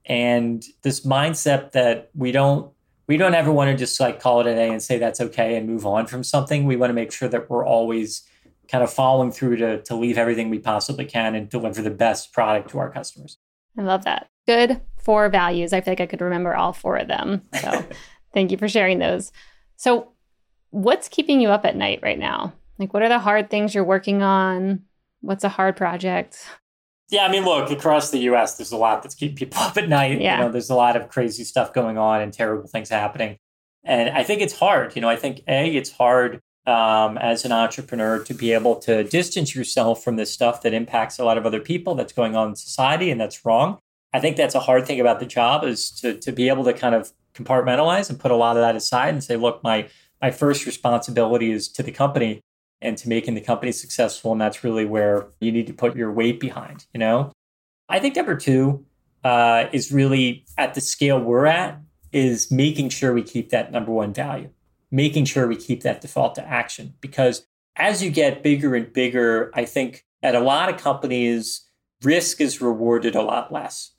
and 0.08 0.64
this 0.82 1.06
mindset 1.06 1.74
that 1.74 2.10
we 2.16 2.32
don't 2.32 2.72
we 3.10 3.18
don't 3.18 3.34
ever 3.34 3.52
want 3.52 3.72
to 3.72 3.76
just 3.76 4.00
like 4.00 4.20
call 4.20 4.40
it 4.40 4.48
a 4.48 4.54
day 4.54 4.70
and 4.70 4.84
say 4.84 5.00
that's 5.00 5.20
okay 5.20 5.56
and 5.56 5.68
move 5.68 5.84
on 5.84 6.06
from 6.06 6.24
something. 6.24 6.66
We 6.66 6.76
want 6.76 6.92
to 6.92 6.94
make 6.94 7.12
sure 7.12 7.28
that 7.28 7.50
we're 7.50 7.66
always 7.66 8.22
kind 8.68 8.84
of 8.84 8.94
following 8.94 9.32
through 9.32 9.56
to, 9.58 9.82
to 9.82 9.96
leave 9.96 10.16
everything 10.16 10.52
we 10.52 10.60
possibly 10.60 11.06
can 11.06 11.34
and 11.34 11.50
deliver 11.50 11.82
the 11.82 11.90
best 11.90 12.32
product 12.34 12.70
to 12.70 12.78
our 12.78 12.92
customers. 12.92 13.40
I 13.76 13.82
love 13.82 14.04
that. 14.06 14.30
Good 14.50 14.82
four 14.98 15.30
values. 15.30 15.74
I 15.74 15.82
feel 15.82 15.92
like 15.92 16.02
I 16.02 16.06
could 16.06 16.22
remember 16.22 16.56
all 16.56 16.74
four 16.74 16.98
of 16.98 17.08
them. 17.08 17.42
So 17.62 17.86
thank 18.34 18.52
you 18.52 18.58
for 18.58 18.68
sharing 18.68 19.00
those. 19.00 19.32
So, 19.76 20.12
what's 20.72 21.08
keeping 21.08 21.42
you 21.42 21.50
up 21.50 21.66
at 21.66 21.76
night 21.76 22.00
right 22.02 22.20
now? 22.20 22.54
Like, 22.78 22.94
what 22.94 23.02
are 23.02 23.10
the 23.10 23.20
hard 23.20 23.50
things 23.50 23.74
you're 23.74 23.84
working 23.84 24.22
on? 24.22 24.84
What's 25.22 25.44
a 25.44 25.50
hard 25.50 25.76
project? 25.76 26.46
Yeah, 27.10 27.26
I 27.26 27.32
mean, 27.32 27.44
look, 27.44 27.72
across 27.72 28.12
the 28.12 28.20
US, 28.20 28.58
there's 28.58 28.72
a 28.72 28.78
lot 28.78 29.02
that's 29.02 29.16
keeping 29.16 29.36
people 29.36 29.60
up 29.62 29.78
at 29.78 29.90
night. 29.90 30.22
Yeah. 30.22 30.38
You 30.38 30.44
know, 30.46 30.52
there's 30.52 30.70
a 30.70 30.76
lot 30.76 30.96
of 30.96 31.10
crazy 31.10 31.44
stuff 31.44 31.74
going 31.74 31.98
on 31.98 32.22
and 32.22 32.32
terrible 32.34 32.68
things 32.68 32.90
happening. 32.90 33.38
And 33.84 34.10
I 34.10 34.24
think 34.24 34.42
it's 34.42 34.58
hard. 34.58 34.96
You 34.96 35.02
know, 35.02 35.10
I 35.10 35.16
think, 35.16 35.42
A, 35.48 35.76
it's 35.76 35.92
hard 35.92 36.42
um, 36.66 37.18
as 37.18 37.46
an 37.46 37.52
entrepreneur 37.52 38.24
to 38.24 38.34
be 38.34 38.54
able 38.54 38.76
to 38.82 39.04
distance 39.04 39.56
yourself 39.56 40.04
from 40.04 40.18
this 40.18 40.32
stuff 40.32 40.62
that 40.64 40.74
impacts 40.74 41.18
a 41.20 41.26
lot 41.26 41.38
of 41.38 41.46
other 41.46 41.60
people 41.60 41.96
that's 41.96 42.14
going 42.14 42.36
on 42.36 42.50
in 42.50 42.56
society 42.56 43.10
and 43.10 43.20
that's 43.20 43.46
wrong. 43.46 43.80
I 44.14 44.20
think 44.20 44.38
that's 44.38 44.56
a 44.56 44.60
hard 44.60 44.86
thing 44.86 45.00
about 45.00 45.20
the 45.20 45.26
job 45.26 45.64
is 45.64 45.92
to, 46.02 46.18
to 46.20 46.32
be 46.32 46.50
able 46.50 46.64
to 46.64 46.74
kind 46.74 46.96
of 46.96 47.12
compartmentalize 47.34 48.10
and 48.10 48.20
put 48.20 48.32
a 48.32 48.36
lot 48.36 48.58
of 48.58 48.62
that 48.62 48.76
aside 48.76 49.10
and 49.10 49.24
say, 49.24 49.36
look, 49.36 49.64
my 49.64 49.88
my 50.22 50.32
first 50.32 50.66
responsibility 50.66 51.52
is 51.52 51.70
to 51.70 51.84
the 51.84 51.92
company 51.92 52.42
and 52.82 52.98
to 52.98 53.10
making 53.10 53.36
the 53.36 53.42
company 53.42 53.72
successful. 53.72 54.32
And 54.32 54.42
that's 54.42 54.64
really 54.64 54.86
where 54.86 55.28
you 55.40 55.52
need 55.52 55.68
to 55.68 55.74
put 55.74 55.96
your 55.96 56.12
weight 56.12 56.40
behind, 56.40 56.86
you 56.94 57.00
know? 57.00 57.32
I 57.88 58.00
think 58.00 58.16
number 58.16 58.36
two 58.36 58.86
uh, 59.24 59.66
is 59.72 59.92
really 59.92 60.46
at 60.58 60.74
the 60.74 60.82
scale 60.82 61.20
we're 61.20 61.46
at, 61.46 61.80
is 62.12 62.52
making 62.52 62.90
sure 62.90 63.14
we 63.14 63.24
keep 63.24 63.50
that 63.50 63.72
number 63.72 63.92
one 63.92 64.14
value, 64.14 64.50
making 64.92 65.26
sure 65.26 65.48
we 65.48 65.56
keep 65.56 65.84
that 65.84 66.02
default 66.02 66.36
to 66.36 66.46
action. 66.46 66.94
Because 67.02 67.46
as 67.76 68.04
you 68.04 68.10
get 68.10 68.44
bigger 68.44 68.76
and 68.76 68.92
bigger, 68.92 69.52
I 69.54 69.66
think 69.66 70.06
at 70.22 70.36
a 70.36 70.40
lot 70.40 70.70
of 70.70 70.78
companies, 70.82 71.66
risk 72.04 72.42
is 72.42 72.62
rewarded 72.62 73.16
a 73.16 73.22
lot 73.22 73.52
less. 73.52 73.92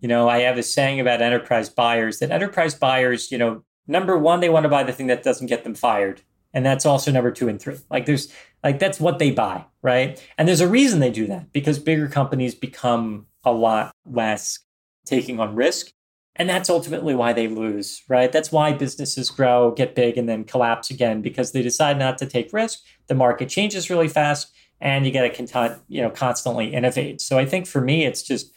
You 0.00 0.08
know, 0.08 0.28
I 0.28 0.40
have 0.40 0.58
a 0.58 0.62
saying 0.62 1.00
about 1.00 1.22
enterprise 1.22 1.68
buyers 1.68 2.18
that 2.18 2.30
enterprise 2.30 2.74
buyers, 2.74 3.32
you 3.32 3.38
know, 3.38 3.64
number 3.86 4.16
one, 4.16 4.40
they 4.40 4.48
want 4.48 4.64
to 4.64 4.68
buy 4.68 4.84
the 4.84 4.92
thing 4.92 5.08
that 5.08 5.22
doesn't 5.22 5.48
get 5.48 5.64
them 5.64 5.74
fired. 5.74 6.22
And 6.54 6.64
that's 6.64 6.86
also 6.86 7.10
number 7.10 7.30
two 7.30 7.48
and 7.48 7.60
three. 7.60 7.76
Like 7.90 8.06
there's 8.06 8.32
like 8.62 8.78
that's 8.78 9.00
what 9.00 9.18
they 9.18 9.30
buy 9.30 9.64
right? 9.82 10.22
And 10.36 10.48
there's 10.48 10.60
a 10.60 10.68
reason 10.68 11.00
they 11.00 11.10
do 11.10 11.26
that 11.26 11.52
because 11.52 11.78
bigger 11.78 12.08
companies 12.08 12.54
become 12.54 13.26
a 13.44 13.52
lot 13.52 13.92
less 14.04 14.58
taking 15.06 15.40
on 15.40 15.54
risk. 15.54 15.92
And 16.36 16.48
that's 16.48 16.70
ultimately 16.70 17.14
why 17.14 17.32
they 17.32 17.48
lose 17.48 18.02
right? 18.08 18.30
That's 18.30 18.52
why 18.52 18.72
businesses 18.72 19.30
grow 19.30 19.72
get 19.72 19.94
big 19.94 20.16
and 20.16 20.28
then 20.28 20.44
collapse 20.44 20.90
again 20.90 21.22
because 21.22 21.52
they 21.52 21.62
decide 21.62 21.98
not 21.98 22.18
to 22.18 22.26
take 22.26 22.52
risk. 22.52 22.80
The 23.08 23.14
market 23.14 23.48
changes 23.48 23.90
really 23.90 24.08
fast 24.08 24.52
and 24.80 25.04
you 25.04 25.12
got 25.12 25.34
to 25.34 25.80
you 25.88 26.00
know 26.02 26.10
constantly 26.10 26.72
innovate. 26.72 27.20
So 27.20 27.38
i 27.38 27.44
think 27.44 27.66
for 27.66 27.80
me 27.80 28.04
it's 28.04 28.22
just 28.22 28.52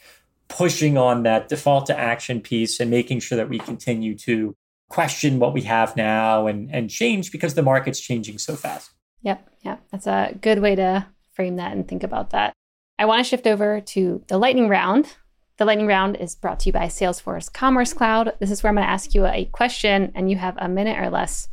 pushing 0.52 0.98
on 0.98 1.22
that 1.22 1.48
default 1.48 1.86
to 1.86 1.98
action 1.98 2.40
piece 2.40 2.80
and 2.80 2.90
making 2.90 3.20
sure 3.20 3.36
that 3.36 3.48
we 3.48 3.58
continue 3.58 4.16
to 4.18 4.54
question 4.88 5.38
what 5.38 5.54
we 5.54 5.62
have 5.62 5.96
now 5.96 6.46
and 6.46 6.70
and 6.70 6.90
change 6.90 7.32
because 7.32 7.54
the 7.54 7.62
market's 7.62 8.00
changing 8.00 8.38
so 8.38 8.54
fast. 8.54 8.90
Yep, 9.22 9.48
Yeah. 9.62 9.76
That's 9.90 10.06
a 10.06 10.34
good 10.40 10.60
way 10.60 10.74
to 10.74 11.06
frame 11.32 11.56
that 11.56 11.72
and 11.72 11.86
think 11.86 12.02
about 12.02 12.30
that. 12.30 12.52
I 12.98 13.06
want 13.06 13.24
to 13.24 13.28
shift 13.28 13.46
over 13.46 13.80
to 13.80 14.22
the 14.28 14.38
lightning 14.38 14.68
round. 14.68 15.16
The 15.56 15.64
lightning 15.64 15.86
round 15.86 16.16
is 16.16 16.34
brought 16.34 16.60
to 16.60 16.66
you 16.66 16.72
by 16.72 16.86
Salesforce 16.86 17.52
Commerce 17.52 17.92
Cloud. 17.92 18.34
This 18.40 18.50
is 18.50 18.62
where 18.62 18.68
I'm 18.68 18.74
going 18.74 18.86
to 18.86 18.90
ask 18.90 19.14
you 19.14 19.26
a 19.26 19.44
question 19.46 20.12
and 20.14 20.30
you 20.30 20.36
have 20.36 20.56
a 20.58 20.68
minute 20.68 20.98
or 20.98 21.08
less 21.08 21.48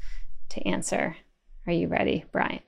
to 0.50 0.68
answer. 0.68 1.16
Are 1.68 1.74
you 1.74 1.88
ready, 1.88 2.26
Brian? 2.32 2.62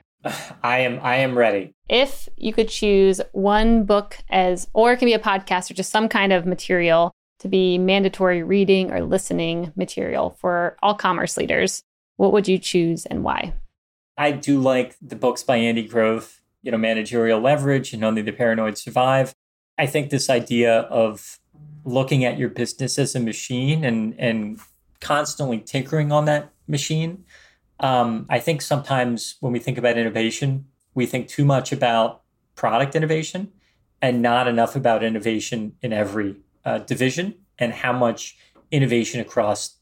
I 0.64 0.80
am 0.80 1.00
I 1.02 1.18
am 1.18 1.38
ready. 1.38 1.74
If 1.90 2.30
you 2.38 2.54
could 2.54 2.70
choose 2.70 3.22
one 3.32 3.84
book 3.84 4.18
as 4.30 4.68
or 4.74 4.94
it 4.94 4.98
can 4.98 5.08
be 5.08 5.14
a 5.14 5.20
podcast 5.20 5.72
or 5.72 5.74
just 5.74 5.92
some 5.92 6.08
kind 6.08 6.32
of 6.32 6.46
material 6.46 7.12
to 7.40 7.48
be 7.48 7.78
mandatory 7.78 8.44
reading 8.44 8.92
or 8.92 9.02
listening 9.02 9.74
material 9.76 10.38
for 10.40 10.78
all 10.82 10.94
commerce 10.94 11.38
leaders, 11.38 11.84
what 12.18 12.32
would 12.34 12.48
you 12.48 12.60
choose 12.60 13.06
and 13.08 13.24
why? 13.24 13.54
I 14.18 14.32
do 14.32 14.60
like 14.60 14.96
the 15.02 15.16
books 15.16 15.42
by 15.42 15.58
Andy 15.58 15.88
Grove, 15.88 16.42
you 16.62 16.72
know, 16.72 16.78
Managerial 16.78 17.40
Leverage 17.40 17.94
and 17.94 18.04
Only 18.04 18.22
the 18.22 18.32
Paranoid 18.32 18.78
Survive. 18.78 19.34
I 19.80 19.88
think 19.88 20.12
this 20.12 20.30
idea 20.30 20.82
of 20.82 21.40
looking 21.84 22.24
at 22.24 22.38
your 22.38 22.50
business 22.50 23.00
as 23.00 23.16
a 23.16 23.20
machine 23.20 23.84
and 23.84 24.14
and 24.20 24.60
constantly 25.00 25.60
tinkering 25.60 26.12
on 26.12 26.26
that 26.26 26.52
machine. 26.68 27.26
Um, 27.82 28.28
I 28.30 28.40
think 28.40 28.62
sometimes 28.62 29.36
when 29.40 29.52
we 29.52 29.60
think 29.60 29.78
about 29.78 29.98
innovation, 29.98 30.66
we 30.94 31.06
think 31.06 31.28
too 31.28 31.44
much 31.44 31.72
about 31.72 32.22
product 32.56 32.96
innovation 32.96 33.52
and 34.02 34.22
not 34.22 34.48
enough 34.48 34.76
about 34.76 35.04
innovation 35.04 35.74
in 35.82 35.92
every 35.92 36.38
uh, 36.64 36.80
division 36.80 37.36
and 37.58 37.74
how 37.74 37.92
much 37.92 38.38
innovation 38.72 39.20
across 39.20 39.78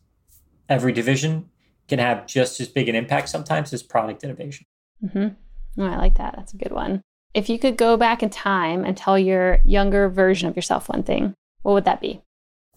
every 0.68 0.94
division 0.94 1.50
can 1.88 2.00
have 2.00 2.26
just 2.26 2.60
as 2.60 2.68
big 2.68 2.88
an 2.88 2.96
impact 2.96 3.30
sometimes 3.30 3.74
as 3.74 3.84
product 3.84 4.24
innovation. 4.24 4.66
Mm-hmm. 5.04 5.82
Oh, 5.82 5.86
I 5.86 5.98
like 5.98 6.18
that. 6.18 6.36
That's 6.36 6.54
a 6.54 6.58
good 6.58 6.72
one. 6.72 7.02
If 7.34 7.50
you 7.50 7.60
could 7.60 7.78
go 7.78 7.98
back 7.98 8.24
in 8.24 8.30
time 8.30 8.84
and 8.84 8.96
tell 8.96 9.18
your 9.18 9.60
younger 9.66 10.10
version 10.10 10.48
of 10.48 10.56
yourself 10.56 10.90
one 10.90 11.04
thing, 11.04 11.36
what 11.62 11.74
would 11.74 11.86
that 11.86 12.02
be? 12.02 12.22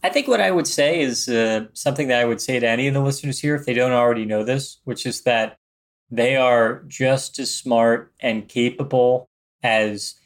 I 0.02 0.08
think 0.08 0.26
what 0.26 0.40
I 0.40 0.50
would 0.50 0.66
say 0.66 1.00
is 1.00 1.28
uh, 1.28 1.66
something 1.74 2.08
that 2.08 2.20
I 2.20 2.24
would 2.24 2.40
say 2.40 2.58
to 2.58 2.68
any 2.68 2.88
of 2.88 2.94
the 2.94 3.00
listeners 3.00 3.38
here 3.38 3.54
if 3.54 3.66
they 3.66 3.74
don't 3.74 3.92
already 3.92 4.24
know 4.24 4.42
this, 4.42 4.78
which 4.84 5.06
is 5.06 5.22
that 5.22 5.56
they 6.10 6.36
are 6.36 6.82
just 6.88 7.38
as 7.38 7.54
smart 7.54 8.12
and 8.20 8.48
capable 8.48 9.28
as 9.62 10.16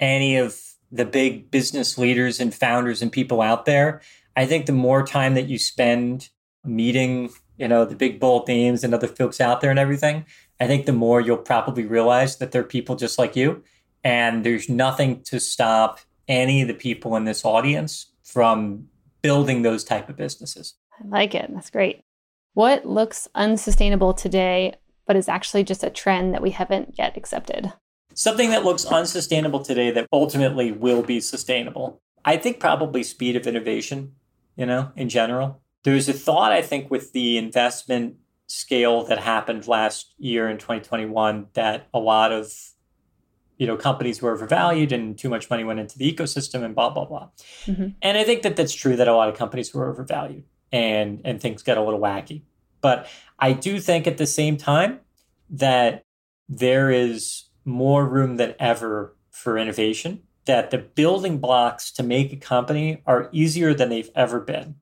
any 0.00 0.36
of 0.36 0.58
the 0.90 1.04
big 1.04 1.50
business 1.50 1.98
leaders 1.98 2.40
and 2.40 2.54
founders 2.54 3.02
and 3.02 3.12
people 3.12 3.42
out 3.42 3.66
there. 3.66 4.00
I 4.36 4.46
think 4.46 4.66
the 4.66 4.72
more 4.72 5.04
time 5.04 5.34
that 5.34 5.48
you 5.48 5.58
spend 5.58 6.30
meeting, 6.64 7.30
you 7.58 7.68
know, 7.68 7.84
the 7.84 7.94
big 7.94 8.18
bold 8.18 8.48
names 8.48 8.84
and 8.84 8.94
other 8.94 9.06
folks 9.06 9.40
out 9.40 9.60
there 9.60 9.70
and 9.70 9.78
everything, 9.78 10.24
I 10.60 10.66
think 10.66 10.86
the 10.86 10.92
more 10.92 11.20
you'll 11.20 11.36
probably 11.36 11.84
realize 11.84 12.36
that 12.36 12.52
they're 12.52 12.64
people 12.64 12.96
just 12.96 13.18
like 13.18 13.36
you. 13.36 13.62
And 14.02 14.44
there's 14.44 14.68
nothing 14.68 15.22
to 15.24 15.40
stop 15.40 16.00
any 16.28 16.62
of 16.62 16.68
the 16.68 16.74
people 16.74 17.16
in 17.16 17.24
this 17.24 17.44
audience 17.44 18.06
from 18.24 18.88
building 19.26 19.62
those 19.62 19.82
type 19.82 20.08
of 20.08 20.16
businesses. 20.16 20.74
I 21.00 21.08
like 21.08 21.34
it. 21.34 21.50
That's 21.52 21.68
great. 21.68 22.04
What 22.54 22.86
looks 22.86 23.26
unsustainable 23.34 24.14
today, 24.14 24.76
but 25.04 25.16
is 25.16 25.28
actually 25.28 25.64
just 25.64 25.82
a 25.82 25.90
trend 25.90 26.32
that 26.32 26.42
we 26.42 26.50
haven't 26.50 26.94
yet 26.96 27.16
accepted? 27.16 27.72
Something 28.14 28.50
that 28.50 28.64
looks 28.64 28.84
unsustainable 28.84 29.64
today 29.64 29.90
that 29.90 30.06
ultimately 30.12 30.70
will 30.70 31.02
be 31.02 31.18
sustainable. 31.18 32.00
I 32.24 32.36
think 32.36 32.60
probably 32.60 33.02
speed 33.02 33.34
of 33.34 33.48
innovation, 33.48 34.12
you 34.56 34.64
know, 34.64 34.92
in 34.94 35.08
general. 35.08 35.60
There's 35.82 36.08
a 36.08 36.12
thought, 36.12 36.52
I 36.52 36.62
think, 36.62 36.88
with 36.88 37.12
the 37.12 37.36
investment 37.36 38.18
scale 38.46 39.04
that 39.06 39.18
happened 39.18 39.66
last 39.66 40.14
year 40.18 40.48
in 40.48 40.58
2021 40.58 41.48
that 41.54 41.88
a 41.92 41.98
lot 41.98 42.30
of 42.30 42.52
you 43.58 43.66
know 43.66 43.76
companies 43.76 44.20
were 44.20 44.32
overvalued 44.32 44.92
and 44.92 45.18
too 45.18 45.28
much 45.28 45.48
money 45.50 45.64
went 45.64 45.80
into 45.80 45.98
the 45.98 46.12
ecosystem 46.12 46.62
and 46.62 46.74
blah 46.74 46.90
blah 46.90 47.04
blah. 47.04 47.28
Mm-hmm. 47.66 47.88
and 48.02 48.18
i 48.18 48.24
think 48.24 48.42
that 48.42 48.56
that's 48.56 48.74
true 48.74 48.96
that 48.96 49.08
a 49.08 49.14
lot 49.14 49.28
of 49.28 49.36
companies 49.36 49.72
were 49.74 49.88
overvalued 49.88 50.44
and 50.72 51.20
and 51.24 51.40
things 51.40 51.62
get 51.62 51.78
a 51.78 51.82
little 51.82 52.00
wacky. 52.00 52.42
But 52.80 53.08
i 53.38 53.52
do 53.52 53.80
think 53.80 54.06
at 54.06 54.18
the 54.18 54.26
same 54.26 54.56
time 54.56 55.00
that 55.50 56.04
there 56.48 56.90
is 56.90 57.44
more 57.64 58.06
room 58.06 58.36
than 58.36 58.54
ever 58.58 59.16
for 59.30 59.58
innovation 59.58 60.22
that 60.44 60.70
the 60.70 60.78
building 60.78 61.38
blocks 61.38 61.90
to 61.92 62.02
make 62.02 62.32
a 62.32 62.36
company 62.36 63.02
are 63.06 63.28
easier 63.32 63.74
than 63.74 63.88
they've 63.88 64.10
ever 64.14 64.38
been. 64.38 64.76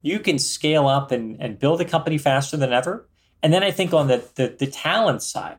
You 0.00 0.20
can 0.20 0.38
scale 0.38 0.86
up 0.86 1.10
and, 1.10 1.36
and 1.40 1.58
build 1.58 1.80
a 1.80 1.84
company 1.84 2.18
faster 2.18 2.56
than 2.56 2.72
ever. 2.72 3.08
And 3.42 3.52
then 3.52 3.62
i 3.62 3.70
think 3.70 3.92
on 3.92 4.08
the, 4.08 4.24
the, 4.34 4.56
the 4.58 4.66
talent 4.66 5.22
side 5.22 5.58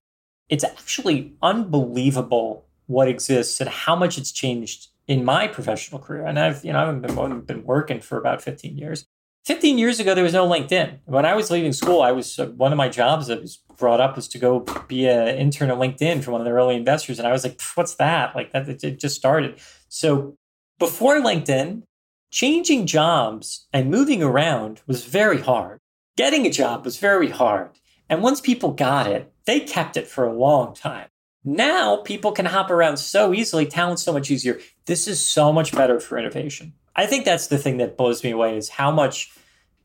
it's 0.49 0.63
actually 0.63 1.33
unbelievable 1.41 2.65
what 2.87 3.07
exists 3.07 3.61
and 3.61 3.69
how 3.69 3.95
much 3.95 4.17
it's 4.17 4.31
changed 4.31 4.87
in 5.07 5.23
my 5.23 5.47
professional 5.47 5.99
career. 5.99 6.25
And 6.25 6.39
I've, 6.39 6.65
you 6.65 6.73
know, 6.73 6.87
I've 6.87 7.01
been, 7.01 7.41
been 7.41 7.63
working 7.63 8.01
for 8.01 8.17
about 8.17 8.41
15 8.41 8.77
years. 8.77 9.05
15 9.45 9.77
years 9.77 9.99
ago, 9.99 10.13
there 10.13 10.23
was 10.23 10.33
no 10.33 10.47
LinkedIn. 10.47 10.99
When 11.05 11.25
I 11.25 11.33
was 11.33 11.49
leaving 11.49 11.73
school, 11.73 12.01
I 12.01 12.11
was 12.11 12.37
uh, 12.37 12.47
one 12.47 12.71
of 12.71 12.77
my 12.77 12.89
jobs 12.89 13.27
that 13.27 13.41
was 13.41 13.57
brought 13.77 14.01
up 14.01 14.15
was 14.15 14.27
to 14.29 14.37
go 14.37 14.59
be 14.87 15.07
an 15.07 15.29
intern 15.37 15.71
at 15.71 15.77
LinkedIn 15.77 16.23
for 16.23 16.31
one 16.31 16.41
of 16.41 16.45
the 16.45 16.51
early 16.51 16.75
investors. 16.75 17.17
And 17.17 17.27
I 17.27 17.31
was 17.31 17.43
like, 17.43 17.59
what's 17.75 17.95
that? 17.95 18.35
Like 18.35 18.51
that, 18.51 18.67
it 18.67 18.99
just 18.99 19.15
started. 19.15 19.59
So 19.87 20.35
before 20.77 21.15
LinkedIn, 21.15 21.83
changing 22.31 22.85
jobs 22.85 23.67
and 23.73 23.89
moving 23.89 24.21
around 24.21 24.81
was 24.85 25.05
very 25.05 25.41
hard. 25.41 25.79
Getting 26.17 26.45
a 26.45 26.51
job 26.51 26.85
was 26.85 26.97
very 26.97 27.29
hard. 27.29 27.71
And 28.09 28.21
once 28.21 28.41
people 28.41 28.71
got 28.71 29.07
it, 29.07 29.31
they 29.45 29.59
kept 29.59 29.97
it 29.97 30.07
for 30.07 30.25
a 30.25 30.33
long 30.33 30.73
time. 30.73 31.07
Now 31.43 31.97
people 31.97 32.31
can 32.31 32.45
hop 32.45 32.69
around 32.69 32.97
so 32.97 33.33
easily, 33.33 33.65
talent's 33.65 34.03
so 34.03 34.13
much 34.13 34.29
easier. 34.29 34.59
This 34.85 35.07
is 35.07 35.23
so 35.23 35.53
much 35.53 35.71
better 35.71 35.99
for 35.99 36.17
innovation. 36.17 36.73
I 36.95 37.05
think 37.05 37.25
that's 37.25 37.47
the 37.47 37.57
thing 37.57 37.77
that 37.77 37.97
blows 37.97 38.23
me 38.23 38.31
away 38.31 38.57
is 38.57 38.69
how 38.69 38.91
much 38.91 39.31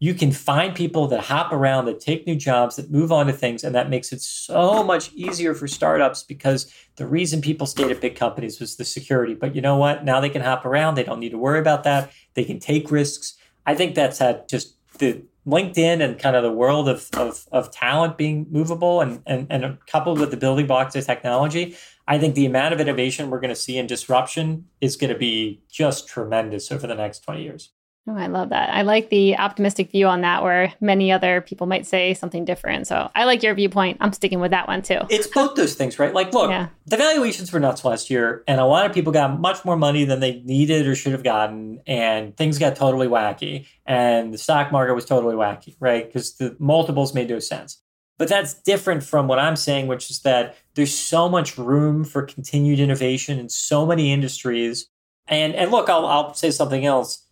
you 0.01 0.13
can 0.13 0.33
find 0.33 0.75
people 0.75 1.07
that 1.07 1.21
hop 1.21 1.53
around, 1.53 1.87
that 1.87 2.01
take 2.01 2.27
new 2.27 2.35
jobs, 2.35 2.77
that 2.77 2.91
move 2.91 3.13
on 3.13 3.27
to 3.27 3.33
things, 3.33 3.63
and 3.63 3.75
that 3.75 3.89
makes 3.89 4.13
it 4.13 4.21
so 4.21 4.83
much 4.83 5.13
easier 5.15 5.55
for 5.55 5.69
startups 5.69 6.23
because 6.25 6.75
the 6.97 7.07
reason 7.07 7.41
people 7.41 7.67
stayed 7.67 7.91
at 7.91 8.01
big 8.01 8.17
companies 8.17 8.59
was 8.59 8.77
the 8.77 8.85
security. 8.85 9.35
But 9.35 9.55
you 9.55 9.63
know 9.63 9.77
what? 9.77 10.05
Now 10.05 10.21
they 10.21 10.29
can 10.29 10.43
hop 10.43 10.67
around. 10.67 10.97
They 10.97 11.05
don't 11.05 11.21
need 11.21 11.31
to 11.31 11.39
worry 11.39 11.61
about 11.61 11.85
that. 11.85 12.11
They 12.35 12.45
can 12.45 12.59
take 12.59 12.91
risks. 12.91 13.39
I 13.65 13.75
think 13.75 13.95
that's 13.95 14.19
had 14.19 14.49
just 14.49 14.77
the 14.99 15.23
LinkedIn 15.47 16.03
and 16.03 16.19
kind 16.19 16.37
of 16.37 16.43
the 16.43 16.53
world 16.53 16.89
of, 16.89 17.09
of, 17.15 17.47
of 17.53 17.71
talent 17.71 18.17
being 18.17 18.47
movable 18.51 19.01
and, 19.01 19.23
and, 19.27 19.47
and 19.51 19.79
coupled 19.87 20.19
with 20.19 20.31
the 20.31 20.37
building 20.37 20.67
blocks 20.67 20.97
of 20.97 21.05
technology, 21.05 21.77
I 22.07 22.19
think 22.19 22.35
the 22.35 22.47
amount 22.47 22.75
of 22.75 22.81
innovation 22.81 23.31
we're 23.31 23.41
going 23.41 23.51
to 23.51 23.57
see 23.57 23.79
in 23.79 23.87
disruption 23.87 24.67
is 24.81 24.97
going 24.97 25.13
to 25.13 25.19
be 25.19 25.63
just 25.71 26.09
tremendous 26.09 26.73
over 26.73 26.87
the 26.87 26.95
next 26.95 27.21
20 27.21 27.43
years. 27.43 27.71
Oh, 28.07 28.15
I 28.15 28.27
love 28.27 28.51
that. 28.51 28.69
I 28.69 28.83
like 28.83 29.09
the 29.09 29.39
optimistic 29.39 29.91
view 29.91 30.07
on 30.09 30.21
that, 30.21 30.43
where 30.43 30.75
many 30.79 31.11
other 31.11 31.41
people 31.41 31.67
might 31.67 31.87
say 31.87 32.13
something 32.13 32.45
different. 32.45 32.87
So 32.87 33.11
I 33.15 33.25
like 33.25 33.43
your 33.43 33.55
viewpoint. 33.55 33.97
I'm 34.01 34.13
sticking 34.13 34.41
with 34.41 34.51
that 34.51 34.69
one 34.69 34.83
too. 34.83 34.99
It's 35.09 35.27
both 35.27 35.55
those 35.55 35.75
things, 35.75 35.99
right? 35.99 36.13
Like, 36.13 36.35
look, 36.35 36.51
yeah. 36.51 36.69
the 36.85 36.99
valuations 36.99 37.51
were 37.51 37.61
nuts 37.61 37.83
last 37.83 38.11
year, 38.11 38.45
and 38.47 38.61
a 38.61 38.67
lot 38.67 38.85
of 38.85 38.93
people 38.93 39.11
got 39.11 39.41
much 39.41 39.65
more 39.65 39.77
money 39.77 40.05
than 40.05 40.21
they 40.21 40.43
needed 40.43 40.87
or 40.87 40.95
should 40.95 41.13
have 41.13 41.25
gotten, 41.25 41.81
and 41.87 42.37
things 42.37 42.59
got 42.59 42.77
totally 42.77 43.07
wacky, 43.07 43.67
and 43.87 44.35
the 44.35 44.39
stock 44.39 44.71
market 44.71 44.95
was 44.95 45.07
totally 45.07 45.35
wacky, 45.35 45.75
right? 45.81 46.07
Because 46.07 46.37
the 46.37 46.55
multiples 46.59 47.15
made 47.15 47.31
no 47.31 47.39
sense. 47.39 47.81
But 48.19 48.29
that's 48.29 48.55
different 48.55 49.03
from 49.03 49.29
what 49.29 49.39
I'm 49.39 49.57
saying, 49.57 49.87
which 49.87 50.11
is 50.11 50.21
that 50.21 50.57
there's 50.75 50.95
so 50.95 51.29
much 51.29 51.57
room 51.57 52.05
for 52.05 52.23
continued 52.23 52.81
innovation 52.81 53.39
in 53.39 53.49
so 53.49 53.87
many 53.87 54.13
industries. 54.13 54.89
And 55.27 55.55
and 55.55 55.71
look, 55.71 55.89
I'll 55.89 56.05
I'll 56.07 56.35
say 56.35 56.51
something 56.51 56.85
else 56.85 57.24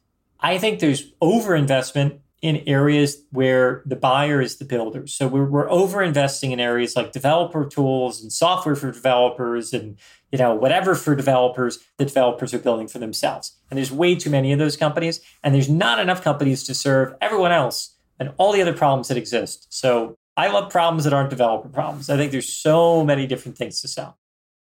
I 0.42 0.58
think 0.58 0.80
there's 0.80 1.10
overinvestment 1.22 2.18
in 2.42 2.64
areas 2.66 3.22
where 3.30 3.82
the 3.86 3.94
buyer 3.94 4.40
is 4.40 4.56
the 4.56 4.64
builder. 4.64 5.06
So 5.06 5.28
we're, 5.28 5.44
we're 5.44 5.70
over 5.70 6.02
investing 6.02 6.50
in 6.50 6.58
areas 6.58 6.96
like 6.96 7.12
developer 7.12 7.64
tools 7.64 8.20
and 8.20 8.32
software 8.32 8.74
for 8.74 8.90
developers 8.90 9.72
and 9.72 9.96
you 10.32 10.38
know 10.38 10.52
whatever 10.52 10.96
for 10.96 11.14
developers 11.14 11.78
the 11.98 12.04
developers 12.04 12.52
are 12.52 12.58
building 12.58 12.88
for 12.88 12.98
themselves. 12.98 13.56
And 13.70 13.78
there's 13.78 13.92
way 13.92 14.16
too 14.16 14.30
many 14.30 14.52
of 14.52 14.58
those 14.58 14.76
companies, 14.76 15.20
and 15.44 15.54
there's 15.54 15.68
not 15.68 16.00
enough 16.00 16.22
companies 16.22 16.64
to 16.64 16.74
serve 16.74 17.14
everyone 17.20 17.52
else 17.52 17.94
and 18.18 18.32
all 18.36 18.52
the 18.52 18.60
other 18.60 18.74
problems 18.74 19.08
that 19.08 19.16
exist. 19.16 19.66
So 19.70 20.16
I 20.36 20.48
love 20.48 20.70
problems 20.70 21.04
that 21.04 21.12
aren't 21.12 21.30
developer 21.30 21.68
problems. 21.68 22.10
I 22.10 22.16
think 22.16 22.32
there's 22.32 22.52
so 22.52 23.04
many 23.04 23.26
different 23.26 23.56
things 23.56 23.80
to 23.82 23.88
sell. 23.88 24.18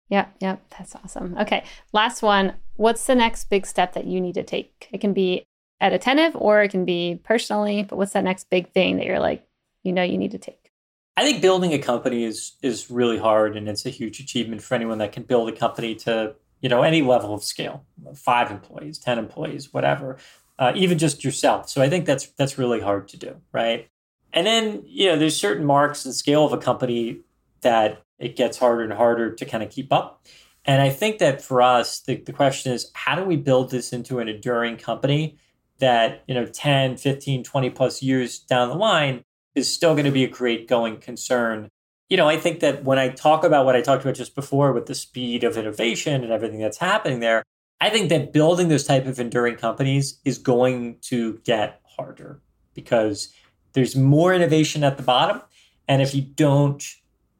Yeah, 0.09 0.27
yeah, 0.41 0.57
that's 0.77 0.95
awesome. 0.97 1.37
Okay, 1.39 1.65
last 1.93 2.21
one. 2.21 2.55
What's 2.75 3.07
the 3.07 3.15
next 3.15 3.45
big 3.45 3.65
step 3.65 3.95
that 3.95 4.07
you 4.07 4.21
need 4.21 4.35
to 4.35 4.43
take? 4.43 4.89
It 4.93 5.01
can 5.01 5.13
be 5.13 5.45
at 5.81 5.93
attentive 5.93 6.37
or 6.37 6.63
it 6.63 6.71
can 6.71 6.85
be 6.85 7.19
personally 7.25 7.83
but 7.83 7.97
what's 7.97 8.13
that 8.13 8.25
next 8.25 8.51
big 8.51 8.71
thing 8.73 8.97
that 8.97 9.07
you're 9.07 9.21
like 9.21 9.47
you 9.83 9.93
know 9.93 10.03
you 10.03 10.19
need 10.19 10.33
to 10.33 10.39
take? 10.39 10.71
I 11.17 11.23
think 11.23 11.43
building 11.43 11.73
a 11.73 11.79
company 11.79 12.25
is 12.25 12.57
is 12.63 12.91
really 12.91 13.19
hard 13.19 13.57
and 13.57 13.69
it's 13.69 13.85
a 13.87 13.91
huge 13.91 14.21
achievement 14.21 14.63
for 14.63 14.75
anyone 14.75 14.99
that 14.99 15.13
can 15.13 15.25
build 15.25 15.49
a 15.49 15.53
company 15.53 15.95
to 15.97 16.35
you 16.61 16.69
know 16.69 16.83
any 16.83 17.03
level 17.03 17.35
of 17.35 17.43
scale 17.43 17.85
five 18.15 18.51
employees 18.51 18.99
ten 18.99 19.19
employees 19.19 19.73
whatever 19.73 20.17
uh, 20.59 20.73
even 20.75 20.99
just 20.99 21.25
yourself. 21.25 21.71
So 21.71 21.83
i 21.83 21.89
think 21.89 22.07
that's 22.07 22.27
that's 22.39 22.59
really 22.59 22.81
hard 22.81 23.09
to 23.09 23.17
do 23.17 23.37
right? 23.53 23.89
And 24.33 24.47
then 24.47 24.83
you 24.87 25.09
know 25.09 25.19
there's 25.19 25.37
certain 25.37 25.67
marks 25.67 26.05
and 26.05 26.15
scale 26.15 26.45
of 26.45 26.53
a 26.53 26.59
company 26.59 27.21
that 27.63 28.03
it 28.19 28.37
gets 28.37 28.59
harder 28.59 28.83
and 28.83 28.93
harder 28.93 29.35
to 29.35 29.45
kind 29.45 29.63
of 29.63 29.71
keep 29.71 29.93
up. 29.93 30.27
And 30.65 30.81
i 30.81 30.91
think 30.91 31.19
that 31.19 31.43
for 31.43 31.63
us 31.63 32.01
the, 32.01 32.17
the 32.17 32.33
question 32.33 32.73
is 32.73 32.91
how 32.95 33.15
do 33.15 33.25
we 33.25 33.37
build 33.37 33.71
this 33.71 33.93
into 33.93 34.21
an 34.21 34.29
enduring 34.29 34.77
company 34.77 35.39
that 35.81 36.23
you 36.27 36.35
know 36.35 36.47
10 36.47 36.97
15 36.97 37.45
20 37.45 37.71
plus 37.71 38.03
years 38.03 38.39
down 38.39 38.69
the 38.69 38.75
line 38.75 39.25
is 39.55 39.73
still 39.73 39.95
going 39.95 40.05
to 40.05 40.11
be 40.11 40.25
a 40.25 40.29
great 40.29 40.69
going 40.69 40.99
concern. 40.99 41.69
You 42.09 42.17
know 42.17 42.29
i 42.29 42.37
think 42.37 42.59
that 42.61 42.83
when 42.83 42.99
i 42.99 43.09
talk 43.09 43.45
about 43.45 43.65
what 43.65 43.77
i 43.77 43.81
talked 43.81 44.03
about 44.03 44.17
just 44.17 44.35
before 44.35 44.73
with 44.73 44.87
the 44.87 44.97
speed 44.97 45.45
of 45.45 45.57
innovation 45.57 46.25
and 46.25 46.33
everything 46.33 46.59
that's 46.59 46.79
happening 46.79 47.21
there 47.21 47.45
i 47.81 47.89
think 47.89 48.09
that 48.09 48.33
building 48.33 48.67
those 48.67 48.83
type 48.83 49.07
of 49.07 49.21
enduring 49.21 49.55
companies 49.55 50.19
is 50.25 50.37
going 50.37 50.97
to 51.03 51.39
get 51.45 51.81
harder 51.85 52.41
because 52.75 53.33
there's 53.73 53.97
more 53.97 54.35
innovation 54.35 54.85
at 54.85 54.97
the 54.97 55.03
bottom. 55.03 55.43
And 55.89 56.03
if 56.03 56.15
you 56.15 56.23
don't 56.23 56.85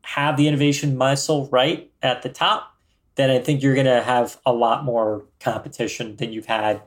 have 0.03 0.37
the 0.37 0.49
innovation 0.49 0.97
muscle 0.97 1.49
right 1.51 1.91
at 2.03 2.23
the 2.23 2.29
top, 2.29 2.75
then 3.17 3.31
I 3.31 3.39
think 3.39 3.63
you're 3.63 3.75
going 3.75 3.87
to 3.87 4.03
have 4.03 4.41
a 4.47 4.53
lot 4.53 4.85
more 4.85 5.25
competition 5.41 6.17
than 6.17 6.33
you've 6.33 6.47
had 6.47 6.83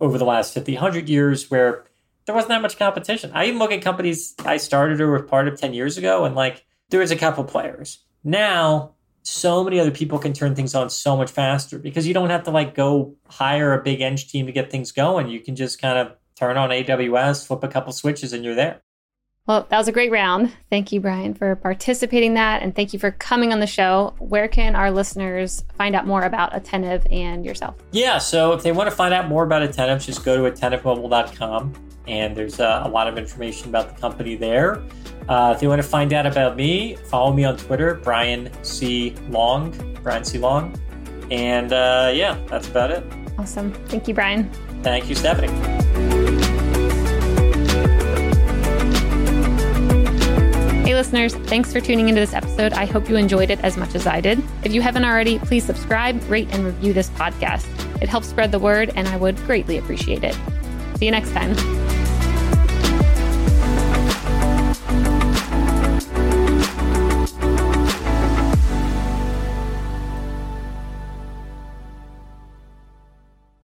over 0.00 0.18
the 0.18 0.24
last 0.24 0.54
50, 0.54 0.74
100 0.74 1.08
years 1.08 1.50
where 1.50 1.84
there 2.26 2.34
wasn't 2.34 2.50
that 2.50 2.62
much 2.62 2.78
competition. 2.78 3.30
I 3.34 3.46
even 3.46 3.58
look 3.58 3.72
at 3.72 3.82
companies 3.82 4.34
I 4.44 4.56
started 4.56 5.00
or 5.00 5.08
were 5.08 5.22
part 5.22 5.48
of 5.48 5.58
10 5.58 5.74
years 5.74 5.98
ago 5.98 6.24
and 6.24 6.34
like 6.34 6.64
there 6.90 7.00
was 7.00 7.10
a 7.10 7.16
couple 7.16 7.44
players. 7.44 8.04
Now, 8.22 8.94
so 9.22 9.64
many 9.64 9.80
other 9.80 9.90
people 9.90 10.18
can 10.18 10.32
turn 10.32 10.54
things 10.54 10.74
on 10.74 10.90
so 10.90 11.16
much 11.16 11.30
faster 11.30 11.78
because 11.78 12.06
you 12.06 12.14
don't 12.14 12.30
have 12.30 12.44
to 12.44 12.50
like 12.50 12.74
go 12.74 13.16
hire 13.28 13.72
a 13.72 13.82
big 13.82 14.00
eng 14.00 14.16
team 14.16 14.46
to 14.46 14.52
get 14.52 14.70
things 14.70 14.92
going. 14.92 15.28
You 15.28 15.40
can 15.40 15.56
just 15.56 15.80
kind 15.80 15.98
of 15.98 16.16
turn 16.36 16.56
on 16.56 16.70
AWS, 16.70 17.46
flip 17.46 17.64
a 17.64 17.68
couple 17.68 17.92
switches, 17.92 18.32
and 18.32 18.44
you're 18.44 18.54
there. 18.54 18.82
Well, 19.46 19.66
that 19.68 19.76
was 19.76 19.88
a 19.88 19.92
great 19.92 20.10
round. 20.10 20.54
Thank 20.70 20.90
you, 20.90 21.00
Brian, 21.00 21.34
for 21.34 21.54
participating 21.54 22.28
in 22.28 22.34
that, 22.34 22.62
and 22.62 22.74
thank 22.74 22.94
you 22.94 22.98
for 22.98 23.10
coming 23.10 23.52
on 23.52 23.60
the 23.60 23.66
show. 23.66 24.14
Where 24.18 24.48
can 24.48 24.74
our 24.74 24.90
listeners 24.90 25.64
find 25.76 25.94
out 25.94 26.06
more 26.06 26.22
about 26.22 26.56
Attentive 26.56 27.06
and 27.10 27.44
yourself? 27.44 27.74
Yeah, 27.90 28.16
so 28.16 28.54
if 28.54 28.62
they 28.62 28.72
want 28.72 28.88
to 28.88 28.96
find 28.96 29.12
out 29.12 29.28
more 29.28 29.44
about 29.44 29.60
Attentive, 29.60 30.02
just 30.02 30.24
go 30.24 30.42
to 30.42 30.50
attentivemobile.com, 30.50 31.74
and 32.08 32.34
there's 32.34 32.58
uh, 32.58 32.84
a 32.86 32.88
lot 32.88 33.06
of 33.06 33.18
information 33.18 33.68
about 33.68 33.94
the 33.94 34.00
company 34.00 34.34
there. 34.34 34.82
Uh, 35.28 35.52
if 35.54 35.60
you 35.60 35.68
want 35.68 35.82
to 35.82 35.88
find 35.88 36.14
out 36.14 36.24
about 36.24 36.56
me, 36.56 36.96
follow 36.96 37.34
me 37.34 37.44
on 37.44 37.58
Twitter, 37.58 37.96
Brian 37.96 38.50
C. 38.64 39.14
Long, 39.28 39.74
Brian 40.02 40.24
C. 40.24 40.38
Long, 40.38 40.74
and 41.30 41.70
uh, 41.74 42.10
yeah, 42.14 42.42
that's 42.48 42.68
about 42.68 42.90
it. 42.90 43.04
Awesome. 43.36 43.74
Thank 43.88 44.08
you, 44.08 44.14
Brian. 44.14 44.50
Thank 44.82 45.10
you, 45.10 45.14
Stephanie. 45.14 45.83
Listeners, 50.94 51.34
thanks 51.34 51.72
for 51.72 51.80
tuning 51.80 52.08
into 52.08 52.20
this 52.20 52.32
episode. 52.32 52.72
I 52.72 52.86
hope 52.86 53.08
you 53.08 53.16
enjoyed 53.16 53.50
it 53.50 53.60
as 53.60 53.76
much 53.76 53.94
as 53.94 54.06
I 54.06 54.20
did. 54.20 54.42
If 54.62 54.72
you 54.72 54.80
haven't 54.80 55.04
already, 55.04 55.38
please 55.40 55.64
subscribe, 55.64 56.22
rate, 56.30 56.48
and 56.52 56.64
review 56.64 56.92
this 56.92 57.10
podcast. 57.10 57.66
It 58.00 58.08
helps 58.08 58.28
spread 58.28 58.52
the 58.52 58.58
word, 58.58 58.92
and 58.94 59.06
I 59.08 59.16
would 59.16 59.36
greatly 59.38 59.78
appreciate 59.78 60.24
it. 60.24 60.34
See 60.96 61.06
you 61.06 61.10
next 61.10 61.32
time. 61.32 61.54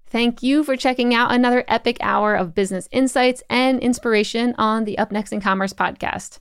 Thank 0.07 0.43
you 0.43 0.65
for 0.65 0.77
checking 0.77 1.15
out 1.15 1.33
another 1.33 1.65
epic 1.69 1.97
hour 2.01 2.35
of 2.35 2.55
business 2.55 2.89
insights 2.91 3.43
and 3.49 3.81
inspiration 3.81 4.55
on 4.59 4.85
the 4.85 4.99
Up 4.99 5.13
Next 5.13 5.33
in 5.33 5.41
Commerce 5.41 5.73
podcast. 5.73 6.41